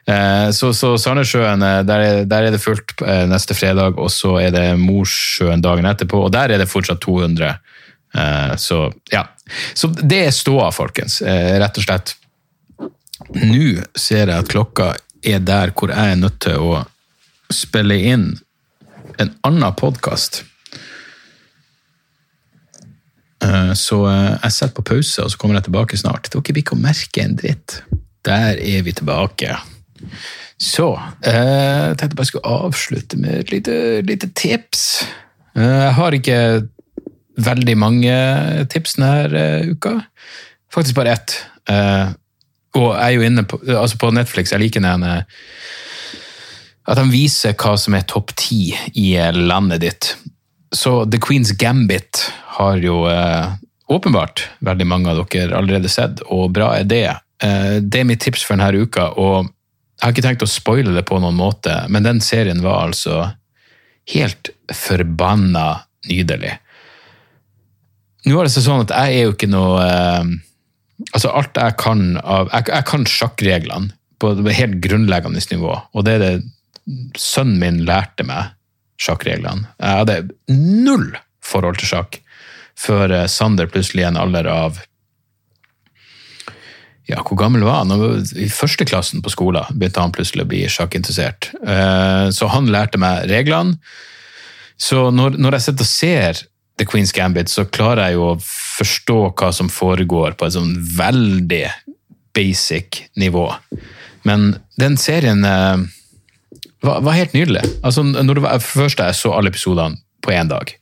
Eh, 0.07 0.51
så, 0.55 0.71
så 0.75 0.92
Sandnessjøen, 0.99 1.62
eh, 1.66 1.81
der, 1.87 2.05
der, 2.31 2.47
er 2.47 2.55
det 2.55 2.62
fullt 2.62 2.95
eh, 3.03 3.25
neste 3.27 3.57
fredag, 3.59 3.99
og 3.99 4.11
så 4.14 4.37
er 4.38 4.53
det 4.55 4.66
Mosjøen 4.79 5.64
dagen 5.64 5.88
etterpå, 5.90 6.21
og 6.29 6.35
der 6.35 6.55
er 6.55 6.62
det 6.62 6.71
fortsatt 6.71 7.03
200. 7.03 7.57
Eh, 8.14 8.55
så 8.62 8.85
ja. 9.12 9.25
Så 9.75 9.90
det 9.99 10.23
er 10.29 10.35
ståa, 10.35 10.71
folkens. 10.75 11.21
Rett 11.23 11.79
og 11.79 11.85
slett. 11.85 12.16
Nå 13.38 13.83
ser 13.99 14.27
jeg 14.27 14.35
at 14.35 14.51
klokka 14.51 14.88
er 15.27 15.42
der 15.42 15.71
hvor 15.75 15.92
jeg 15.95 16.12
er 16.12 16.19
nødt 16.19 16.40
til 16.42 16.59
å 16.59 16.81
spille 17.55 17.95
inn 18.11 18.27
en 19.23 19.31
annen 19.47 19.79
podkast. 19.79 20.42
Så 23.79 24.01
jeg 24.11 24.51
setter 24.51 24.75
på 24.75 24.87
pause, 24.90 25.23
og 25.23 25.31
så 25.31 25.38
kommer 25.38 25.61
jeg 25.61 25.69
tilbake 25.69 26.01
snart. 26.01 26.27
Dere 26.35 26.42
blir 26.42 26.64
ikke 26.64 26.81
merke 26.81 27.23
en 27.23 27.38
dritt. 27.38 27.79
Der 28.27 28.59
er 28.59 28.83
vi 28.83 28.97
tilbake. 28.99 29.55
Så 30.59 30.95
Jeg 31.25 31.97
tenkte 31.99 32.17
bare 32.17 32.25
jeg 32.25 32.33
skulle 32.33 32.55
avslutte 32.65 33.19
med 33.21 33.41
et 33.41 33.53
lite, 33.53 33.77
lite 34.09 34.31
tips. 34.35 35.05
Jeg 35.57 35.93
har 35.99 36.17
ikke 36.17 36.39
veldig 37.37 37.77
mange 37.77 38.15
tips 38.73 38.97
denne 38.97 39.29
uh, 39.33 39.69
uka. 39.73 39.99
Faktisk 40.73 40.97
bare 40.97 41.17
ett. 41.17 41.37
Og 42.77 42.89
jeg 42.93 43.05
er 43.05 43.15
jo 43.17 43.25
inne 43.25 43.45
på, 43.49 43.59
altså 43.73 43.99
på 44.01 44.11
Netflix, 44.13 44.53
jeg 44.53 44.61
liker 44.61 44.85
den 44.85 45.05
at 46.87 46.99
de 47.01 47.05
viser 47.11 47.57
hva 47.59 47.73
som 47.81 47.97
er 47.97 48.05
topp 48.07 48.35
ti 48.39 48.71
i 48.95 49.09
landet 49.35 49.83
ditt. 49.83 50.11
Så 50.75 51.05
The 51.11 51.19
Queen's 51.23 51.55
Gambit 51.59 52.21
har 52.59 52.79
jo 52.85 53.01
åpenbart 53.89 54.45
veldig 54.67 54.87
mange 54.87 55.11
av 55.11 55.25
dere 55.25 55.57
allerede 55.57 55.91
sett, 55.91 56.21
og 56.29 56.53
bra 56.55 56.75
er 56.77 56.87
det. 56.87 57.09
det 57.81 58.01
er 58.03 58.09
mitt 58.09 58.23
tips 58.23 58.45
for 58.45 58.55
denne 58.55 58.85
uka, 58.85 59.09
og 59.17 59.51
jeg 59.97 60.05
har 60.05 60.13
ikke 60.13 60.25
tenkt 60.27 60.45
å 60.45 60.51
spoile 60.51 60.93
det 60.93 61.07
på 61.09 61.19
noen 61.23 61.39
måte, 61.39 61.73
men 61.89 62.05
den 62.05 62.21
serien 62.25 62.61
var 62.65 62.91
altså 62.91 63.31
helt 64.13 64.51
forbanna 64.75 65.87
nydelig. 66.07 66.53
Nå 68.27 68.37
er 68.39 68.49
det 68.49 68.53
sånn 68.53 68.85
at 68.85 68.93
jeg 68.93 69.17
er 69.17 69.27
jo 69.29 69.37
ikke 69.37 69.51
noe 69.51 69.87
eh, 69.87 70.35
Altså, 71.13 71.29
alt 71.29 71.59
jeg 71.61 71.75
kan 71.77 71.99
av 72.25 72.49
Jeg, 72.55 72.71
jeg 72.73 72.85
kan 72.89 73.03
sjakkreglene 73.05 73.93
på 74.17 74.31
et 74.33 74.47
helt 74.57 74.79
grunnleggende 74.81 75.43
nivå, 75.51 75.75
og 75.93 76.05
det 76.07 76.15
er 76.17 76.23
det 76.23 77.19
sønnen 77.21 77.59
min 77.61 77.81
lærte 77.85 78.25
meg, 78.25 78.55
sjakkreglene. 78.97 79.67
Jeg 79.77 79.99
hadde 79.99 80.15
null 80.49 81.11
forhold 81.45 81.77
til 81.83 81.91
sjakk 81.91 82.17
før 82.81 83.13
eh, 83.13 83.27
Sander 83.29 83.69
plutselig 83.69 84.07
i 84.07 84.09
en 84.09 84.17
alder 84.17 84.49
av 84.49 84.81
ja, 87.07 87.21
hvor 87.23 87.38
gammel 87.38 87.62
var 87.62 87.85
han? 87.85 87.95
I 88.35 88.49
førsteklassen 88.51 89.23
på 89.23 89.31
skolen 89.31 89.69
begynte 89.79 90.03
han 90.03 90.14
plutselig 90.14 90.42
å 90.42 90.51
bli 90.51 90.64
sjakkinteressert. 90.71 91.53
Eh, 91.62 92.27
så 92.35 92.51
han 92.51 92.71
lærte 92.73 92.99
meg 92.99 93.29
reglene. 93.31 93.79
Så 94.77 95.09
når, 95.14 95.38
når 95.40 95.57
jeg 95.57 95.66
sitter 95.69 95.87
og 95.87 95.92
ser 95.92 96.40
The 96.77 96.85
Queen's 96.88 97.14
Gambit, 97.16 97.49
så 97.49 97.64
klarer 97.64 98.11
jeg 98.11 98.19
jo 98.19 98.33
å 98.33 98.40
forstå 98.42 99.21
hva 99.38 99.53
som 99.55 99.71
foregår 99.73 100.35
på 100.37 100.49
et 100.49 100.57
sånn 100.57 100.75
veldig 100.99 101.64
basic 102.37 103.07
nivå. 103.16 103.47
Men 104.29 104.57
den 104.81 104.99
serien 105.01 105.47
eh, 105.47 105.87
var, 106.83 107.01
var, 107.07 107.14
helt 107.16 107.38
nydelig. 107.38 107.62
Altså, 107.87 108.03
når 108.03 108.35
det 108.35 108.45
var, 108.45 108.66
først 108.66 109.01
jeg 109.01 109.16
så 109.16 109.33
alle 109.37 109.55
episodene 109.55 110.03
på 110.27 110.35
én 110.35 110.51
dag. 110.51 110.75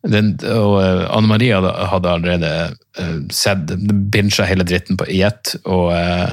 Den, 0.00 0.32
og 0.48 0.78
uh, 0.80 1.06
Anne 1.12 1.28
Marie 1.28 1.52
hadde, 1.52 1.72
hadde 1.90 2.12
allerede 2.14 2.52
uh, 3.00 3.18
sett 3.34 3.74
bincha 4.12 4.46
hele 4.48 4.64
dritten 4.64 4.96
på, 5.00 5.08
i. 5.12 5.20
Og 5.64 5.90
uh, 5.92 6.30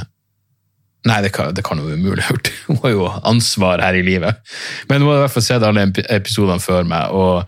Nei, 1.07 1.21
det 1.23 1.29
kan, 1.31 1.53
det 1.55 1.63
kan 1.63 1.79
hun 1.79 1.93
umulig 1.93 2.25
ha 2.25 2.33
gjort. 2.33 2.49
Hun 2.67 2.79
har 2.81 2.91
jo 2.91 3.05
ansvar 3.29 3.79
her 3.79 3.95
i 3.95 4.03
livet. 4.03 4.41
Men 4.89 4.99
hun 4.99 5.13
hadde 5.13 5.21
i 5.21 5.23
hvert 5.23 5.33
fall 5.37 5.45
sett 5.45 5.63
alle 5.63 5.85
episodene 6.03 6.59
før 6.59 6.89
meg. 6.89 7.13
og 7.15 7.45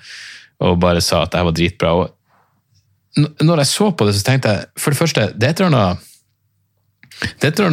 og 0.60 0.80
bare 0.82 1.02
sa 1.04 1.24
at 1.24 1.34
det 1.34 1.44
var 1.48 1.56
dritbra. 1.56 1.92
Og 1.96 3.44
når 3.44 3.64
jeg 3.64 3.72
så 3.72 3.90
på 3.92 4.08
det, 4.08 4.16
så 4.18 4.26
tenkte 4.28 4.54
jeg 4.54 4.80
for 4.80 4.94
det 4.94 5.00
første 5.00 5.28
det 5.36 5.48
er 5.48 5.54
et 5.54 5.62
eller 5.62 5.80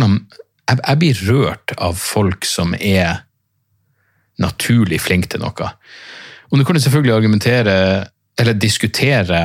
annet, 0.03 0.37
jeg, 0.67 0.79
jeg 0.81 0.99
blir 1.03 1.23
rørt 1.31 1.75
av 1.79 1.99
folk 1.99 2.47
som 2.49 2.75
er 2.79 3.23
naturlig 4.43 5.01
flinke 5.03 5.31
til 5.33 5.43
noe. 5.43 5.71
Og 6.51 6.61
du 6.61 6.65
kan 6.67 6.79
selvfølgelig 6.79 7.15
argumentere, 7.15 7.75
eller 8.41 8.55
diskutere 8.55 9.41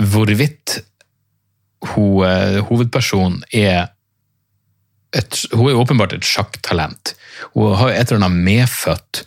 hvorvidt 0.00 0.80
hun, 1.94 2.26
eh, 2.26 2.60
hovedpersonen 2.68 3.42
er 3.52 3.88
et, 5.16 5.46
Hun 5.52 5.66
er 5.66 5.74
åpenbart 5.74 6.12
et 6.12 6.22
sjakktalent. 6.22 7.16
Hun 7.54 7.74
har 7.74 7.90
et 7.90 8.12
eller 8.12 8.24
annet 8.24 8.44
medfødt 8.46 9.24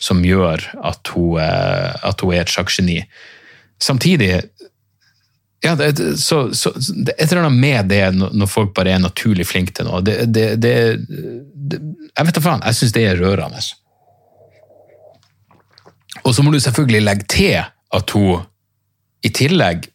som 0.00 0.22
gjør 0.24 0.62
at 0.80 1.10
hun, 1.12 1.36
eh, 1.40 1.92
at 2.08 2.20
hun 2.20 2.32
er 2.32 2.40
et 2.40 2.52
sjakkgeni. 2.52 3.02
Samtidig 3.82 4.30
ja, 5.64 5.74
det, 5.74 6.18
så, 6.20 6.54
så, 6.54 6.70
det 7.04 7.12
et 7.18 7.32
eller 7.32 7.44
annet 7.44 7.60
med 7.60 7.88
det 7.90 8.02
når 8.16 8.48
folk 8.48 8.74
bare 8.76 8.94
er 8.94 9.02
naturlig 9.02 9.46
flinke 9.48 9.74
til 9.76 9.88
noe. 9.88 10.00
Det, 10.04 10.24
det, 10.32 10.46
det, 10.62 10.74
jeg 12.12 12.28
vet 12.28 12.36
da 12.38 12.44
faen, 12.44 12.64
jeg 12.64 12.78
syns 12.78 12.94
det 12.96 13.04
er 13.08 13.20
rørende. 13.20 13.60
Og 16.24 16.34
så 16.34 16.44
må 16.44 16.52
du 16.52 16.60
selvfølgelig 16.60 17.02
legge 17.02 17.28
til 17.28 17.56
at 17.94 18.10
hun 18.16 18.42
i 19.26 19.30
tillegg 19.34 19.86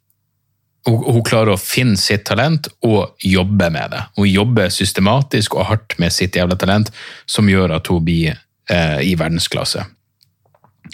hun, 0.88 0.98
hun, 1.06 1.22
klarer 1.26 1.54
å 1.54 1.62
finne 1.62 2.00
sitt 2.00 2.24
talent 2.26 2.68
og 2.88 3.14
jobbe 3.22 3.68
med 3.74 3.92
det. 3.94 4.02
Hun 4.18 4.30
jobber 4.30 4.72
systematisk 4.74 5.56
og 5.60 5.68
hardt 5.70 5.98
med 6.02 6.14
sitt 6.14 6.36
jævla 6.36 6.58
talent, 6.58 6.90
som 7.30 7.50
gjør 7.50 7.76
at 7.78 7.92
hun 7.92 8.02
blir 8.06 8.34
eh, 8.34 8.98
i 9.06 9.14
verdensklasse. 9.20 9.86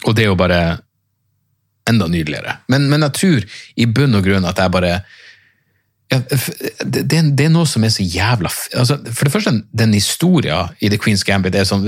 Og 0.04 0.18
det 0.18 0.26
er 0.26 0.32
jo 0.34 0.40
bare 0.40 0.60
enda 1.88 2.10
nydeligere. 2.12 2.58
Men, 2.68 2.90
men, 2.92 3.06
jeg 3.08 3.16
tror 3.16 3.48
i 3.80 3.88
bunn 3.88 4.20
og 4.20 4.28
grunn 4.28 4.48
at 4.50 4.60
jeg 4.60 4.74
bare 4.76 4.92
ja, 6.08 6.22
det, 6.88 7.02
det, 7.10 7.46
er 7.46 7.52
noe 7.52 7.68
som 7.68 7.84
er 7.84 7.92
så 7.92 8.04
jævla 8.06 8.48
altså, 8.80 8.96
For 9.12 9.28
det 9.28 9.32
første, 9.34 9.52
den 9.76 9.92
historien 9.92 10.72
i 10.80 10.88
The 10.88 11.00
Queen's 11.04 11.26
Gambit 11.28 11.58
er 11.60 11.68
sånn 11.68 11.84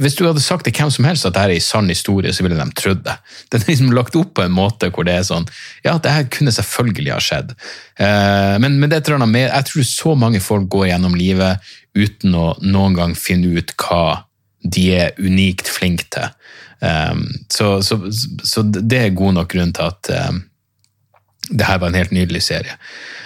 Hvis 0.00 0.16
du 0.16 0.22
hadde 0.24 0.40
sagt 0.40 0.64
til 0.64 0.72
hvem 0.72 0.92
som 0.94 1.04
helst 1.04 1.28
at 1.28 1.34
dette 1.34 1.50
er 1.50 1.58
en 1.58 1.66
sann 1.66 1.92
historie, 1.92 2.32
så 2.32 2.46
ville 2.46 2.56
de 2.56 2.66
trodd 2.78 3.02
det. 3.04 3.18
Den 3.52 3.60
er 3.60 3.72
liksom 3.74 3.92
lagt 3.92 4.16
opp 4.16 4.32
på 4.38 4.46
en 4.46 4.56
måte 4.56 4.88
hvor 4.88 5.04
det 5.04 5.18
er 5.18 5.26
sånn 5.28 5.44
Ja, 5.84 5.98
det 6.00 6.14
her 6.14 6.30
kunne 6.32 6.54
selvfølgelig 6.56 7.12
ha 7.12 7.20
skjedd. 7.20 7.52
Uh, 8.00 8.56
men, 8.64 8.80
men 8.80 8.88
det 8.88 8.96
er 8.96 9.04
et 9.04 9.12
eller 9.12 9.20
annet 9.20 9.34
med 9.34 9.46
Jeg 9.50 9.68
tror 9.68 9.88
så 9.90 10.16
mange 10.24 10.40
folk 10.44 10.70
går 10.72 10.88
gjennom 10.94 11.18
livet 11.18 11.74
uten 11.94 12.34
å 12.40 12.46
noen 12.64 12.96
gang 12.96 13.12
finne 13.18 13.52
ut 13.52 13.76
hva 13.84 14.24
de 14.64 14.88
er 14.96 15.20
unikt 15.20 15.68
flinke 15.68 16.08
til. 16.08 16.32
Um, 16.80 17.28
så, 17.52 17.82
så, 17.84 18.00
så, 18.44 18.64
det 18.64 18.98
er 18.98 19.16
god 19.16 19.36
nok 19.38 19.52
grunn 19.52 19.76
til 19.76 19.92
at 19.92 20.10
um, 20.32 20.40
det 21.50 21.66
her 21.68 21.78
var 21.80 21.90
en 21.90 21.98
helt 21.98 22.14
nydelig 22.14 22.42
serie. 22.46 22.76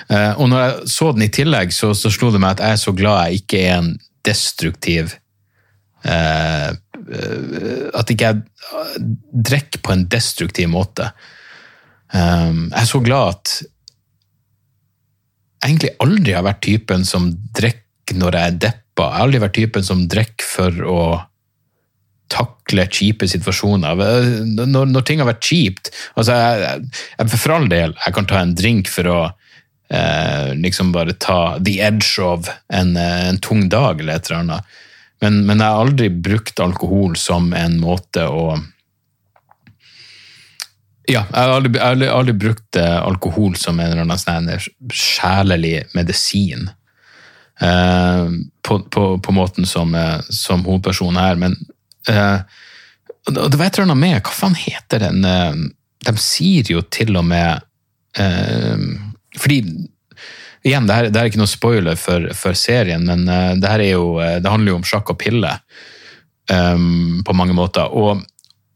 Uh, 0.08 0.34
og 0.40 0.48
når 0.50 0.62
jeg 0.62 0.92
så 0.94 1.12
den 1.14 1.26
i 1.26 1.32
tillegg, 1.32 1.72
så, 1.74 1.92
så, 1.94 2.10
slo 2.12 2.32
det 2.34 2.40
meg 2.42 2.56
at 2.56 2.64
jeg 2.64 2.76
er 2.76 2.82
så 2.82 2.94
glad 2.96 3.18
jeg 3.28 3.42
ikke 3.42 3.62
er 3.64 3.74
en 3.78 3.90
destruktiv 4.26 5.14
uh, 6.04 6.70
At 7.94 8.10
ikke 8.12 8.30
jeg 8.30 9.04
drikker 9.50 9.82
på 9.84 9.94
en 9.94 10.06
destruktiv 10.10 10.68
måte. 10.72 11.10
Um, 12.12 12.68
jeg 12.72 12.80
er 12.82 12.88
så 12.88 13.00
glad 13.04 13.36
at 13.36 13.54
jeg 15.58 15.72
egentlig 15.72 15.94
aldri 16.02 16.34
har 16.36 16.44
vært 16.46 16.62
typen 16.64 17.04
som 17.06 17.30
drikker 17.56 18.18
når 18.18 18.36
jeg 18.38 18.50
er 18.50 18.60
deppa. 18.66 19.08
Jeg 19.08 19.14
har 19.14 19.24
aldri 19.26 19.40
vært 19.42 19.56
typen 19.58 19.86
som 19.86 20.04
drikker 20.10 20.48
for 20.48 20.84
å 20.88 21.00
takle 22.32 22.86
kjipe 22.92 23.28
situasjoner. 23.28 23.98
Når, 24.44 24.86
når, 24.92 25.04
ting 25.06 25.22
har 25.22 25.30
vært 25.30 25.48
kjipt 25.48 25.90
altså 26.18 26.36
jeg, 26.36 26.88
jeg, 27.16 27.30
For 27.34 27.54
all 27.56 27.68
del, 27.70 27.94
jeg 28.04 28.16
kan 28.16 28.28
ta 28.28 28.42
en 28.42 28.54
drink 28.58 28.90
for 28.92 29.10
å 29.10 29.18
eh, 29.26 30.54
liksom 30.58 30.92
bare 30.92 31.16
ta 31.20 31.58
the 31.58 31.78
edge 31.84 32.18
of 32.22 32.50
en, 32.68 32.96
eh, 32.96 33.28
en 33.28 33.40
tung 33.44 33.68
dag 33.72 34.00
eller 34.00 34.18
et 34.18 34.30
eller 34.30 34.42
annet. 34.44 34.74
Men, 35.20 35.44
men, 35.46 35.58
jeg 35.58 35.66
har 35.66 35.84
aldri 35.84 36.08
brukt 36.14 36.60
alkohol 36.62 37.16
som 37.18 37.52
en 37.56 37.78
måte 37.82 38.26
å 38.28 38.58
ja, 41.08 41.22
jeg 41.24 41.38
har 41.40 41.54
aldri, 41.54 41.78
aldri, 41.80 42.08
aldri 42.12 42.34
brukt 42.36 42.76
eh, 42.76 42.98
alkohol 43.00 43.56
som 43.56 43.78
en 43.80 43.94
eller 43.94 44.04
annen 44.04 44.20
sånn 44.20 44.50
sjelelig 44.92 45.86
medisin. 45.96 46.68
Eh, 47.64 48.26
på, 48.62 48.76
på, 48.92 49.04
på, 49.24 49.32
måten 49.32 49.66
som, 49.66 49.94
eh, 49.96 50.20
som 50.28 50.66
hovedpersonen 50.66 51.16
her. 51.16 51.40
Men 51.40 51.56
og 52.08 53.50
det 53.52 53.58
var 53.58 53.66
et 53.66 53.76
eller 53.76 53.88
annet 53.88 54.00
med 54.00 54.20
Hva 54.24 54.32
faen 54.32 54.54
heter 54.56 55.02
den 55.02 55.24
uh, 55.26 55.58
De 56.06 56.14
sier 56.22 56.70
jo 56.72 56.80
til 56.88 57.18
og 57.20 57.26
med 57.28 57.60
uh, 58.18 58.84
Fordi 59.36 59.60
Igjen, 60.66 60.88
det, 60.88 60.94
her, 60.96 61.08
det 61.12 61.20
er 61.20 61.28
ikke 61.30 61.40
noe 61.40 61.48
spoiler 61.48 61.96
for, 61.96 62.24
for 62.34 62.56
serien, 62.58 63.04
men 63.06 63.22
det 63.62 63.68
her 63.70 63.78
er 63.78 63.92
jo, 63.92 64.08
det 64.18 64.50
handler 64.50 64.72
jo 64.72 64.78
om 64.80 64.84
sjakk 64.84 65.12
og 65.14 65.16
pille 65.22 65.52
um, 66.50 67.22
på 67.24 67.36
mange 67.38 67.54
måter. 67.56 67.86
Og 67.94 68.24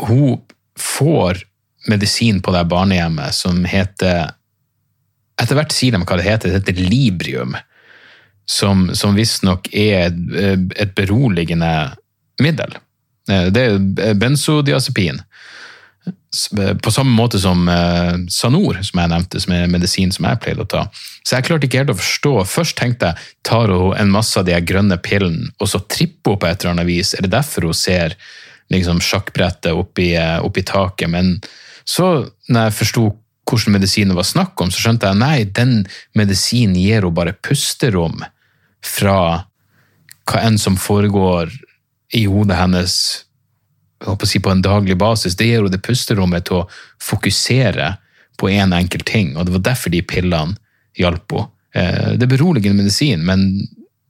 hun 0.07 0.39
får 0.79 1.43
medisin 1.91 2.39
på 2.43 2.55
det 2.55 2.65
barnehjemmet 2.71 3.35
som 3.35 3.65
heter 3.69 4.31
Etter 5.43 5.59
hvert 5.59 5.75
sier 5.75 5.97
de 5.97 6.05
hva 6.05 6.17
det 6.21 6.27
heter. 6.27 6.53
Det 6.53 6.61
heter 6.61 6.81
Librium. 6.87 7.57
Som, 8.47 8.91
som 8.95 9.17
visstnok 9.17 9.69
er 9.75 10.11
et, 10.11 10.19
et 10.77 10.93
beroligende 10.95 11.71
middel. 12.43 12.77
Eh, 13.31 13.49
det 13.55 13.67
er 14.03 14.19
benzodiazepin. 14.19 15.21
Eh, 16.59 16.75
på 16.77 16.91
samme 16.91 17.15
måte 17.15 17.39
som 17.39 17.69
eh, 17.69 18.15
Sanor, 18.33 18.81
som 18.83 19.03
jeg 19.03 19.13
nevnte, 19.13 19.43
som 19.43 19.55
er 19.55 19.71
medisin 19.71 20.13
som 20.15 20.27
jeg 20.27 20.41
pleide 20.43 20.65
å 20.65 20.71
ta. 20.75 20.85
Så 21.23 21.37
jeg 21.37 21.47
klarte 21.49 21.69
ikke 21.69 21.83
helt 21.83 21.95
å 21.95 21.99
forstå. 22.01 22.35
Først 22.51 22.79
tenkte 22.81 23.13
jeg 23.13 23.33
tar 23.47 23.73
hun 23.73 23.97
en 23.99 24.15
masse 24.15 24.39
av 24.39 24.49
de 24.49 24.59
grønne 24.67 24.99
pillene, 25.03 25.53
og 25.61 25.71
så 25.71 25.83
tripper 25.87 26.35
hun 26.35 26.43
på 26.43 26.51
et 26.51 26.63
eller 26.63 26.77
annet 26.77 26.91
vis. 26.91 27.15
Er 27.15 27.27
det 27.27 27.35
derfor 27.37 27.69
hun 27.71 27.79
ser 27.79 28.17
liksom, 28.73 29.03
sjakkbrettet 29.05 29.73
oppi, 29.77 30.13
oppi 30.43 30.65
taket? 30.67 31.13
Men 31.13 31.37
så, 31.85 32.29
når 32.49 32.71
jeg 32.71 32.79
forsto 32.81 33.09
hvilken 33.53 33.75
medisin 33.75 34.09
det 34.09 34.17
var 34.17 34.27
snakk 34.27 34.61
om, 34.65 34.71
så 34.73 34.87
skjønte 34.87 35.11
jeg 35.11 35.19
nei, 35.21 35.45
den 35.45 35.83
medisinen 36.17 36.79
gir 36.79 37.03
henne 37.03 37.15
bare 37.15 37.35
pusterom 37.45 38.23
fra 38.83 39.17
hva 40.31 40.43
enn 40.47 40.59
som 40.61 40.79
foregår 40.79 41.51
i 42.13 42.25
hodet 42.29 42.57
hennes 42.59 42.95
si, 44.27 44.41
på 44.41 44.51
en 44.51 44.63
daglig 44.63 44.97
basis, 44.99 45.37
det 45.37 45.47
gir 45.49 45.63
henne 45.63 45.73
det 45.73 45.83
pusterommet 45.85 46.47
til 46.49 46.63
å 46.63 46.69
fokusere 47.03 47.95
på 48.41 48.51
én 48.51 48.67
en 48.67 48.77
enkelt 48.81 49.07
ting. 49.07 49.37
og 49.37 49.47
Det 49.47 49.57
var 49.57 49.67
derfor 49.71 49.91
de 49.91 50.03
pillene 50.03 50.57
hjalp 50.99 51.33
henne. 51.33 51.49
Eh, 51.75 52.13
det 52.19 52.27
er 52.27 52.35
beroligende 52.35 52.83
medisin, 52.83 53.25
men 53.25 53.67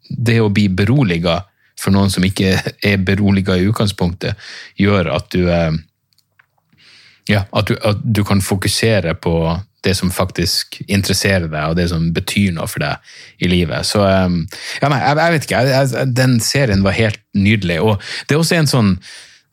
det 0.09 0.41
å 0.41 0.51
bli 0.53 0.69
beroliga 0.69 1.43
for 1.79 1.95
noen 1.95 2.11
som 2.11 2.25
ikke 2.25 2.57
er 2.85 3.03
beroliga 3.03 3.57
i 3.57 3.67
utgangspunktet, 3.69 4.39
gjør 4.79 5.13
at 5.17 5.31
du, 5.35 5.47
eh, 5.51 5.73
ja, 7.29 7.45
at 7.53 7.71
du, 7.71 7.77
at 7.83 8.03
du 8.03 8.25
kan 8.25 8.43
fokusere 8.43 9.15
på 9.15 9.37
det 9.83 9.95
som 9.99 10.12
faktisk 10.14 10.78
interesserer 10.87 11.49
deg, 11.49 11.72
og 11.72 11.76
det 11.78 11.89
som 11.91 12.11
betyr 12.14 12.55
noe 12.55 12.68
for 12.70 12.85
deg 12.85 13.43
i 13.43 13.51
livet. 13.51 13.87
Så 13.89 14.05
um, 14.05 14.43
ja, 14.80 14.91
nei, 14.93 15.01
jeg, 15.03 15.18
jeg 15.18 15.35
vet 15.35 15.47
ikke. 15.49 15.62
Jeg, 15.66 15.91
jeg, 15.91 16.14
den 16.16 16.39
serien 16.45 16.87
var 16.87 16.97
helt 16.97 17.20
nydelig. 17.35 17.80
Og 17.83 17.99
det 18.28 18.37
er 18.37 18.43
også 18.43 18.61
en 18.61 18.70
sånn, 18.70 18.95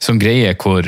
sånn 0.04 0.22
greie 0.22 0.54
hvor, 0.62 0.88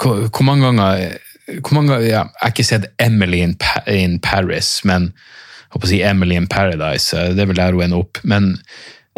hvor, 0.00 0.26
hvor 0.30 0.48
mange 0.48 0.68
ganger 0.68 1.22
hvor 1.46 1.76
mange, 1.76 2.00
ja, 2.02 2.24
Jeg 2.26 2.42
har 2.42 2.50
ikke 2.50 2.66
sett 2.66 2.86
Emily 2.98 3.38
in, 3.44 3.54
in 3.86 4.18
Paris, 4.18 4.80
men 4.84 5.12
jeg 5.12 5.76
håper 5.76 5.86
å 5.86 5.90
si 5.92 6.02
Emily 6.02 6.38
in 6.40 6.48
Paradise. 6.50 7.24
Det 7.36 7.46
vil 7.46 7.58
lære 7.58 7.84
ender 7.84 8.02
opp. 8.02 8.18
Men 8.24 8.54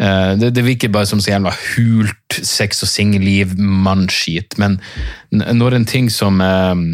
uh, 0.03 0.34
det, 0.36 0.53
det, 0.57 0.64
virker 0.66 0.92
bare 0.92 1.09
som 1.09 1.22
så 1.22 1.32
jævla 1.32 1.55
hult 1.55 2.40
sex- 2.42 2.82
og 2.84 2.90
singelliv, 2.90 3.55
mannskit. 3.57 4.59
Men 4.61 4.76
når 5.30 5.78
en 5.78 5.88
ting 5.88 6.11
som 6.12 6.42
um, 6.42 6.88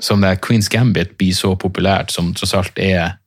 som 0.00 0.20
det 0.22 0.38
Queens 0.44 0.68
Gambit 0.72 1.16
blir 1.18 1.34
så 1.34 1.54
populært, 1.58 2.12
som 2.14 2.30
tross 2.36 2.54
alt 2.54 2.78
er 2.78 3.18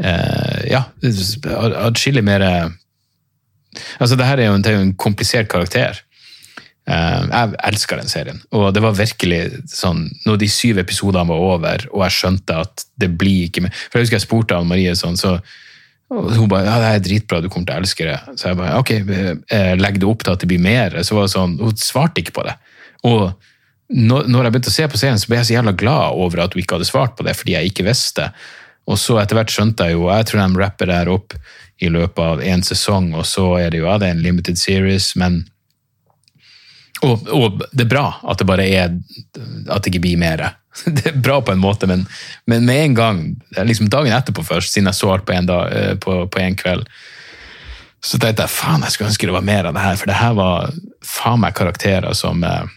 eh, 0.00 0.62
Ja, 0.72 0.86
atskillig 1.02 2.24
mer 2.24 2.44
Altså, 4.00 4.16
det 4.16 4.26
her 4.28 4.40
er 4.40 4.50
jo 4.50 4.56
en, 4.58 4.64
er 4.68 4.74
jo 4.76 4.84
en 4.84 4.96
komplisert 5.00 5.48
karakter. 5.48 6.02
Eh, 6.82 7.24
jeg 7.30 7.54
elsker 7.68 8.00
den 8.00 8.10
serien. 8.10 8.40
Og 8.50 8.72
det 8.74 8.82
var 8.82 8.96
virkelig 8.98 9.42
sånn 9.70 10.08
Når 10.26 10.40
de 10.42 10.48
syv 10.50 10.80
episodene 10.82 11.28
var 11.28 11.44
over, 11.54 11.84
og 11.92 12.02
jeg 12.08 12.16
skjønte 12.16 12.56
at 12.64 12.86
det 12.98 13.12
blir 13.18 13.46
ikke 13.46 13.62
mer 13.62 13.76
For 13.76 14.00
jeg 14.00 14.08
husker 14.08 14.18
jeg 14.18 14.24
spurte 14.24 14.58
Anne 14.58 14.72
Marie 14.72 14.94
sånn, 14.98 15.18
så 15.20 15.36
hun 16.12 16.48
bare 16.50 16.66
ja, 16.66 16.74
det 16.76 16.88
er 16.90 17.04
dritbra, 17.06 17.38
du 17.40 17.46
kommer 17.48 17.70
til 17.70 17.78
å 17.78 17.80
elske 17.80 18.04
det. 18.04 18.18
Så 18.36 18.50
jeg 18.50 18.58
bare 18.58 18.80
ok, 18.82 18.90
eh, 19.56 19.70
legg 19.80 19.96
det 19.96 20.08
opp 20.10 20.26
til 20.26 20.34
at 20.34 20.42
det 20.42 20.48
blir 20.50 20.60
mer. 20.60 20.98
Så 21.06 21.16
var 21.16 21.24
det 21.24 21.32
sånn, 21.32 21.54
Hun 21.56 21.78
svarte 21.80 22.20
ikke 22.20 22.34
på 22.36 22.44
det. 22.44 22.52
Og 23.08 23.30
når, 23.92 24.26
når, 24.30 24.46
jeg 24.46 24.54
begynte 24.54 24.72
å 24.72 24.74
se 24.74 24.88
på 24.88 25.00
serien, 25.00 25.20
så 25.20 25.28
ble 25.28 25.38
jeg 25.40 25.50
så 25.50 25.56
jævla 25.58 25.74
glad 25.76 26.18
over 26.24 26.44
at 26.44 26.54
du 26.54 26.60
ikke 26.62 26.78
hadde 26.78 26.88
svart 26.88 27.16
på 27.18 27.26
det, 27.26 27.36
fordi 27.38 27.56
jeg 27.56 27.72
ikke 27.72 27.86
visste. 27.86 28.30
Og 28.90 28.98
så 28.98 29.18
etter 29.20 29.38
hvert 29.38 29.52
skjønte 29.52 29.86
jeg 29.86 29.94
jo 29.94 30.08
Jeg 30.10 30.26
tror 30.26 30.40
de 30.42 30.58
rapper 30.58 30.90
det 30.90 30.96
her 30.96 31.10
opp 31.12 31.36
i 31.82 31.90
løpet 31.90 32.22
av 32.22 32.42
én 32.42 32.62
sesong, 32.66 33.12
og 33.18 33.26
så 33.28 33.46
er 33.60 33.72
det 33.72 33.82
jo 33.82 33.88
ja, 33.88 33.98
det 34.00 34.08
er 34.08 34.16
en 34.16 34.24
limited 34.24 34.58
series, 34.58 35.12
men 35.18 35.42
og, 37.02 37.24
og, 37.34 37.62
det 37.74 37.82
er 37.82 37.90
bra 37.90 38.04
at 38.30 38.38
det 38.38 38.46
bare 38.46 38.62
er 38.62 38.92
At 39.66 39.82
det 39.82 39.90
ikke 39.90 40.04
blir 40.04 40.20
mer. 40.20 40.44
Det 40.86 41.10
er 41.10 41.16
bra 41.20 41.40
på 41.44 41.52
en 41.52 41.60
måte, 41.60 41.84
men, 41.90 42.06
men 42.48 42.64
med 42.64 42.78
en 42.80 42.94
gang, 42.96 43.18
liksom 43.68 43.90
dagen 43.92 44.14
etterpå 44.16 44.40
først, 44.46 44.72
siden 44.72 44.88
jeg 44.88 44.96
så 44.96 45.10
alt 45.12 45.26
på 45.28 45.34
en, 45.34 45.50
eh, 45.50 46.54
kveld, 46.56 46.86
så 48.00 48.16
tenkte 48.16 48.46
jeg 48.46 48.54
faen, 48.54 48.80
jeg 48.86 48.94
skulle 48.94 49.10
ønske 49.10 49.28
det 49.28 49.34
var 49.34 49.44
mer 49.44 49.68
av 49.68 49.76
det 49.76 49.82
her, 49.84 49.98
for 50.00 50.08
det 50.08 50.16
her 50.16 50.32
var 50.38 50.72
faen 51.04 51.42
meg 51.42 51.58
karakterer 51.58 52.16
som 52.16 52.40
eh, 52.48 52.72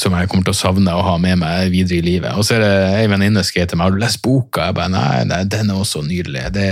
som 0.00 0.14
jeg 0.16 0.28
kommer 0.30 0.46
til 0.46 0.54
å 0.54 0.58
savne 0.58 0.94
å 0.94 1.04
ha 1.06 1.14
med 1.20 1.38
meg 1.40 1.70
videre 1.72 1.98
i 1.98 2.04
livet. 2.04 2.34
Og 2.38 2.46
så 2.46 2.56
er 2.56 2.64
det 2.64 2.72
ei 3.00 3.08
venninne 3.10 3.44
skrev 3.46 3.68
til 3.70 3.78
meg 3.78 3.88
har 3.88 3.94
du 3.96 4.02
lest 4.02 4.22
boka. 4.24 4.68
Jeg 4.68 4.76
bare, 4.78 4.92
nei, 4.92 5.24
nei, 5.30 5.42
den 5.50 5.70
er 5.72 5.80
også 5.80 6.02
nydelig. 6.06 6.46
Det 6.54 6.68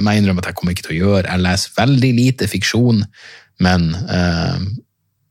må 0.00 0.12
jeg 0.12 0.22
innrømme 0.22 0.44
at 0.44 0.50
jeg 0.50 0.58
kommer 0.58 0.76
ikke 0.76 0.86
til 0.88 0.96
å 0.96 1.00
gjøre. 1.00 1.28
Jeg 1.28 1.44
leser 1.44 1.76
veldig 1.78 2.12
lite 2.18 2.48
fiksjon, 2.50 3.02
men, 3.64 3.88
uh, 4.08 4.62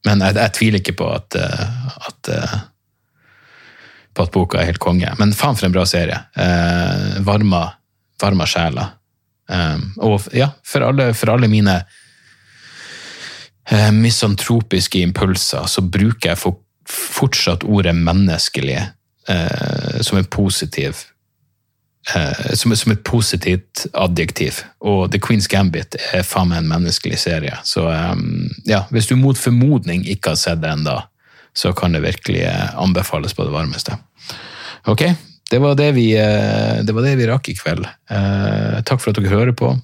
men 0.08 0.26
jeg, 0.28 0.38
jeg, 0.40 0.56
tviler 0.60 0.84
ikke 0.84 0.98
på 1.02 1.10
at, 1.14 1.40
uh, 1.40 1.98
at 2.10 2.32
uh, 2.34 2.58
på 4.14 4.28
at 4.28 4.34
boka 4.36 4.62
er 4.62 4.70
helt 4.70 4.84
konge. 4.84 5.10
Men 5.20 5.34
faen 5.38 5.58
for 5.58 5.68
en 5.68 5.74
bra 5.74 5.88
serie. 5.90 6.20
Varma, 7.26 7.64
varma 8.22 8.46
sjela. 8.46 8.92
Og 10.06 10.28
ja, 10.38 10.52
for 10.62 10.86
alle, 10.86 11.08
for 11.18 11.34
alle 11.34 11.50
mine 11.50 11.80
misantropiske 13.98 15.02
impulser 15.02 15.66
så 15.72 15.82
bruker 15.82 16.30
jeg 16.30 16.38
for 16.44 16.63
fortsatt 16.90 17.64
ordet 17.64 17.96
'menneskelig' 17.96 18.88
eh, 19.30 20.02
som 20.02 20.18
en 20.18 20.26
positiv 20.26 21.06
eh, 22.16 22.54
som, 22.54 22.76
som, 22.76 22.92
et 22.92 23.04
positivt 23.04 23.86
adjektiv. 23.94 24.64
Og 24.80 25.12
The 25.12 25.20
Queen's 25.20 25.48
Gambit 25.48 25.96
er 26.14 26.26
faen 26.28 26.52
meg 26.52 26.64
en 26.64 26.72
menneskelig 26.72 27.20
serie. 27.24 27.58
Så 27.64 27.88
um, 27.88 28.50
ja, 28.66 28.84
hvis 28.92 29.08
du 29.08 29.16
mot 29.16 29.38
formodning 29.38 30.06
ikke 30.08 30.34
har 30.34 30.40
sett 30.40 30.64
det 30.64 30.74
ennå, 30.74 31.00
så 31.54 31.74
kan 31.74 31.94
det 31.94 32.04
virkelig 32.04 32.44
eh, 32.50 32.76
anbefales 32.82 33.34
på 33.34 33.46
det 33.46 33.54
varmeste. 33.54 33.98
Ok, 34.90 35.06
det 35.52 35.60
var 35.62 35.76
det 35.78 35.92
vi, 35.96 36.12
eh, 36.18 36.82
det 36.84 36.96
var 36.96 37.06
det 37.06 37.16
vi 37.20 37.28
rakk 37.30 37.50
i 37.50 37.58
kveld. 37.58 37.86
Eh, 37.86 38.80
takk 38.82 39.02
for 39.02 39.14
at 39.14 39.20
dere 39.20 39.34
hører 39.34 39.54
på. 39.58 39.76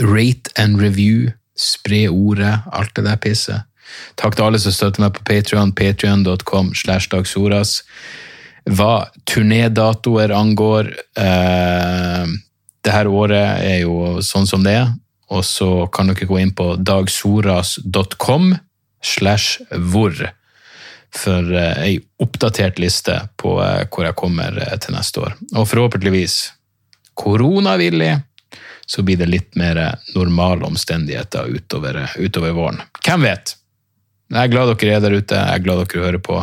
Rate 0.00 0.52
and 0.56 0.80
review, 0.80 1.32
spre 1.56 2.06
ordet, 2.08 2.54
alt 2.72 2.96
det 2.96 3.04
der 3.04 3.20
pisset. 3.20 3.68
Takk 4.20 4.36
til 4.36 4.46
alle 4.46 4.60
som 4.62 4.74
støtter 4.74 5.04
meg 5.04 5.14
på 5.16 5.24
Patrion, 5.28 5.74
patrion.com 5.76 6.72
slash 6.74 7.10
dagsoras. 7.12 7.80
Hva 8.66 9.06
turnédatoer 9.30 10.34
angår 10.34 10.90
eh, 11.20 12.36
det 12.86 12.94
her 12.94 13.10
året 13.10 13.62
er 13.66 13.80
jo 13.82 14.22
sånn 14.22 14.46
som 14.46 14.62
det 14.66 14.76
er, 14.80 14.90
og 15.34 15.42
så 15.46 15.86
kan 15.90 16.10
dere 16.10 16.28
gå 16.28 16.38
inn 16.38 16.54
på 16.54 16.74
dagsoras.com 16.78 18.52
slash 19.02 19.62
hvor 19.90 20.14
for 21.16 21.52
eh, 21.54 21.82
ei 21.82 21.98
oppdatert 22.22 22.78
liste 22.82 23.16
på 23.40 23.56
eh, 23.62 23.84
hvor 23.90 24.06
jeg 24.06 24.18
kommer 24.18 24.58
eh, 24.62 24.76
til 24.82 24.96
neste 24.96 25.22
år. 25.24 25.36
Og 25.56 25.68
forhåpentligvis 25.70 26.38
koronavillig 27.16 28.12
så 28.86 29.02
blir 29.02 29.18
det 29.18 29.30
litt 29.30 29.56
mer 29.58 29.80
normale 30.14 30.66
omstendigheter 30.68 31.48
utover, 31.50 32.04
utover 32.18 32.54
våren. 32.54 32.82
Hvem 33.02 33.24
vet? 33.26 33.56
Jeg 34.30 34.42
er 34.42 34.50
glad 34.50 34.72
dere 34.74 34.96
er 34.96 35.04
der 35.04 35.18
ute, 35.20 35.34
jeg 35.38 35.54
er 35.54 35.62
glad 35.62 35.84
dere 35.84 36.02
hører 36.02 36.18
på. 36.22 36.40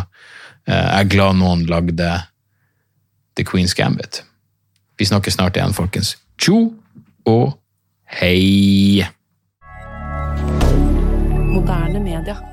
Jeg 0.68 1.02
er 1.02 1.10
glad 1.12 1.36
noen 1.42 1.66
lagde 1.68 2.12
The 3.36 3.44
Queen's 3.44 3.76
Gambit. 3.76 4.24
Vi 4.98 5.10
snakkes 5.10 5.36
snart 5.36 5.58
igjen, 5.58 5.76
folkens. 5.76 6.16
Tjo 6.40 6.72
og 7.28 7.58
hei! 8.20 9.04
Moderne 11.52 12.00
media. 12.00 12.53